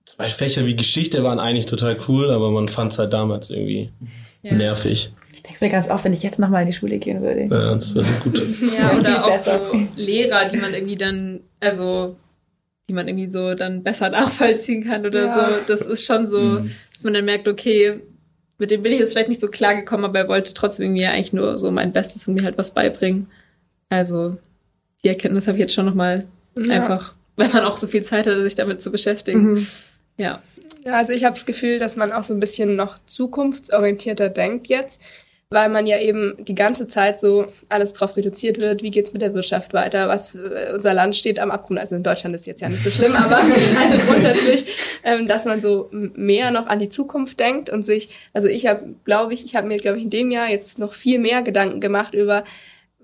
zum 0.08 0.18
Beispiel 0.20 0.48
Fächer 0.48 0.66
wie 0.66 0.76
Geschichte 0.76 1.22
waren 1.24 1.40
eigentlich 1.40 1.66
total 1.66 1.98
cool, 2.08 2.32
aber 2.32 2.50
man 2.50 2.68
fand 2.70 2.94
es 2.94 3.00
halt 3.00 3.12
damals 3.14 3.50
irgendwie 3.50 3.92
Ja. 4.44 4.54
nervig. 4.56 5.12
Ich 5.34 5.44
denke 5.44 5.66
mir 5.66 5.70
ganz 5.72 5.90
oft, 5.90 6.04
wenn 6.06 6.14
ich 6.14 6.24
jetzt 6.24 6.40
nochmal 6.40 6.62
in 6.64 6.68
die 6.70 6.74
Schule 6.74 6.98
gehen 6.98 7.22
würde. 7.22 7.42
Ja, 7.44 7.74
das 7.74 7.92
ist 7.94 8.20
gut. 8.22 8.42
Ja, 8.76 8.98
oder 8.98 9.26
auch 9.26 9.38
so 9.40 9.52
Lehrer, 9.96 10.46
die 10.48 10.58
man 10.58 10.74
irgendwie 10.74 10.96
dann, 10.96 11.42
also 11.60 12.16
die 12.90 12.94
man 12.94 13.08
irgendwie 13.08 13.30
so 13.30 13.54
dann 13.54 13.84
besser 13.84 14.10
nachvollziehen 14.18 14.82
kann 14.84 15.06
oder 15.06 15.26
Ja. 15.26 15.36
so. 15.60 15.64
Das 15.68 15.82
ist 15.82 16.06
schon 16.06 16.26
so, 16.26 16.60
dass 16.94 17.04
man 17.04 17.14
dann 17.14 17.26
merkt, 17.26 17.48
okay, 17.50 18.02
mit 18.58 18.72
dem 18.72 18.82
bin 18.82 18.94
ich 18.94 19.00
jetzt 19.00 19.12
vielleicht 19.12 19.28
nicht 19.30 19.42
so 19.42 19.50
klar 19.50 19.76
gekommen, 19.76 20.06
aber 20.06 20.20
er 20.20 20.28
wollte 20.30 20.54
trotzdem 20.54 20.94
mir 20.94 21.12
eigentlich 21.12 21.34
nur 21.34 21.58
so 21.58 21.70
mein 21.70 21.92
Bestes 21.92 22.28
und 22.28 22.34
mir 22.36 22.44
halt 22.44 22.58
was 22.58 22.72
beibringen. 22.74 23.28
Also 23.90 24.38
die 25.04 25.10
Erkenntnis 25.10 25.48
habe 25.48 25.58
ich 25.58 25.62
jetzt 25.62 25.74
schon 25.74 25.86
nochmal 25.86 26.26
Ja. 26.58 26.74
einfach, 26.82 27.14
weil 27.36 27.50
man 27.50 27.66
auch 27.66 27.78
so 27.78 27.88
viel 27.88 28.02
Zeit 28.04 28.26
hatte, 28.26 28.42
sich 28.42 28.56
damit 28.56 28.82
zu 28.82 28.92
beschäftigen. 28.92 29.58
Ja. 29.58 29.62
Ja, 30.18 30.42
also 30.86 31.14
ich 31.14 31.24
habe 31.24 31.34
das 31.34 31.46
Gefühl, 31.46 31.80
dass 31.80 31.96
man 31.96 32.12
auch 32.12 32.24
so 32.24 32.34
ein 32.34 32.40
bisschen 32.40 32.76
noch 32.76 32.98
zukunftsorientierter 33.06 34.30
denkt 34.30 34.68
jetzt, 34.68 35.02
weil 35.50 35.70
man 35.70 35.88
ja 35.88 35.98
eben 36.00 36.36
die 36.40 36.56
ganze 36.56 36.88
Zeit 36.88 37.18
so 37.18 37.46
alles 37.70 37.94
drauf 37.94 38.18
reduziert 38.18 38.60
wird, 38.60 38.84
wie 38.84 38.92
geht's 38.92 39.14
mit 39.14 39.22
der 39.22 39.34
Wirtschaft 39.34 39.74
weiter, 39.74 40.10
was 40.10 40.36
äh, 40.36 40.74
unser 40.76 40.94
Land 40.94 41.16
steht 41.16 41.40
am 41.40 41.52
Abgrund. 41.52 41.80
Also 41.80 41.96
in 41.96 42.04
Deutschland 42.04 42.36
ist 42.36 42.46
jetzt 42.46 42.62
ja 42.62 42.68
nicht 42.68 42.84
so 42.84 42.90
schlimm, 42.90 43.16
aber 43.16 43.38
also 43.38 43.98
grundsätzlich, 44.06 44.66
ähm, 45.04 45.28
dass 45.28 45.46
man 45.46 45.62
so 45.62 45.90
mehr 45.92 46.52
noch 46.52 46.68
an 46.68 46.80
die 46.80 46.90
Zukunft 46.90 47.40
denkt 47.40 47.70
und 47.70 47.84
sich, 47.84 48.10
also 48.34 48.50
ich 48.50 48.68
habe, 48.68 48.96
glaube 49.06 49.34
ich, 49.34 49.46
ich 49.46 49.56
habe 49.56 49.68
mir, 49.68 49.78
glaube 49.78 49.98
ich, 49.98 50.04
in 50.04 50.10
dem 50.10 50.32
Jahr 50.32 50.50
jetzt 50.50 50.80
noch 50.80 50.94
viel 50.94 51.20
mehr 51.20 51.44
Gedanken 51.44 51.80
gemacht 51.80 52.14
über 52.14 52.44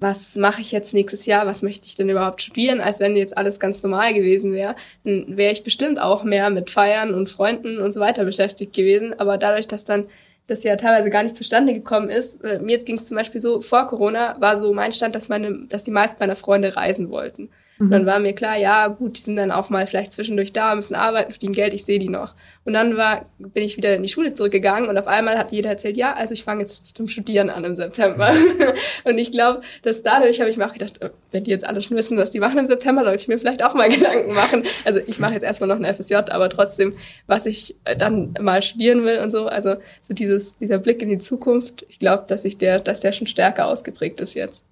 was 0.04 0.36
mache 0.36 0.62
ich 0.62 0.72
jetzt 0.72 0.94
nächstes 0.94 1.26
Jahr, 1.26 1.48
was 1.48 1.62
möchte 1.62 1.88
ich 1.88 1.96
denn 1.96 2.10
überhaupt 2.10 2.42
studieren, 2.42 2.82
als 2.82 3.00
wenn 3.00 3.16
jetzt 3.16 3.38
alles 3.38 3.60
ganz 3.60 3.82
normal 3.82 4.14
gewesen 4.14 4.52
wäre, 4.52 4.76
dann 5.06 5.38
wäre 5.38 5.54
ich 5.54 5.64
bestimmt 5.64 6.00
auch 6.00 6.24
mehr 6.24 6.50
mit 6.50 6.70
Feiern 6.70 7.14
und 7.14 7.30
Freunden 7.30 7.80
und 7.80 7.94
so 7.94 8.02
weiter 8.02 8.26
beschäftigt 8.26 8.74
gewesen. 8.74 9.18
Aber 9.18 9.38
dadurch, 9.38 9.68
dass 9.68 9.86
dann 9.86 10.06
das 10.48 10.64
ja 10.64 10.76
teilweise 10.76 11.10
gar 11.10 11.24
nicht 11.24 11.38
zustande 11.38 11.74
gekommen 11.74 12.10
ist, 12.10 12.44
äh, 12.44 12.60
mir 12.60 12.78
ging 12.80 12.98
es 12.98 13.06
zum 13.06 13.16
Beispiel 13.16 13.40
so, 13.40 13.62
vor 13.62 13.88
Corona 13.88 14.36
war 14.42 14.58
so 14.58 14.74
mein 14.74 14.92
Stand, 14.92 15.16
dass 15.16 15.30
meine, 15.30 15.66
dass 15.70 15.84
die 15.84 15.92
meisten 15.92 16.20
meiner 16.20 16.36
Freunde 16.36 16.76
reisen 16.76 17.10
wollten. 17.10 17.50
Und 17.84 17.92
dann 17.92 18.06
war 18.06 18.20
mir 18.20 18.34
klar, 18.34 18.58
ja 18.58 18.88
gut, 18.88 19.18
die 19.18 19.22
sind 19.22 19.36
dann 19.36 19.52
auch 19.52 19.70
mal 19.70 19.86
vielleicht 19.88 20.14
zwischendurch 20.14 20.54
da, 20.54 20.74
müssen 20.76 20.96
arbeiten, 20.96 21.32
verdienen 21.32 21.54
Geld, 21.54 21.74
ich 21.74 21.86
sehe 21.86 22.00
die 22.00 22.10
noch. 22.10 22.36
Und 22.66 22.74
dann 22.74 22.96
war, 22.96 23.26
bin 23.40 23.64
ich 23.64 23.76
wieder 23.76 23.96
in 23.96 24.04
die 24.04 24.10
Schule 24.10 24.34
zurückgegangen 24.34 24.90
und 24.90 24.98
auf 24.98 25.08
einmal 25.08 25.38
hat 25.38 25.52
jeder 25.52 25.70
erzählt, 25.70 25.98
ja, 25.98 26.14
also 26.14 26.34
ich 26.34 26.44
fange 26.44 26.62
jetzt 26.62 26.96
zum 26.96 27.08
Studieren 27.08 27.50
an 27.50 27.64
im 27.66 27.76
September. 27.76 28.32
und 29.04 29.18
ich 29.18 29.32
glaube, 29.32 29.62
dass 29.82 30.02
dadurch 30.02 30.40
habe 30.40 30.50
ich 30.50 30.58
mir 30.58 30.66
auch 30.66 30.74
gedacht, 30.74 31.02
äh, 31.02 31.10
wenn 31.32 31.44
die 31.44 31.52
jetzt 31.52 31.68
alle 31.68 31.82
schon 31.82 31.98
wissen, 31.98 32.18
was 32.18 32.32
die 32.32 32.40
machen 32.40 32.58
im 32.60 32.68
September, 32.68 33.04
sollte 33.04 33.22
ich 33.22 33.28
mir 33.28 33.38
vielleicht 33.38 33.64
auch 33.64 33.74
mal 33.74 33.90
Gedanken 33.94 34.34
machen. 34.34 34.64
Also 34.86 35.02
ich 35.06 35.20
mache 35.20 35.34
jetzt 35.34 35.44
erstmal 35.44 35.68
noch 35.68 35.76
ein 35.76 35.94
FSJ, 35.94 36.16
aber 36.16 36.50
trotzdem, 36.50 36.96
was 37.28 37.46
ich 37.46 37.76
äh, 37.84 37.98
dann 37.98 38.34
mal 38.40 38.62
studieren 38.62 39.04
will 39.04 39.20
und 39.20 39.32
so. 39.32 39.48
Also 39.48 39.76
so 40.02 40.14
dieses, 40.14 40.58
dieser 40.58 40.78
Blick 40.78 41.02
in 41.02 41.10
die 41.10 41.18
Zukunft, 41.18 41.86
ich 41.90 42.00
glaube, 42.00 42.24
dass 42.28 42.46
ich 42.46 42.58
der, 42.58 42.80
dass 42.80 43.02
der 43.02 43.12
schon 43.12 43.28
stärker 43.28 43.68
ausgeprägt 43.68 44.22
ist 44.22 44.36
jetzt. 44.36 44.66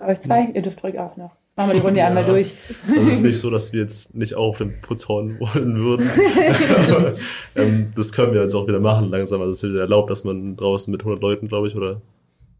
Euch 0.00 0.20
zwei, 0.20 0.44
ihr 0.54 0.62
dürft 0.62 0.82
ruhig 0.82 0.98
auch 0.98 1.16
noch. 1.16 1.39
Machen 1.60 1.72
wir 1.72 1.80
die 1.80 1.86
Runde 1.86 2.04
einmal 2.04 2.24
durch. 2.24 2.52
Also 2.88 3.08
es 3.08 3.18
ist 3.18 3.24
nicht 3.24 3.40
so, 3.40 3.50
dass 3.50 3.72
wir 3.72 3.80
jetzt 3.80 4.14
nicht 4.14 4.34
auch 4.34 4.48
auf 4.50 4.58
den 4.58 4.80
Putz 4.80 5.08
hauen 5.08 5.38
wollen 5.40 5.76
würden. 5.76 6.08
Aber, 6.96 7.14
ähm, 7.56 7.92
das 7.96 8.12
können 8.12 8.32
wir 8.34 8.42
jetzt 8.42 8.54
auch 8.54 8.66
wieder 8.66 8.80
machen 8.80 9.10
langsam. 9.10 9.40
Also 9.40 9.52
es 9.52 9.62
ist 9.62 9.70
wieder 9.70 9.80
erlaubt, 9.82 10.10
dass 10.10 10.24
man 10.24 10.56
draußen 10.56 10.90
mit 10.90 11.00
100 11.02 11.20
Leuten, 11.22 11.48
glaube 11.48 11.68
ich, 11.68 11.76
oder 11.76 12.00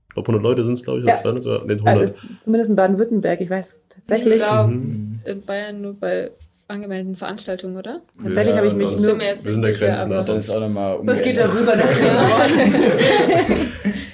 ich 0.08 0.14
glaube 0.14 0.26
100 0.32 0.42
Leute 0.42 0.64
sind 0.64 0.74
es, 0.74 0.82
glaube 0.84 0.98
ich, 0.98 1.04
oder 1.04 1.12
Ja. 1.14 1.20
200, 1.20 1.42
sogar- 1.42 1.64
nee, 1.64 1.72
Also, 1.72 1.84
100. 1.86 2.18
zumindest 2.44 2.70
in 2.70 2.76
Baden-Württemberg, 2.76 3.40
ich 3.40 3.50
weiß 3.50 3.78
Ich 3.88 3.94
tatsächlich. 4.06 4.38
glaube, 4.38 4.72
Mhm. 4.72 5.20
in 5.24 5.42
Bayern 5.42 5.80
nur 5.82 5.94
bei 5.94 6.30
angemeldeten 6.70 7.16
Veranstaltungen, 7.16 7.76
oder? 7.76 8.00
Tatsächlich 8.22 8.56
habe 8.56 8.66
ich 8.68 8.72
mich 8.74 9.00
nur- 9.00 9.14
mir 9.16 9.26
jetzt 9.26 9.44
Wir 9.44 9.52
sind 9.52 9.62
nicht 9.62 9.74
sicher, 9.74 9.86
Grenzen 9.86 10.12
aber-. 10.12 10.16
Das 10.16 10.28
ist 10.30 10.50
auch 10.50 10.60
nochmal 10.60 10.98
Das 11.04 11.22
geht 11.22 11.36
darüber, 11.38 11.76
das 11.76 11.94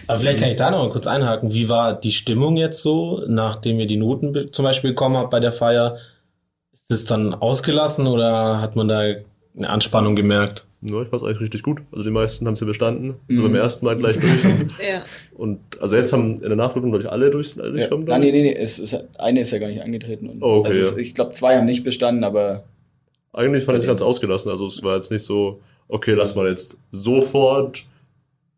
Aber 0.09 0.19
vielleicht 0.19 0.39
kann 0.41 0.49
ich 0.51 0.57
da 0.57 0.71
noch 0.71 0.85
mal 0.85 0.91
kurz 0.91 1.07
einhaken. 1.07 1.53
Wie 1.53 1.69
war 1.69 1.95
die 1.99 2.13
Stimmung 2.13 2.57
jetzt 2.57 2.83
so, 2.83 3.23
nachdem 3.27 3.81
ihr 3.81 3.87
die 3.87 3.97
Noten 3.97 4.53
zum 4.53 4.65
Beispiel 4.65 4.91
bekommen 4.91 5.17
habt 5.17 5.31
bei 5.31 5.41
der 5.41 5.53
Feier? 5.53 5.97
Ist 6.73 6.91
es 6.91 7.05
dann 7.07 7.35
ausgelassen 7.35 8.07
oder 8.07 8.61
hat 8.61 8.77
man 8.77 8.87
da 8.89 9.01
eine 9.01 9.69
Anspannung 9.69 10.15
gemerkt? 10.15 10.66
Ja, 10.89 11.03
ich 11.03 11.09
fand 11.09 11.23
es 11.23 11.29
eigentlich 11.29 11.41
richtig 11.41 11.63
gut. 11.63 11.81
Also 11.93 12.05
die 12.05 12.11
meisten 12.11 12.47
haben 12.47 12.55
es 12.55 12.61
ja 12.61 12.67
bestanden. 12.67 13.15
Mhm. 13.29 13.37
So 13.37 13.43
beim 13.43 13.55
ersten 13.55 13.87
Mal 13.87 13.97
gleich 13.97 14.19
durch. 14.19 14.33
Ja. 14.87 15.05
Und 15.35 15.61
also 15.81 15.97
jetzt 15.97 16.13
haben 16.13 16.35
in 16.35 16.41
der 16.41 16.57
Nachprüfung, 16.57 16.91
glaube 16.91 17.05
ich, 17.05 17.11
alle 17.11 17.31
durch, 17.31 17.59
alle 17.59 17.69
Ja. 17.69 17.73
durchgekommen. 17.89 18.11
Ah, 18.11 18.19
nee, 18.19 18.33
nee, 18.33 18.43
nee. 18.43 18.55
Es 18.57 18.79
ist, 18.79 18.97
eine 19.19 19.41
ist 19.41 19.51
ja 19.53 19.59
gar 19.59 19.69
nicht 19.69 19.83
angetreten. 19.83 20.29
Und 20.29 20.43
Oh, 20.43 20.59
okay, 20.59 20.69
also 20.69 20.81
es. 20.81 20.97
Ich 20.97 21.15
glaube, 21.15 21.33
zwei 21.33 21.57
haben 21.57 21.67
nicht 21.67 21.85
bestanden, 21.85 22.25
aber 22.25 22.65
Eigentlich 23.33 23.65
fand 23.65 23.77
ich 23.79 23.85
es 23.85 23.89
ganz 23.89 24.01
ausgelassen. 24.03 24.51
Also 24.51 24.67
es 24.67 24.83
war 24.83 24.97
jetzt 24.97 25.11
nicht 25.11 25.25
so, 25.25 25.61
okay, 25.89 26.13
lass 26.15 26.35
mal 26.35 26.49
jetzt 26.49 26.79
sofort 26.91 27.85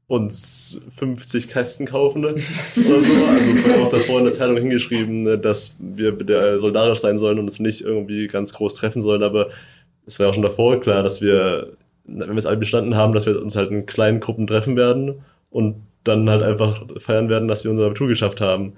uns 0.07 0.81
50 0.89 1.49
Kästen 1.49 1.87
kaufen 1.87 2.23
ne? 2.23 2.29
oder 2.77 3.01
so. 3.01 3.13
Also 3.29 3.51
es 3.51 3.69
war 3.69 3.87
auch 3.87 3.91
davor 3.91 4.19
in 4.21 4.25
der 4.25 4.33
Zeitung 4.33 4.57
hingeschrieben, 4.57 5.25
ne, 5.25 5.39
dass 5.39 5.77
wir 5.79 6.17
solidarisch 6.59 7.01
sein 7.01 7.19
sollen 7.19 7.39
und 7.39 7.45
uns 7.47 7.61
nicht 7.61 7.83
irgendwie 7.83 8.27
ganz 8.27 8.55
groß 8.55 8.75
treffen 8.75 9.03
sollen. 9.03 9.23
Aber 9.23 9.49
es 10.07 10.19
war 10.19 10.29
auch 10.31 10.35
schon 10.35 10.43
davor 10.43 10.81
klar, 10.81 11.03
dass 11.03 11.21
wir, 11.21 11.73
wenn 12.09 12.31
wir 12.31 12.37
es 12.37 12.47
alle 12.47 12.57
bestanden 12.57 12.97
haben, 12.97 13.13
dass 13.13 13.27
wir 13.27 13.41
uns 13.41 13.57
halt 13.57 13.71
in 13.71 13.87
kleinen 13.87 14.21
Gruppen 14.21 14.47
treffen 14.47 14.77
werden 14.77 15.23
und 15.51 15.77
dann 16.05 16.29
halt 16.29 16.43
einfach 16.43 16.85
feiern 16.99 17.29
werden, 17.29 17.49
dass 17.49 17.65
wir 17.65 17.71
unser 17.71 17.87
Abitur 17.87 18.09
geschafft 18.09 18.41
haben. 18.41 18.73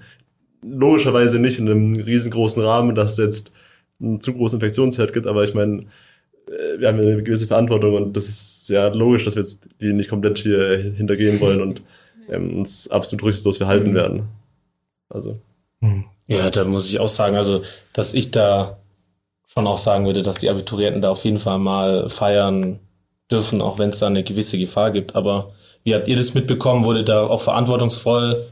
Logischerweise 0.61 1.39
nicht 1.39 1.57
in 1.57 1.69
einem 1.69 1.95
riesengroßen 1.95 2.61
Rahmen, 2.61 2.93
dass 2.93 3.13
es 3.13 3.17
jetzt 3.17 3.51
einen 4.01 4.21
zu 4.21 4.33
großen 4.33 4.57
Infektionsherd 4.57 5.13
gibt, 5.13 5.27
aber 5.27 5.43
ich 5.43 5.53
meine, 5.53 5.83
äh, 6.47 6.79
wir 6.79 6.87
haben 6.87 6.97
ja 6.97 7.03
eine 7.03 7.23
gewisse 7.23 7.47
Verantwortung 7.47 7.95
und 7.95 8.17
das 8.17 8.27
ist 8.27 8.69
ja 8.69 8.87
logisch, 8.89 9.25
dass 9.25 9.35
wir 9.35 9.43
jetzt 9.43 9.69
die 9.79 9.93
nicht 9.93 10.09
komplett 10.09 10.39
hier 10.39 10.93
hintergehen 10.95 11.39
wollen 11.39 11.61
und 11.61 11.81
ähm, 12.29 12.57
uns 12.57 12.89
absolut 12.89 13.23
rücksichtslos 13.23 13.57
verhalten 13.57 13.93
werden. 13.93 14.23
Also, 15.09 15.39
Ja, 16.27 16.49
da 16.49 16.63
muss 16.63 16.89
ich 16.89 16.99
auch 16.99 17.09
sagen, 17.09 17.35
also, 17.35 17.63
dass 17.93 18.13
ich 18.13 18.31
da 18.31 18.77
schon 19.47 19.67
auch 19.67 19.77
sagen 19.77 20.05
würde, 20.05 20.23
dass 20.23 20.37
die 20.37 20.49
Abiturienten 20.49 21.01
da 21.01 21.09
auf 21.09 21.25
jeden 21.25 21.39
Fall 21.39 21.59
mal 21.59 22.07
feiern 22.07 22.79
dürfen, 23.31 23.61
auch 23.61 23.79
wenn 23.79 23.89
es 23.89 23.99
da 23.99 24.07
eine 24.07 24.23
gewisse 24.23 24.57
Gefahr 24.57 24.91
gibt. 24.91 25.15
Aber 25.15 25.49
wie 25.83 25.95
habt 25.95 26.07
ihr 26.07 26.17
das 26.17 26.33
mitbekommen? 26.33 26.83
Wurde 26.83 27.03
da 27.03 27.25
auch 27.27 27.41
verantwortungsvoll 27.41 28.45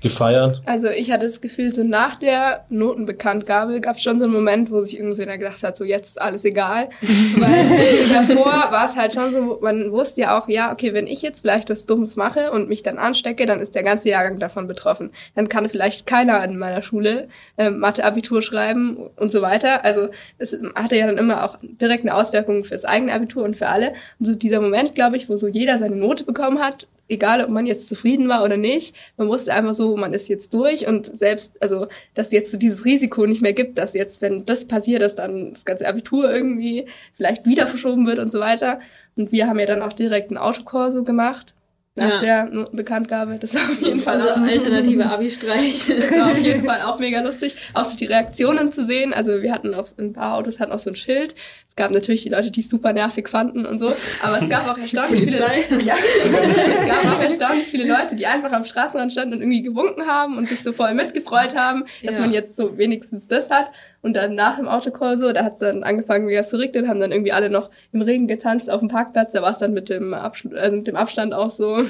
gefeiert? 0.00 0.60
Also 0.66 0.88
ich 0.88 1.10
hatte 1.10 1.24
das 1.24 1.40
Gefühl, 1.40 1.72
so 1.72 1.82
nach 1.82 2.16
der 2.16 2.64
Notenbekanntgabe 2.68 3.80
gab 3.80 3.96
es 3.96 4.02
schon 4.02 4.18
so 4.18 4.26
einen 4.26 4.34
Moment, 4.34 4.70
wo 4.70 4.80
sich 4.80 4.98
irgendwie 4.98 5.16
so 5.16 5.24
gedacht 5.24 5.62
hat, 5.62 5.76
so 5.76 5.84
jetzt 5.84 6.10
ist 6.10 6.20
alles 6.20 6.44
egal. 6.44 6.88
Weil 7.36 8.08
davor 8.08 8.70
war 8.70 8.84
es 8.84 8.96
halt 8.96 9.14
schon 9.14 9.32
so, 9.32 9.58
man 9.62 9.92
wusste 9.92 10.22
ja 10.22 10.38
auch, 10.38 10.48
ja, 10.48 10.72
okay, 10.72 10.94
wenn 10.94 11.06
ich 11.06 11.22
jetzt 11.22 11.40
vielleicht 11.40 11.70
was 11.70 11.86
Dummes 11.86 12.16
mache 12.16 12.50
und 12.50 12.68
mich 12.68 12.82
dann 12.82 12.98
anstecke, 12.98 13.46
dann 13.46 13.60
ist 13.60 13.74
der 13.74 13.82
ganze 13.82 14.08
Jahrgang 14.10 14.38
davon 14.38 14.66
betroffen. 14.66 15.10
Dann 15.34 15.48
kann 15.48 15.68
vielleicht 15.68 16.06
keiner 16.06 16.44
in 16.44 16.58
meiner 16.58 16.82
Schule 16.82 17.28
ähm, 17.58 17.78
Mathe-Abitur 17.78 18.42
schreiben 18.42 18.96
und 19.16 19.32
so 19.32 19.42
weiter. 19.42 19.84
Also 19.84 20.08
es 20.38 20.56
hatte 20.74 20.96
ja 20.96 21.06
dann 21.06 21.18
immer 21.18 21.44
auch 21.44 21.56
direkt 21.62 22.04
eine 22.04 22.14
Auswirkung 22.14 22.64
fürs 22.64 22.84
eigene 22.84 23.12
Abitur 23.12 23.44
und 23.44 23.56
für 23.56 23.68
alle. 23.68 23.94
Und 24.18 24.26
so 24.26 24.34
dieser 24.34 24.60
Moment, 24.60 24.94
glaube 24.94 25.16
ich, 25.16 25.28
wo 25.28 25.36
so 25.36 25.48
jeder 25.48 25.78
seine 25.78 25.96
Note 25.96 26.24
bekommen 26.24 26.60
hat, 26.60 26.86
egal 27.08 27.42
ob 27.42 27.50
man 27.50 27.66
jetzt 27.66 27.88
zufrieden 27.88 28.28
war 28.28 28.44
oder 28.44 28.56
nicht, 28.56 28.94
man 29.16 29.28
wusste 29.28 29.52
einfach 29.54 29.74
so, 29.74 29.96
man 29.96 30.14
ist 30.14 30.28
jetzt 30.28 30.54
durch 30.54 30.86
und 30.86 31.04
selbst, 31.04 31.62
also, 31.62 31.86
dass 32.14 32.32
jetzt 32.32 32.50
so 32.50 32.56
dieses 32.56 32.84
Risiko 32.84 33.26
nicht 33.26 33.42
mehr 33.42 33.52
gibt, 33.52 33.78
dass 33.78 33.94
jetzt, 33.94 34.22
wenn 34.22 34.46
das 34.46 34.66
passiert, 34.66 35.02
dass 35.02 35.14
dann 35.14 35.50
das 35.50 35.64
ganze 35.64 35.86
Abitur 35.86 36.32
irgendwie 36.32 36.86
vielleicht 37.14 37.46
wieder 37.46 37.66
verschoben 37.66 38.06
wird 38.06 38.18
und 38.18 38.32
so 38.32 38.40
weiter. 38.40 38.78
Und 39.16 39.32
wir 39.32 39.46
haben 39.46 39.58
ja 39.58 39.66
dann 39.66 39.82
auch 39.82 39.92
direkt 39.92 40.30
ein 40.30 40.38
Autokorso 40.38 41.04
gemacht 41.04 41.54
nach 41.96 42.22
ja. 42.22 42.46
der 42.46 42.68
Bekanntgabe. 42.72 43.38
Das 43.40 43.54
war 43.54 43.70
auf 43.70 43.80
jeden 43.80 44.00
Fall 44.00 44.20
also 44.20 44.34
alternative 44.34 45.06
Abi-Streich. 45.06 45.86
Das 46.04 46.10
war 46.10 46.32
auf 46.32 46.38
jeden 46.38 46.64
Fall 46.64 46.82
auch 46.82 46.98
mega 46.98 47.20
lustig, 47.20 47.56
auch 47.72 47.84
so 47.84 47.96
die 47.96 48.06
Reaktionen 48.06 48.72
zu 48.72 48.84
sehen. 48.84 49.14
Also 49.14 49.42
wir 49.42 49.52
hatten 49.52 49.74
auch 49.74 49.86
ein 49.98 50.12
paar 50.12 50.36
Autos 50.36 50.58
hatten 50.60 50.72
auch 50.72 50.78
so 50.78 50.90
ein 50.90 50.96
Schild. 50.96 51.34
Es 51.68 51.76
gab 51.76 51.92
natürlich 51.92 52.22
die 52.22 52.28
Leute, 52.28 52.50
die 52.50 52.60
es 52.60 52.68
super 52.68 52.92
nervig 52.92 53.28
fanden 53.28 53.64
und 53.64 53.78
so, 53.78 53.92
aber 54.22 54.38
es 54.38 54.48
gab 54.48 54.68
auch 54.68 54.78
erstaunlich 54.84 55.20
viele. 55.20 55.44
Ja, 55.84 55.94
es 55.94 56.86
gab 56.86 57.04
auch 57.04 57.20
erstaunlich 57.20 57.66
viele 57.66 57.86
Leute, 57.86 58.16
die 58.16 58.26
einfach 58.26 58.52
am 58.52 58.64
Straßenrand 58.64 59.12
standen 59.12 59.34
und 59.34 59.40
irgendwie 59.40 59.62
gewunken 59.62 60.06
haben 60.06 60.38
und 60.38 60.48
sich 60.48 60.62
so 60.62 60.72
voll 60.72 60.94
mitgefreut 60.94 61.54
haben, 61.54 61.84
dass 62.02 62.16
ja. 62.16 62.22
man 62.22 62.32
jetzt 62.32 62.56
so 62.56 62.78
wenigstens 62.78 63.28
das 63.28 63.50
hat. 63.50 63.70
Und 64.02 64.14
dann 64.14 64.34
nach 64.34 64.56
dem 64.56 64.68
Autokorso, 64.68 65.32
da 65.32 65.44
hat 65.44 65.54
es 65.54 65.60
dann 65.60 65.82
angefangen 65.82 66.28
wieder 66.28 66.44
zu 66.44 66.58
regnen, 66.58 66.88
haben 66.88 67.00
dann 67.00 67.12
irgendwie 67.12 67.32
alle 67.32 67.50
noch 67.50 67.70
im 67.92 68.02
Regen 68.02 68.26
getanzt 68.26 68.70
auf 68.70 68.80
dem 68.80 68.88
Parkplatz. 68.88 69.32
Da 69.32 69.42
war 69.42 69.50
es 69.50 69.58
dann 69.58 69.72
mit 69.72 69.88
dem, 69.88 70.14
Absch 70.14 70.46
also 70.54 70.76
mit 70.76 70.86
dem 70.86 70.96
Abstand 70.96 71.34
auch 71.34 71.50
so. 71.50 71.83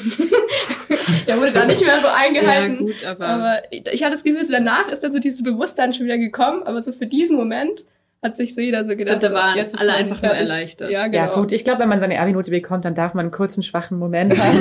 Der 1.26 1.36
wurde 1.40 1.52
dann 1.52 1.68
nicht 1.68 1.84
mehr 1.84 2.00
so 2.00 2.08
eingehalten. 2.08 2.86
Ja, 2.86 2.92
gut, 2.92 3.04
aber, 3.04 3.26
aber 3.26 3.62
ich 3.70 4.02
hatte 4.02 4.12
das 4.12 4.24
Gefühl, 4.24 4.44
so 4.44 4.52
danach 4.52 4.88
ist 4.88 5.02
dann 5.02 5.12
so 5.12 5.18
dieses 5.18 5.42
Bewusstsein 5.42 5.92
schon 5.92 6.06
wieder 6.06 6.18
gekommen. 6.18 6.62
Aber 6.64 6.82
so 6.82 6.92
für 6.92 7.06
diesen 7.06 7.36
Moment 7.36 7.84
hat 8.24 8.36
sich 8.38 8.54
so 8.54 8.60
jeder 8.60 8.84
so 8.84 8.96
gedacht, 8.96 9.22
ich 9.22 9.28
da 9.28 9.34
waren 9.34 9.52
so, 9.52 9.58
jetzt 9.58 9.78
alle 9.78 9.92
einfach 9.94 10.18
fertig. 10.18 10.40
nur 10.40 10.48
erleichtert. 10.48 10.90
Ja, 10.90 11.06
genau. 11.06 11.24
ja 11.24 11.34
gut, 11.34 11.52
ich 11.52 11.62
glaube, 11.62 11.80
wenn 11.80 11.90
man 11.90 12.00
seine 12.00 12.18
Abi-Note 12.18 12.50
bekommt, 12.50 12.84
dann 12.86 12.94
darf 12.94 13.12
man 13.12 13.26
einen 13.26 13.32
kurzen, 13.32 13.62
schwachen 13.62 13.98
Moment 13.98 14.36
haben. 14.42 14.58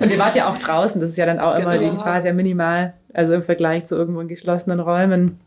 Und 0.00 0.10
ihr 0.10 0.18
wart 0.18 0.34
ja 0.34 0.50
auch 0.50 0.56
draußen, 0.56 1.00
das 1.00 1.10
ist 1.10 1.16
ja 1.18 1.26
dann 1.26 1.38
auch 1.38 1.54
genau. 1.54 1.70
immer, 1.70 1.78
die 1.78 1.90
Gefahr 1.90 2.22
sehr 2.22 2.32
minimal, 2.32 2.94
also 3.12 3.34
im 3.34 3.42
Vergleich 3.42 3.84
zu 3.84 3.94
irgendwo 3.94 4.20
in 4.20 4.28
geschlossenen 4.28 4.80
Räumen. 4.80 5.38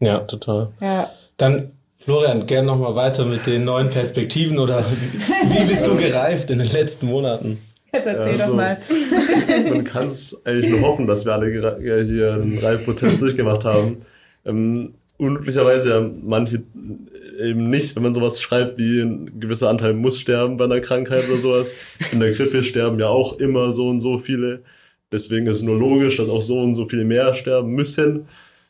Ja, 0.00 0.18
total. 0.18 0.72
Ja. 0.80 1.10
Dann, 1.36 1.70
Florian, 1.96 2.46
gern 2.46 2.66
nochmal 2.66 2.96
weiter 2.96 3.24
mit 3.24 3.46
den 3.46 3.64
neuen 3.64 3.90
Perspektiven 3.90 4.58
oder 4.58 4.84
wie 5.44 5.64
bist 5.64 5.86
du 5.86 5.96
gereift 5.96 6.50
in 6.50 6.58
den 6.58 6.70
letzten 6.70 7.06
Monaten? 7.06 7.58
Jetzt 7.92 8.06
erzähl 8.06 8.38
ja, 8.38 8.46
doch 8.46 8.54
mal. 8.54 8.78
Man 9.70 9.84
kann 9.84 10.08
es 10.08 10.40
eigentlich 10.44 10.70
nur 10.70 10.82
hoffen, 10.82 11.06
dass 11.06 11.24
wir 11.24 11.32
alle 11.32 11.50
hier 12.04 12.34
einen 12.34 12.58
Reifprozess 12.58 13.18
durchgemacht 13.20 13.64
haben. 13.64 14.02
Ähm, 14.44 14.94
unglücklicherweise 15.16 15.90
ja 15.90 16.10
manche 16.22 16.62
eben 17.40 17.68
nicht, 17.68 17.96
wenn 17.96 18.02
man 18.02 18.14
sowas 18.14 18.40
schreibt 18.40 18.78
wie 18.78 19.00
ein 19.00 19.40
gewisser 19.40 19.68
Anteil 19.68 19.94
muss 19.94 20.18
sterben 20.20 20.56
bei 20.56 20.64
einer 20.64 20.80
Krankheit 20.80 21.28
oder 21.28 21.38
sowas. 21.38 21.74
In 22.12 22.20
der 22.20 22.32
Grippe 22.32 22.62
sterben 22.62 22.98
ja 22.98 23.08
auch 23.08 23.38
immer 23.38 23.72
so 23.72 23.88
und 23.88 24.00
so 24.00 24.18
viele. 24.18 24.60
Deswegen 25.12 25.46
ist 25.46 25.56
es 25.56 25.62
nur 25.62 25.78
logisch, 25.78 26.16
dass 26.16 26.28
auch 26.28 26.42
so 26.42 26.60
und 26.60 26.74
so 26.74 26.86
viele 26.86 27.04
mehr 27.04 27.34
sterben 27.34 27.70
müssen 27.70 28.26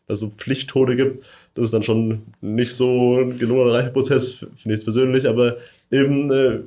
dass 0.08 0.22
es 0.22 0.34
Pflichttode 0.34 0.96
gibt. 0.96 1.24
Das 1.54 1.66
ist 1.66 1.74
dann 1.74 1.82
schon 1.84 2.22
nicht 2.40 2.74
so 2.74 3.20
ein 3.20 3.38
gelungener 3.38 3.74
Reifeprozess, 3.74 4.46
finde 4.56 4.74
ich 4.74 4.82
persönlich, 4.82 5.28
aber 5.28 5.56
eben, 5.90 6.32
äh, 6.32 6.60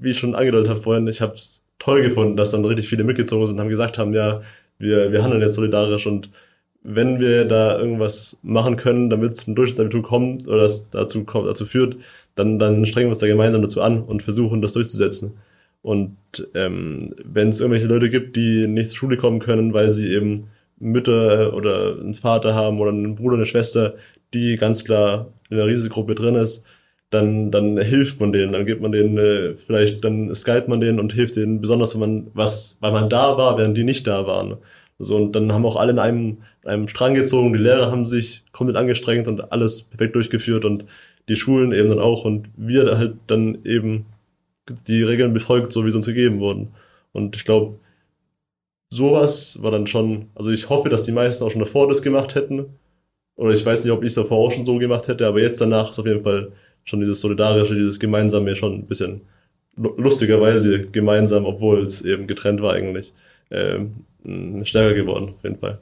wie 0.00 0.10
ich 0.10 0.18
schon 0.18 0.34
angedeutet 0.34 0.70
habe 0.70 0.80
vorhin, 0.80 1.06
ich 1.06 1.20
habe 1.20 1.34
es 1.34 1.63
toll 1.84 2.02
gefunden, 2.02 2.36
dass 2.36 2.50
dann 2.50 2.64
richtig 2.64 2.88
viele 2.88 3.04
mitgezogen 3.04 3.46
sind 3.46 3.56
und 3.56 3.60
haben 3.60 3.68
gesagt 3.68 3.98
haben, 3.98 4.12
ja, 4.12 4.40
wir, 4.78 5.12
wir 5.12 5.22
handeln 5.22 5.42
jetzt 5.42 5.54
solidarisch 5.54 6.06
und 6.06 6.30
wenn 6.82 7.20
wir 7.20 7.44
da 7.44 7.78
irgendwas 7.78 8.38
machen 8.42 8.76
können, 8.76 9.10
damit 9.10 9.32
es 9.34 9.46
ein 9.46 9.54
Durchschnittsabitur 9.54 10.02
kommt 10.02 10.46
oder 10.46 10.62
das 10.62 10.90
dazu 10.90 11.24
kommt, 11.24 11.46
dazu 11.46 11.66
führt, 11.66 11.96
dann, 12.34 12.58
dann 12.58 12.84
strengen 12.86 13.06
wir 13.06 13.10
uns 13.10 13.18
da 13.18 13.26
gemeinsam 13.26 13.62
dazu 13.62 13.82
an 13.82 14.02
und 14.02 14.22
versuchen, 14.22 14.62
das 14.62 14.72
durchzusetzen. 14.72 15.34
Und 15.82 16.16
ähm, 16.54 17.14
wenn 17.22 17.50
es 17.50 17.60
irgendwelche 17.60 17.86
Leute 17.86 18.10
gibt, 18.10 18.36
die 18.36 18.66
nicht 18.66 18.90
zur 18.90 18.98
Schule 18.98 19.16
kommen 19.18 19.38
können, 19.38 19.74
weil 19.74 19.92
sie 19.92 20.12
eben 20.12 20.48
Mütter 20.78 21.48
äh, 21.48 21.52
oder 21.52 21.98
einen 22.00 22.14
Vater 22.14 22.54
haben 22.54 22.80
oder 22.80 22.90
einen 22.90 23.14
Bruder, 23.14 23.36
eine 23.36 23.46
Schwester, 23.46 23.94
die 24.32 24.56
ganz 24.56 24.84
klar 24.84 25.32
in 25.50 25.58
der 25.58 25.66
Risikogruppe 25.66 26.14
drin 26.14 26.34
ist, 26.34 26.64
dann, 27.14 27.50
dann 27.50 27.78
hilft 27.78 28.20
man 28.20 28.32
denen, 28.32 28.52
dann 28.52 28.66
gibt 28.66 28.82
man 28.82 28.92
denen, 28.92 29.16
äh, 29.16 29.54
vielleicht 29.54 30.04
dann 30.04 30.34
skypt 30.34 30.68
man 30.68 30.80
denen 30.80 31.00
und 31.00 31.12
hilft 31.12 31.36
denen, 31.36 31.60
besonders 31.60 31.94
wenn 31.94 32.00
man 32.00 32.26
was, 32.34 32.78
weil 32.80 32.92
man 32.92 33.08
da 33.08 33.38
war, 33.38 33.56
während 33.56 33.76
die 33.76 33.84
nicht 33.84 34.06
da 34.06 34.26
waren. 34.26 34.56
So, 34.98 35.16
und 35.16 35.32
dann 35.32 35.52
haben 35.52 35.66
auch 35.66 35.76
alle 35.76 35.92
in 35.92 35.98
einem, 35.98 36.38
einem 36.64 36.88
Strang 36.88 37.14
gezogen, 37.14 37.52
die 37.52 37.58
Lehrer 37.58 37.90
haben 37.90 38.06
sich 38.06 38.44
komplett 38.52 38.76
angestrengt 38.76 39.28
und 39.28 39.52
alles 39.52 39.82
perfekt 39.82 40.14
durchgeführt 40.14 40.64
und 40.64 40.84
die 41.28 41.36
Schulen 41.36 41.72
eben 41.72 41.88
dann 41.88 41.98
auch 41.98 42.24
und 42.24 42.48
wir 42.56 42.98
halt 42.98 43.16
dann 43.26 43.58
eben 43.64 44.06
die 44.86 45.02
Regeln 45.02 45.32
befolgt, 45.34 45.72
so 45.72 45.84
wie 45.84 45.90
sie 45.90 45.96
uns 45.96 46.06
gegeben 46.06 46.40
wurden. 46.40 46.68
Und 47.12 47.36
ich 47.36 47.44
glaube, 47.44 47.78
sowas 48.90 49.62
war 49.62 49.70
dann 49.70 49.86
schon, 49.86 50.26
also 50.34 50.50
ich 50.50 50.68
hoffe, 50.68 50.88
dass 50.88 51.04
die 51.04 51.12
meisten 51.12 51.44
auch 51.44 51.50
schon 51.50 51.60
davor 51.60 51.88
das 51.88 52.02
gemacht 52.02 52.34
hätten. 52.34 52.66
Oder 53.36 53.52
ich 53.52 53.66
weiß 53.66 53.84
nicht, 53.84 53.92
ob 53.92 54.02
ich 54.02 54.08
es 54.08 54.14
davor 54.14 54.38
auch 54.38 54.52
schon 54.52 54.64
so 54.64 54.78
gemacht 54.78 55.08
hätte, 55.08 55.26
aber 55.26 55.40
jetzt 55.40 55.60
danach 55.60 55.90
ist 55.90 55.98
auf 55.98 56.06
jeden 56.06 56.22
Fall 56.22 56.52
schon 56.84 57.00
dieses 57.00 57.20
Solidarische, 57.20 57.74
dieses 57.74 57.98
Gemeinsame 57.98 58.56
schon 58.56 58.74
ein 58.74 58.86
bisschen 58.86 59.22
lustigerweise 59.76 60.86
gemeinsam, 60.86 61.44
obwohl 61.46 61.84
es 61.84 62.04
eben 62.04 62.26
getrennt 62.26 62.62
war 62.62 62.74
eigentlich, 62.74 63.12
ähm, 63.50 63.94
stärker 64.64 64.94
geworden, 64.94 65.34
auf 65.36 65.44
jeden 65.44 65.58
Fall. 65.58 65.78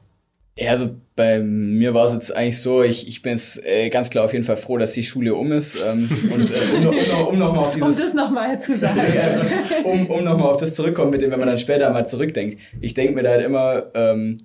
Ja, 0.59 0.71
also 0.71 0.91
bei 1.17 1.39
mir 1.39 1.95
war 1.95 2.07
es 2.07 2.13
jetzt 2.13 2.37
eigentlich 2.37 2.61
so, 2.61 2.83
ich, 2.83 3.09
ich 3.09 3.23
bin 3.23 3.33
jetzt 3.33 3.65
äh, 3.65 3.89
ganz 3.89 4.11
klar 4.11 4.27
auf 4.27 4.35
jeden 4.35 4.45
Fall 4.45 4.59
froh, 4.59 4.77
dass 4.77 4.93
die 4.93 5.03
Schule 5.03 5.35
um 5.35 5.51
ist. 5.51 5.79
Ähm, 5.83 6.09
und 6.35 6.51
äh, 6.51 6.77
um, 6.77 6.87
um, 7.21 7.27
um 7.29 7.39
nochmal 7.39 7.63
auf 7.63 7.75
dieses... 7.75 7.97
Um 7.97 8.03
das 8.03 8.15
nochmal 8.15 8.61
zu 8.61 8.75
sagen. 8.77 9.01
ja, 9.15 9.81
um 9.85 10.07
um 10.07 10.25
nochmal 10.25 10.51
auf 10.51 10.59
das 10.59 10.75
zurückkommen, 10.75 11.11
mit 11.11 11.23
dem, 11.23 11.31
wenn 11.31 11.39
man 11.39 11.49
dann 11.49 11.59
später 11.59 11.89
mal 11.91 12.07
zurückdenkt. 12.07 12.61
Ich 12.83 12.93
denke 12.93 13.15
mir 13.15 13.23
da 13.23 13.31
halt 13.31 13.45
immer, 13.47 13.85
ähm, 13.95 14.37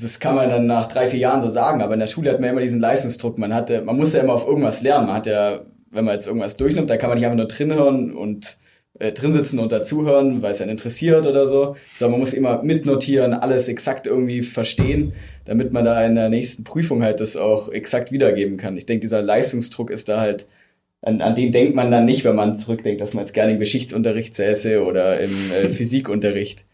das 0.00 0.18
kann 0.18 0.34
man 0.34 0.48
dann 0.48 0.66
nach 0.66 0.88
drei, 0.88 1.06
vier 1.06 1.20
Jahren 1.20 1.40
so 1.40 1.50
sagen, 1.50 1.82
aber 1.82 1.94
in 1.94 2.00
der 2.00 2.06
Schule 2.08 2.30
hat 2.32 2.40
man 2.40 2.50
immer 2.50 2.60
diesen 2.60 2.80
Leistungsdruck. 2.80 3.38
Man 3.38 3.54
hatte, 3.54 3.82
man 3.82 3.96
muss 3.96 4.14
ja 4.14 4.22
immer 4.22 4.34
auf 4.34 4.46
irgendwas 4.46 4.82
lernen. 4.82 5.06
Man 5.06 5.16
hat 5.16 5.26
ja, 5.26 5.60
wenn 5.90 6.04
man 6.04 6.14
jetzt 6.14 6.26
irgendwas 6.26 6.56
durchnimmt, 6.56 6.90
da 6.90 6.96
kann 6.96 7.08
man 7.08 7.18
nicht 7.18 7.26
einfach 7.26 7.38
nur 7.38 7.48
drin 7.48 7.74
hören 7.74 8.14
und 8.14 8.58
äh, 8.98 9.12
drin 9.12 9.32
sitzen 9.32 9.58
und 9.58 9.70
dazuhören, 9.72 10.42
weil 10.42 10.50
es 10.50 10.60
einen 10.60 10.72
interessiert 10.72 11.26
oder 11.26 11.46
so. 11.46 11.76
Sondern 11.94 12.12
man 12.12 12.20
muss 12.20 12.34
immer 12.34 12.62
mitnotieren, 12.62 13.32
alles 13.32 13.68
exakt 13.68 14.06
irgendwie 14.06 14.42
verstehen, 14.42 15.12
damit 15.44 15.72
man 15.72 15.84
da 15.84 16.04
in 16.04 16.14
der 16.14 16.28
nächsten 16.28 16.64
Prüfung 16.64 17.02
halt 17.02 17.20
das 17.20 17.36
auch 17.36 17.70
exakt 17.70 18.12
wiedergeben 18.12 18.56
kann. 18.56 18.76
Ich 18.76 18.86
denke, 18.86 19.00
dieser 19.00 19.22
Leistungsdruck 19.22 19.90
ist 19.90 20.08
da 20.08 20.20
halt, 20.20 20.48
an, 21.00 21.20
an 21.20 21.34
den 21.34 21.52
denkt 21.52 21.76
man 21.76 21.90
dann 21.90 22.06
nicht, 22.06 22.24
wenn 22.24 22.34
man 22.34 22.58
zurückdenkt, 22.58 23.00
dass 23.00 23.14
man 23.14 23.24
jetzt 23.24 23.34
gerne 23.34 23.52
im 23.52 23.60
Geschichtsunterricht 23.60 24.34
säße 24.34 24.84
oder 24.84 25.20
im 25.20 25.32
äh, 25.52 25.68
Physikunterricht. 25.70 26.64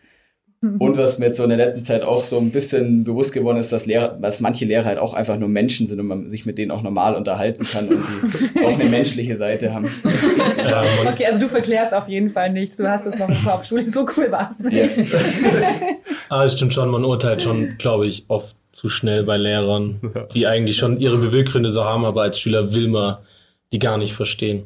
Und 0.78 0.96
was 0.96 1.18
mir 1.18 1.26
jetzt 1.26 1.36
so 1.36 1.42
in 1.42 1.50
der 1.50 1.58
letzten 1.58 1.84
Zeit 1.84 2.02
auch 2.02 2.24
so 2.24 2.38
ein 2.38 2.50
bisschen 2.50 3.04
bewusst 3.04 3.32
geworden 3.32 3.58
ist, 3.58 3.72
dass 3.72 3.86
Lehrer, 3.86 4.16
dass 4.20 4.40
manche 4.40 4.64
Lehrer 4.64 4.84
halt 4.84 4.98
auch 4.98 5.14
einfach 5.14 5.38
nur 5.38 5.48
Menschen 5.48 5.86
sind 5.86 6.00
und 6.00 6.06
man 6.06 6.30
sich 6.30 6.46
mit 6.46 6.58
denen 6.58 6.70
auch 6.70 6.82
normal 6.82 7.14
unterhalten 7.14 7.64
kann 7.64 7.88
und 7.88 8.02
die 8.06 8.60
auch 8.64 8.78
eine 8.78 8.88
menschliche 8.88 9.36
Seite 9.36 9.74
haben. 9.74 9.86
okay, 11.06 11.26
also 11.26 11.40
du 11.40 11.48
verklärst 11.48 11.92
auf 11.92 12.08
jeden 12.08 12.30
Fall 12.30 12.50
nichts. 12.52 12.76
Du 12.76 12.88
hast 12.88 13.06
es 13.06 13.18
noch 13.18 13.28
in 13.28 13.34
der 13.34 13.44
Hauptschule, 13.44 13.88
so 13.88 14.06
cool 14.16 14.30
warst 14.30 14.60
du 14.60 14.68
nicht. 14.68 14.96
Ja. 14.96 15.04
ah, 16.30 16.48
stimmt 16.48 16.72
schon, 16.72 16.88
man 16.90 17.04
urteilt 17.04 17.42
schon, 17.42 17.76
glaube 17.78 18.06
ich, 18.06 18.24
oft 18.28 18.56
zu 18.72 18.88
schnell 18.88 19.24
bei 19.24 19.36
Lehrern, 19.36 20.00
die 20.34 20.46
eigentlich 20.46 20.76
schon 20.76 20.98
ihre 20.98 21.18
Beweggründe 21.18 21.70
so 21.70 21.84
haben, 21.84 22.04
aber 22.04 22.22
als 22.22 22.40
Schüler 22.40 22.74
will 22.74 22.88
man 22.88 23.18
die 23.72 23.78
gar 23.78 23.98
nicht 23.98 24.14
verstehen. 24.14 24.64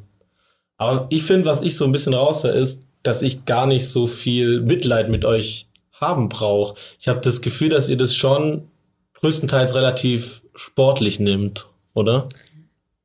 Aber 0.76 1.07
ich 1.11 1.24
finde, 1.24 1.46
was 1.46 1.62
ich 1.62 1.76
so 1.76 1.84
ein 1.84 1.92
bisschen 1.92 2.14
raushöre, 2.14 2.57
ist, 2.57 2.84
dass 3.03 3.22
ich 3.22 3.44
gar 3.44 3.66
nicht 3.66 3.88
so 3.88 4.07
viel 4.07 4.61
Mitleid 4.61 5.09
mit 5.09 5.24
euch 5.24 5.68
haben 6.01 6.28
braucht. 6.28 6.96
Ich 7.01 7.09
habe 7.09 7.20
das 7.20 7.40
Gefühl, 7.40 7.68
dass 7.68 7.88
ihr 7.88 7.96
das 7.96 8.14
schon 8.14 8.68
größtenteils 9.14 9.74
relativ 9.74 10.42
sportlich 10.55 11.20
nimmt, 11.20 11.68
oder? 11.94 12.28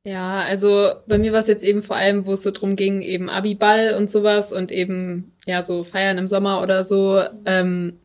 Ja, 0.06 0.40
also 0.40 0.92
bei 1.06 1.16
mir 1.16 1.32
war 1.32 1.40
es 1.40 1.46
jetzt 1.46 1.64
eben 1.64 1.82
vor 1.82 1.96
allem, 1.96 2.26
wo 2.26 2.32
es 2.32 2.42
so 2.42 2.50
drum 2.50 2.76
ging, 2.76 3.00
eben 3.00 3.30
Abiball 3.30 3.94
und 3.96 4.10
sowas 4.10 4.52
und 4.52 4.70
eben 4.70 5.32
ja 5.46 5.62
so 5.62 5.82
Feiern 5.82 6.18
im 6.18 6.28
Sommer 6.28 6.62
oder 6.62 6.84
so. 6.84 7.22
Ähm, 7.46 7.98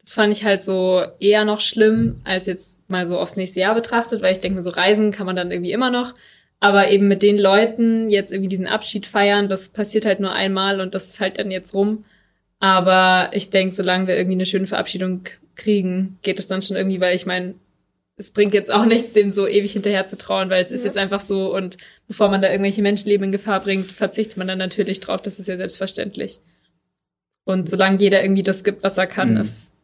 das 0.00 0.14
fand 0.14 0.32
ich 0.32 0.44
halt 0.44 0.62
so 0.62 1.02
eher 1.20 1.44
noch 1.44 1.60
schlimm 1.60 2.20
als 2.24 2.46
jetzt 2.46 2.88
mal 2.90 3.06
so 3.06 3.18
aufs 3.18 3.36
nächste 3.36 3.60
Jahr 3.60 3.74
betrachtet, 3.74 4.20
weil 4.20 4.32
ich 4.32 4.40
denke 4.40 4.58
mir 4.58 4.64
so 4.64 4.70
Reisen 4.70 5.12
kann 5.12 5.26
man 5.26 5.36
dann 5.36 5.50
irgendwie 5.50 5.72
immer 5.72 5.90
noch. 5.90 6.12
Aber 6.60 6.90
eben 6.90 7.08
mit 7.08 7.22
den 7.22 7.38
Leuten 7.38 8.10
jetzt 8.10 8.32
irgendwie 8.32 8.48
diesen 8.48 8.66
Abschied 8.66 9.06
feiern, 9.06 9.48
das 9.48 9.68
passiert 9.68 10.06
halt 10.06 10.20
nur 10.20 10.32
einmal 10.32 10.80
und 10.80 10.94
das 10.94 11.06
ist 11.08 11.20
halt 11.20 11.38
dann 11.38 11.50
jetzt 11.50 11.72
rum. 11.72 12.04
Aber 12.64 13.28
ich 13.34 13.50
denke, 13.50 13.74
solange 13.74 14.06
wir 14.06 14.16
irgendwie 14.16 14.36
eine 14.36 14.46
schöne 14.46 14.66
Verabschiedung 14.66 15.24
kriegen, 15.54 16.18
geht 16.22 16.38
es 16.38 16.46
dann 16.46 16.62
schon 16.62 16.78
irgendwie, 16.78 16.98
weil 16.98 17.14
ich 17.14 17.26
meine, 17.26 17.56
es 18.16 18.30
bringt 18.30 18.54
jetzt 18.54 18.72
auch 18.72 18.86
nichts, 18.86 19.12
dem 19.12 19.30
so 19.30 19.46
ewig 19.46 19.72
hinterher 19.72 20.06
zu 20.06 20.16
trauen, 20.16 20.48
weil 20.48 20.62
es 20.62 20.70
ja. 20.70 20.76
ist 20.76 20.86
jetzt 20.86 20.96
einfach 20.96 21.20
so 21.20 21.54
und 21.54 21.76
bevor 22.08 22.30
man 22.30 22.40
da 22.40 22.50
irgendwelche 22.50 22.80
Menschenleben 22.80 23.26
in 23.26 23.32
Gefahr 23.32 23.60
bringt, 23.60 23.92
verzichtet 23.92 24.38
man 24.38 24.48
dann 24.48 24.56
natürlich 24.56 25.00
drauf, 25.00 25.20
das 25.20 25.38
ist 25.38 25.46
ja 25.46 25.58
selbstverständlich. 25.58 26.40
Und 27.44 27.68
solange 27.68 27.98
jeder 27.98 28.22
irgendwie 28.22 28.42
das 28.42 28.64
gibt, 28.64 28.82
was 28.82 28.96
er 28.96 29.08
kann, 29.08 29.34
mhm. 29.34 29.42
ist, 29.42 29.74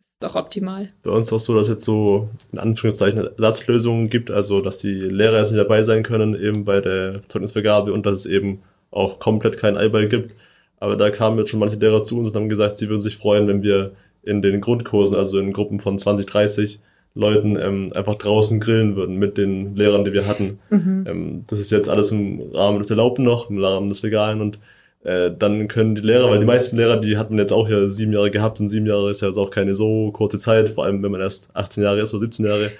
ist 0.00 0.18
doch 0.18 0.34
optimal. 0.34 0.88
Bei 1.04 1.10
uns 1.10 1.32
auch 1.32 1.38
so, 1.38 1.54
dass 1.54 1.68
es 1.68 1.74
jetzt 1.74 1.84
so 1.84 2.30
in 2.52 2.58
Anführungszeichen 2.58 3.28
Ersatzlösungen 3.28 4.10
gibt, 4.10 4.32
also 4.32 4.60
dass 4.60 4.78
die 4.78 4.90
Lehrer 4.92 5.38
jetzt 5.38 5.52
nicht 5.52 5.60
dabei 5.60 5.84
sein 5.84 6.02
können, 6.02 6.34
eben 6.34 6.64
bei 6.64 6.80
der 6.80 7.22
Zeugnisvergabe 7.28 7.92
und 7.92 8.06
dass 8.06 8.18
es 8.18 8.26
eben 8.26 8.64
auch 8.90 9.20
komplett 9.20 9.56
keinen 9.56 9.76
Eiball 9.76 10.08
gibt. 10.08 10.34
Aber 10.80 10.96
da 10.96 11.10
kamen 11.10 11.38
jetzt 11.38 11.50
schon 11.50 11.60
manche 11.60 11.76
Lehrer 11.76 12.02
zu 12.02 12.18
uns 12.18 12.28
und 12.28 12.36
haben 12.36 12.48
gesagt, 12.48 12.78
sie 12.78 12.88
würden 12.88 13.00
sich 13.00 13.16
freuen, 13.16 13.48
wenn 13.48 13.62
wir 13.62 13.92
in 14.22 14.42
den 14.42 14.60
Grundkursen, 14.60 15.16
also 15.16 15.38
in 15.38 15.52
Gruppen 15.52 15.80
von 15.80 15.98
20, 15.98 16.26
30 16.26 16.80
Leuten 17.14 17.56
ähm, 17.56 17.92
einfach 17.94 18.14
draußen 18.14 18.60
grillen 18.60 18.94
würden 18.94 19.16
mit 19.16 19.38
den 19.38 19.74
Lehrern, 19.74 20.04
die 20.04 20.12
wir 20.12 20.26
hatten. 20.26 20.60
Mhm. 20.70 21.04
Ähm, 21.08 21.44
das 21.48 21.58
ist 21.58 21.70
jetzt 21.70 21.88
alles 21.88 22.12
im 22.12 22.40
Rahmen 22.52 22.78
des 22.78 22.90
Erlaubten 22.90 23.24
noch, 23.24 23.50
im 23.50 23.62
Rahmen 23.62 23.88
des 23.88 24.02
Legalen 24.02 24.40
und 24.40 24.58
äh, 25.04 25.30
dann 25.36 25.68
können 25.68 25.94
die 25.94 26.00
Lehrer, 26.00 26.30
weil 26.30 26.40
die 26.40 26.44
meisten 26.44 26.76
Lehrer, 26.76 26.96
die 26.96 27.16
hat 27.16 27.30
man 27.30 27.38
jetzt 27.38 27.52
auch 27.52 27.66
hier 27.66 27.88
sieben 27.88 28.12
Jahre 28.12 28.30
gehabt 28.30 28.60
und 28.60 28.68
sieben 28.68 28.86
Jahre 28.86 29.10
ist 29.10 29.22
ja 29.22 29.28
jetzt 29.28 29.38
auch 29.38 29.50
keine 29.50 29.74
so 29.74 30.10
kurze 30.12 30.38
Zeit, 30.38 30.68
vor 30.68 30.84
allem 30.84 31.02
wenn 31.02 31.10
man 31.10 31.20
erst 31.20 31.50
18 31.54 31.82
Jahre 31.82 32.00
ist 32.00 32.14
oder 32.14 32.22
17 32.22 32.46
Jahre, 32.46 32.70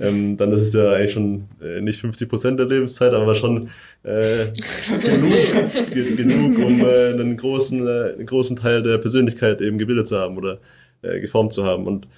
ähm, 0.00 0.36
dann 0.36 0.52
ist 0.52 0.62
es 0.62 0.72
ja 0.72 0.92
eigentlich 0.92 1.12
schon 1.12 1.48
äh, 1.62 1.80
nicht 1.80 2.00
50 2.00 2.28
Prozent 2.28 2.58
der 2.58 2.66
Lebenszeit, 2.66 3.12
aber 3.12 3.34
schon 3.34 3.70
äh, 4.02 4.46
genug, 5.02 6.16
genug, 6.16 6.58
um 6.58 6.80
äh, 6.80 7.12
einen 7.12 7.36
großen, 7.36 7.86
äh, 7.86 8.14
einen 8.14 8.26
großen 8.26 8.56
Teil 8.56 8.82
der 8.82 8.98
Persönlichkeit 8.98 9.60
eben 9.60 9.78
gebildet 9.78 10.08
zu 10.08 10.18
haben 10.18 10.36
oder 10.38 10.58
äh, 11.02 11.20
geformt 11.20 11.52
zu 11.52 11.64
haben. 11.64 11.86
Und 11.86 12.08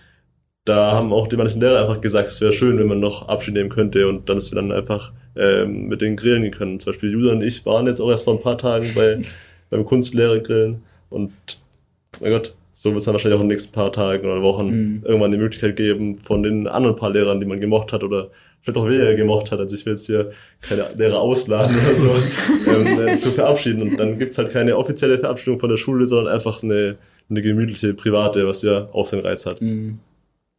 da 0.65 0.93
haben 0.93 1.13
auch 1.13 1.27
die 1.27 1.37
manchen 1.37 1.61
Lehrer 1.61 1.81
einfach 1.81 2.01
gesagt, 2.01 2.29
es 2.29 2.41
wäre 2.41 2.53
schön, 2.53 2.79
wenn 2.79 2.87
man 2.87 3.01
noch 3.01 3.29
Abschied 3.29 3.55
nehmen 3.55 3.71
könnte 3.71 4.09
und 4.09 4.29
dann 4.29 4.39
ist 4.39 4.53
wir 4.53 4.57
dann 4.57 4.71
einfach 4.71 5.13
ähm, 5.35 5.89
mit 5.89 6.01
den 6.01 6.17
Grillen 6.17 6.51
können. 6.53 6.79
Zum 6.79 6.93
Beispiel 6.93 7.11
Julia 7.11 7.33
und 7.33 7.43
ich 7.43 7.67
waren 7.67 7.87
jetzt 7.87 8.01
auch 8.01 8.11
erst 8.11 8.25
vor 8.25 8.35
ein 8.35 8.43
paar 8.43 8.59
Tagen 8.59 8.87
bei, 8.95 9.23
beim 9.71 9.85
Kunstlehrer-Grillen 9.85 10.83
und 11.11 11.33
mein 12.21 12.31
Gott, 12.31 12.55
so 12.83 12.91
wird 12.91 12.99
es 12.99 13.05
dann 13.05 13.15
wahrscheinlich 13.15 13.39
auch 13.39 13.43
in 13.43 13.49
den 13.49 13.55
nächsten 13.55 13.73
paar 13.73 13.93
Tagen 13.93 14.27
oder 14.27 14.43
Wochen 14.43 14.67
mhm. 14.67 15.03
irgendwann 15.05 15.31
die 15.31 15.39
Möglichkeit 15.39 15.77
geben, 15.77 16.19
von 16.19 16.43
den 16.43 16.67
anderen 16.67 16.97
paar 16.97 17.11
Lehrern, 17.11 17.39
die 17.39 17.47
man 17.47 17.61
gemocht 17.61 17.93
hat 17.93 18.03
oder 18.03 18.31
vielleicht 18.61 18.77
auch 18.77 18.89
wer 18.89 19.15
gemocht 19.15 19.53
hat, 19.53 19.61
also 19.61 19.77
ich 19.77 19.87
will 19.87 19.93
jetzt 19.93 20.07
hier 20.07 20.33
keine 20.61 20.87
Lehrer 20.97 21.21
ausladen 21.21 21.77
oder 21.77 21.95
so, 21.95 22.11
ähm, 22.73 23.07
äh, 23.07 23.17
zu 23.17 23.31
verabschieden. 23.31 23.83
Und 23.83 23.99
dann 23.99 24.19
gibt's 24.19 24.37
halt 24.37 24.53
keine 24.53 24.77
offizielle 24.77 25.17
Verabschiedung 25.21 25.61
von 25.61 25.71
der 25.71 25.77
Schule, 25.77 26.07
sondern 26.07 26.35
einfach 26.35 26.61
eine, 26.65 26.97
eine 27.31 27.41
gemütliche 27.41 27.95
private, 27.95 28.49
was 28.49 28.63
ja 28.63 28.89
auch 28.93 29.07
seinen 29.07 29.23
Reiz 29.23 29.47
hat. 29.47 29.63
Mhm. 29.63 30.01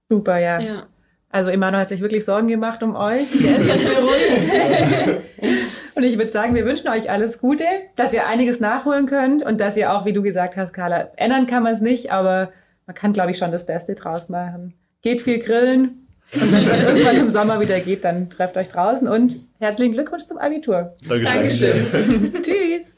Super, 0.10 0.40
ja. 0.40 0.58
ja. 0.62 0.88
Also 1.30 1.50
Emanuel 1.50 1.82
hat 1.82 1.90
sich 1.90 2.00
wirklich 2.00 2.24
Sorgen 2.24 2.48
gemacht 2.48 2.82
um 2.84 2.96
euch. 2.96 3.28
Der 3.34 3.58
ist 3.58 3.68
jetzt 3.68 3.84
beruhigt. 3.84 5.24
und 5.96 6.04
ich 6.04 6.18
würde 6.18 6.32
sagen, 6.32 6.56
wir 6.56 6.66
wünschen 6.66 6.88
euch 6.90 7.10
alles 7.10 7.40
Gute, 7.40 7.66
dass 7.96 8.14
ihr 8.14 8.28
einiges 8.28 8.60
nachholen 8.60 9.06
könnt 9.06 9.44
und 9.44 9.60
dass 9.60 9.78
ihr 9.78 9.94
auch, 9.94 10.06
wie 10.06 10.14
du 10.14 10.22
gesagt 10.22 10.58
hast, 10.58 10.74
Carla, 10.74 11.12
ändern 11.16 11.48
kann 11.48 11.64
man 11.64 11.74
es 11.74 11.82
nicht, 11.82 12.12
aber 12.12 12.52
man 12.88 12.96
kann, 12.96 13.14
glaube 13.14 13.32
ich, 13.32 13.38
schon 13.38 13.52
das 13.52 13.66
Beste 13.66 13.96
draus 13.96 14.30
machen. 14.30 14.74
Geht 15.02 15.22
viel 15.22 15.40
grillen 15.40 16.08
und 16.34 16.52
wenn 16.52 16.62
es 16.62 16.70
dann 16.70 16.82
irgendwann 16.82 17.18
im 17.18 17.30
Sommer 17.30 17.60
wieder 17.60 17.80
geht, 17.80 18.04
dann 18.04 18.30
trefft 18.30 18.58
euch 18.58 18.70
draußen 18.70 19.08
und 19.08 19.40
herzlichen 19.60 19.94
Glückwunsch 19.94 20.24
zum 20.24 20.38
Abitur. 20.38 20.96
Dankeschön. 21.08 21.86
Dankeschön. 21.92 22.34
Tschüss. 22.44 22.98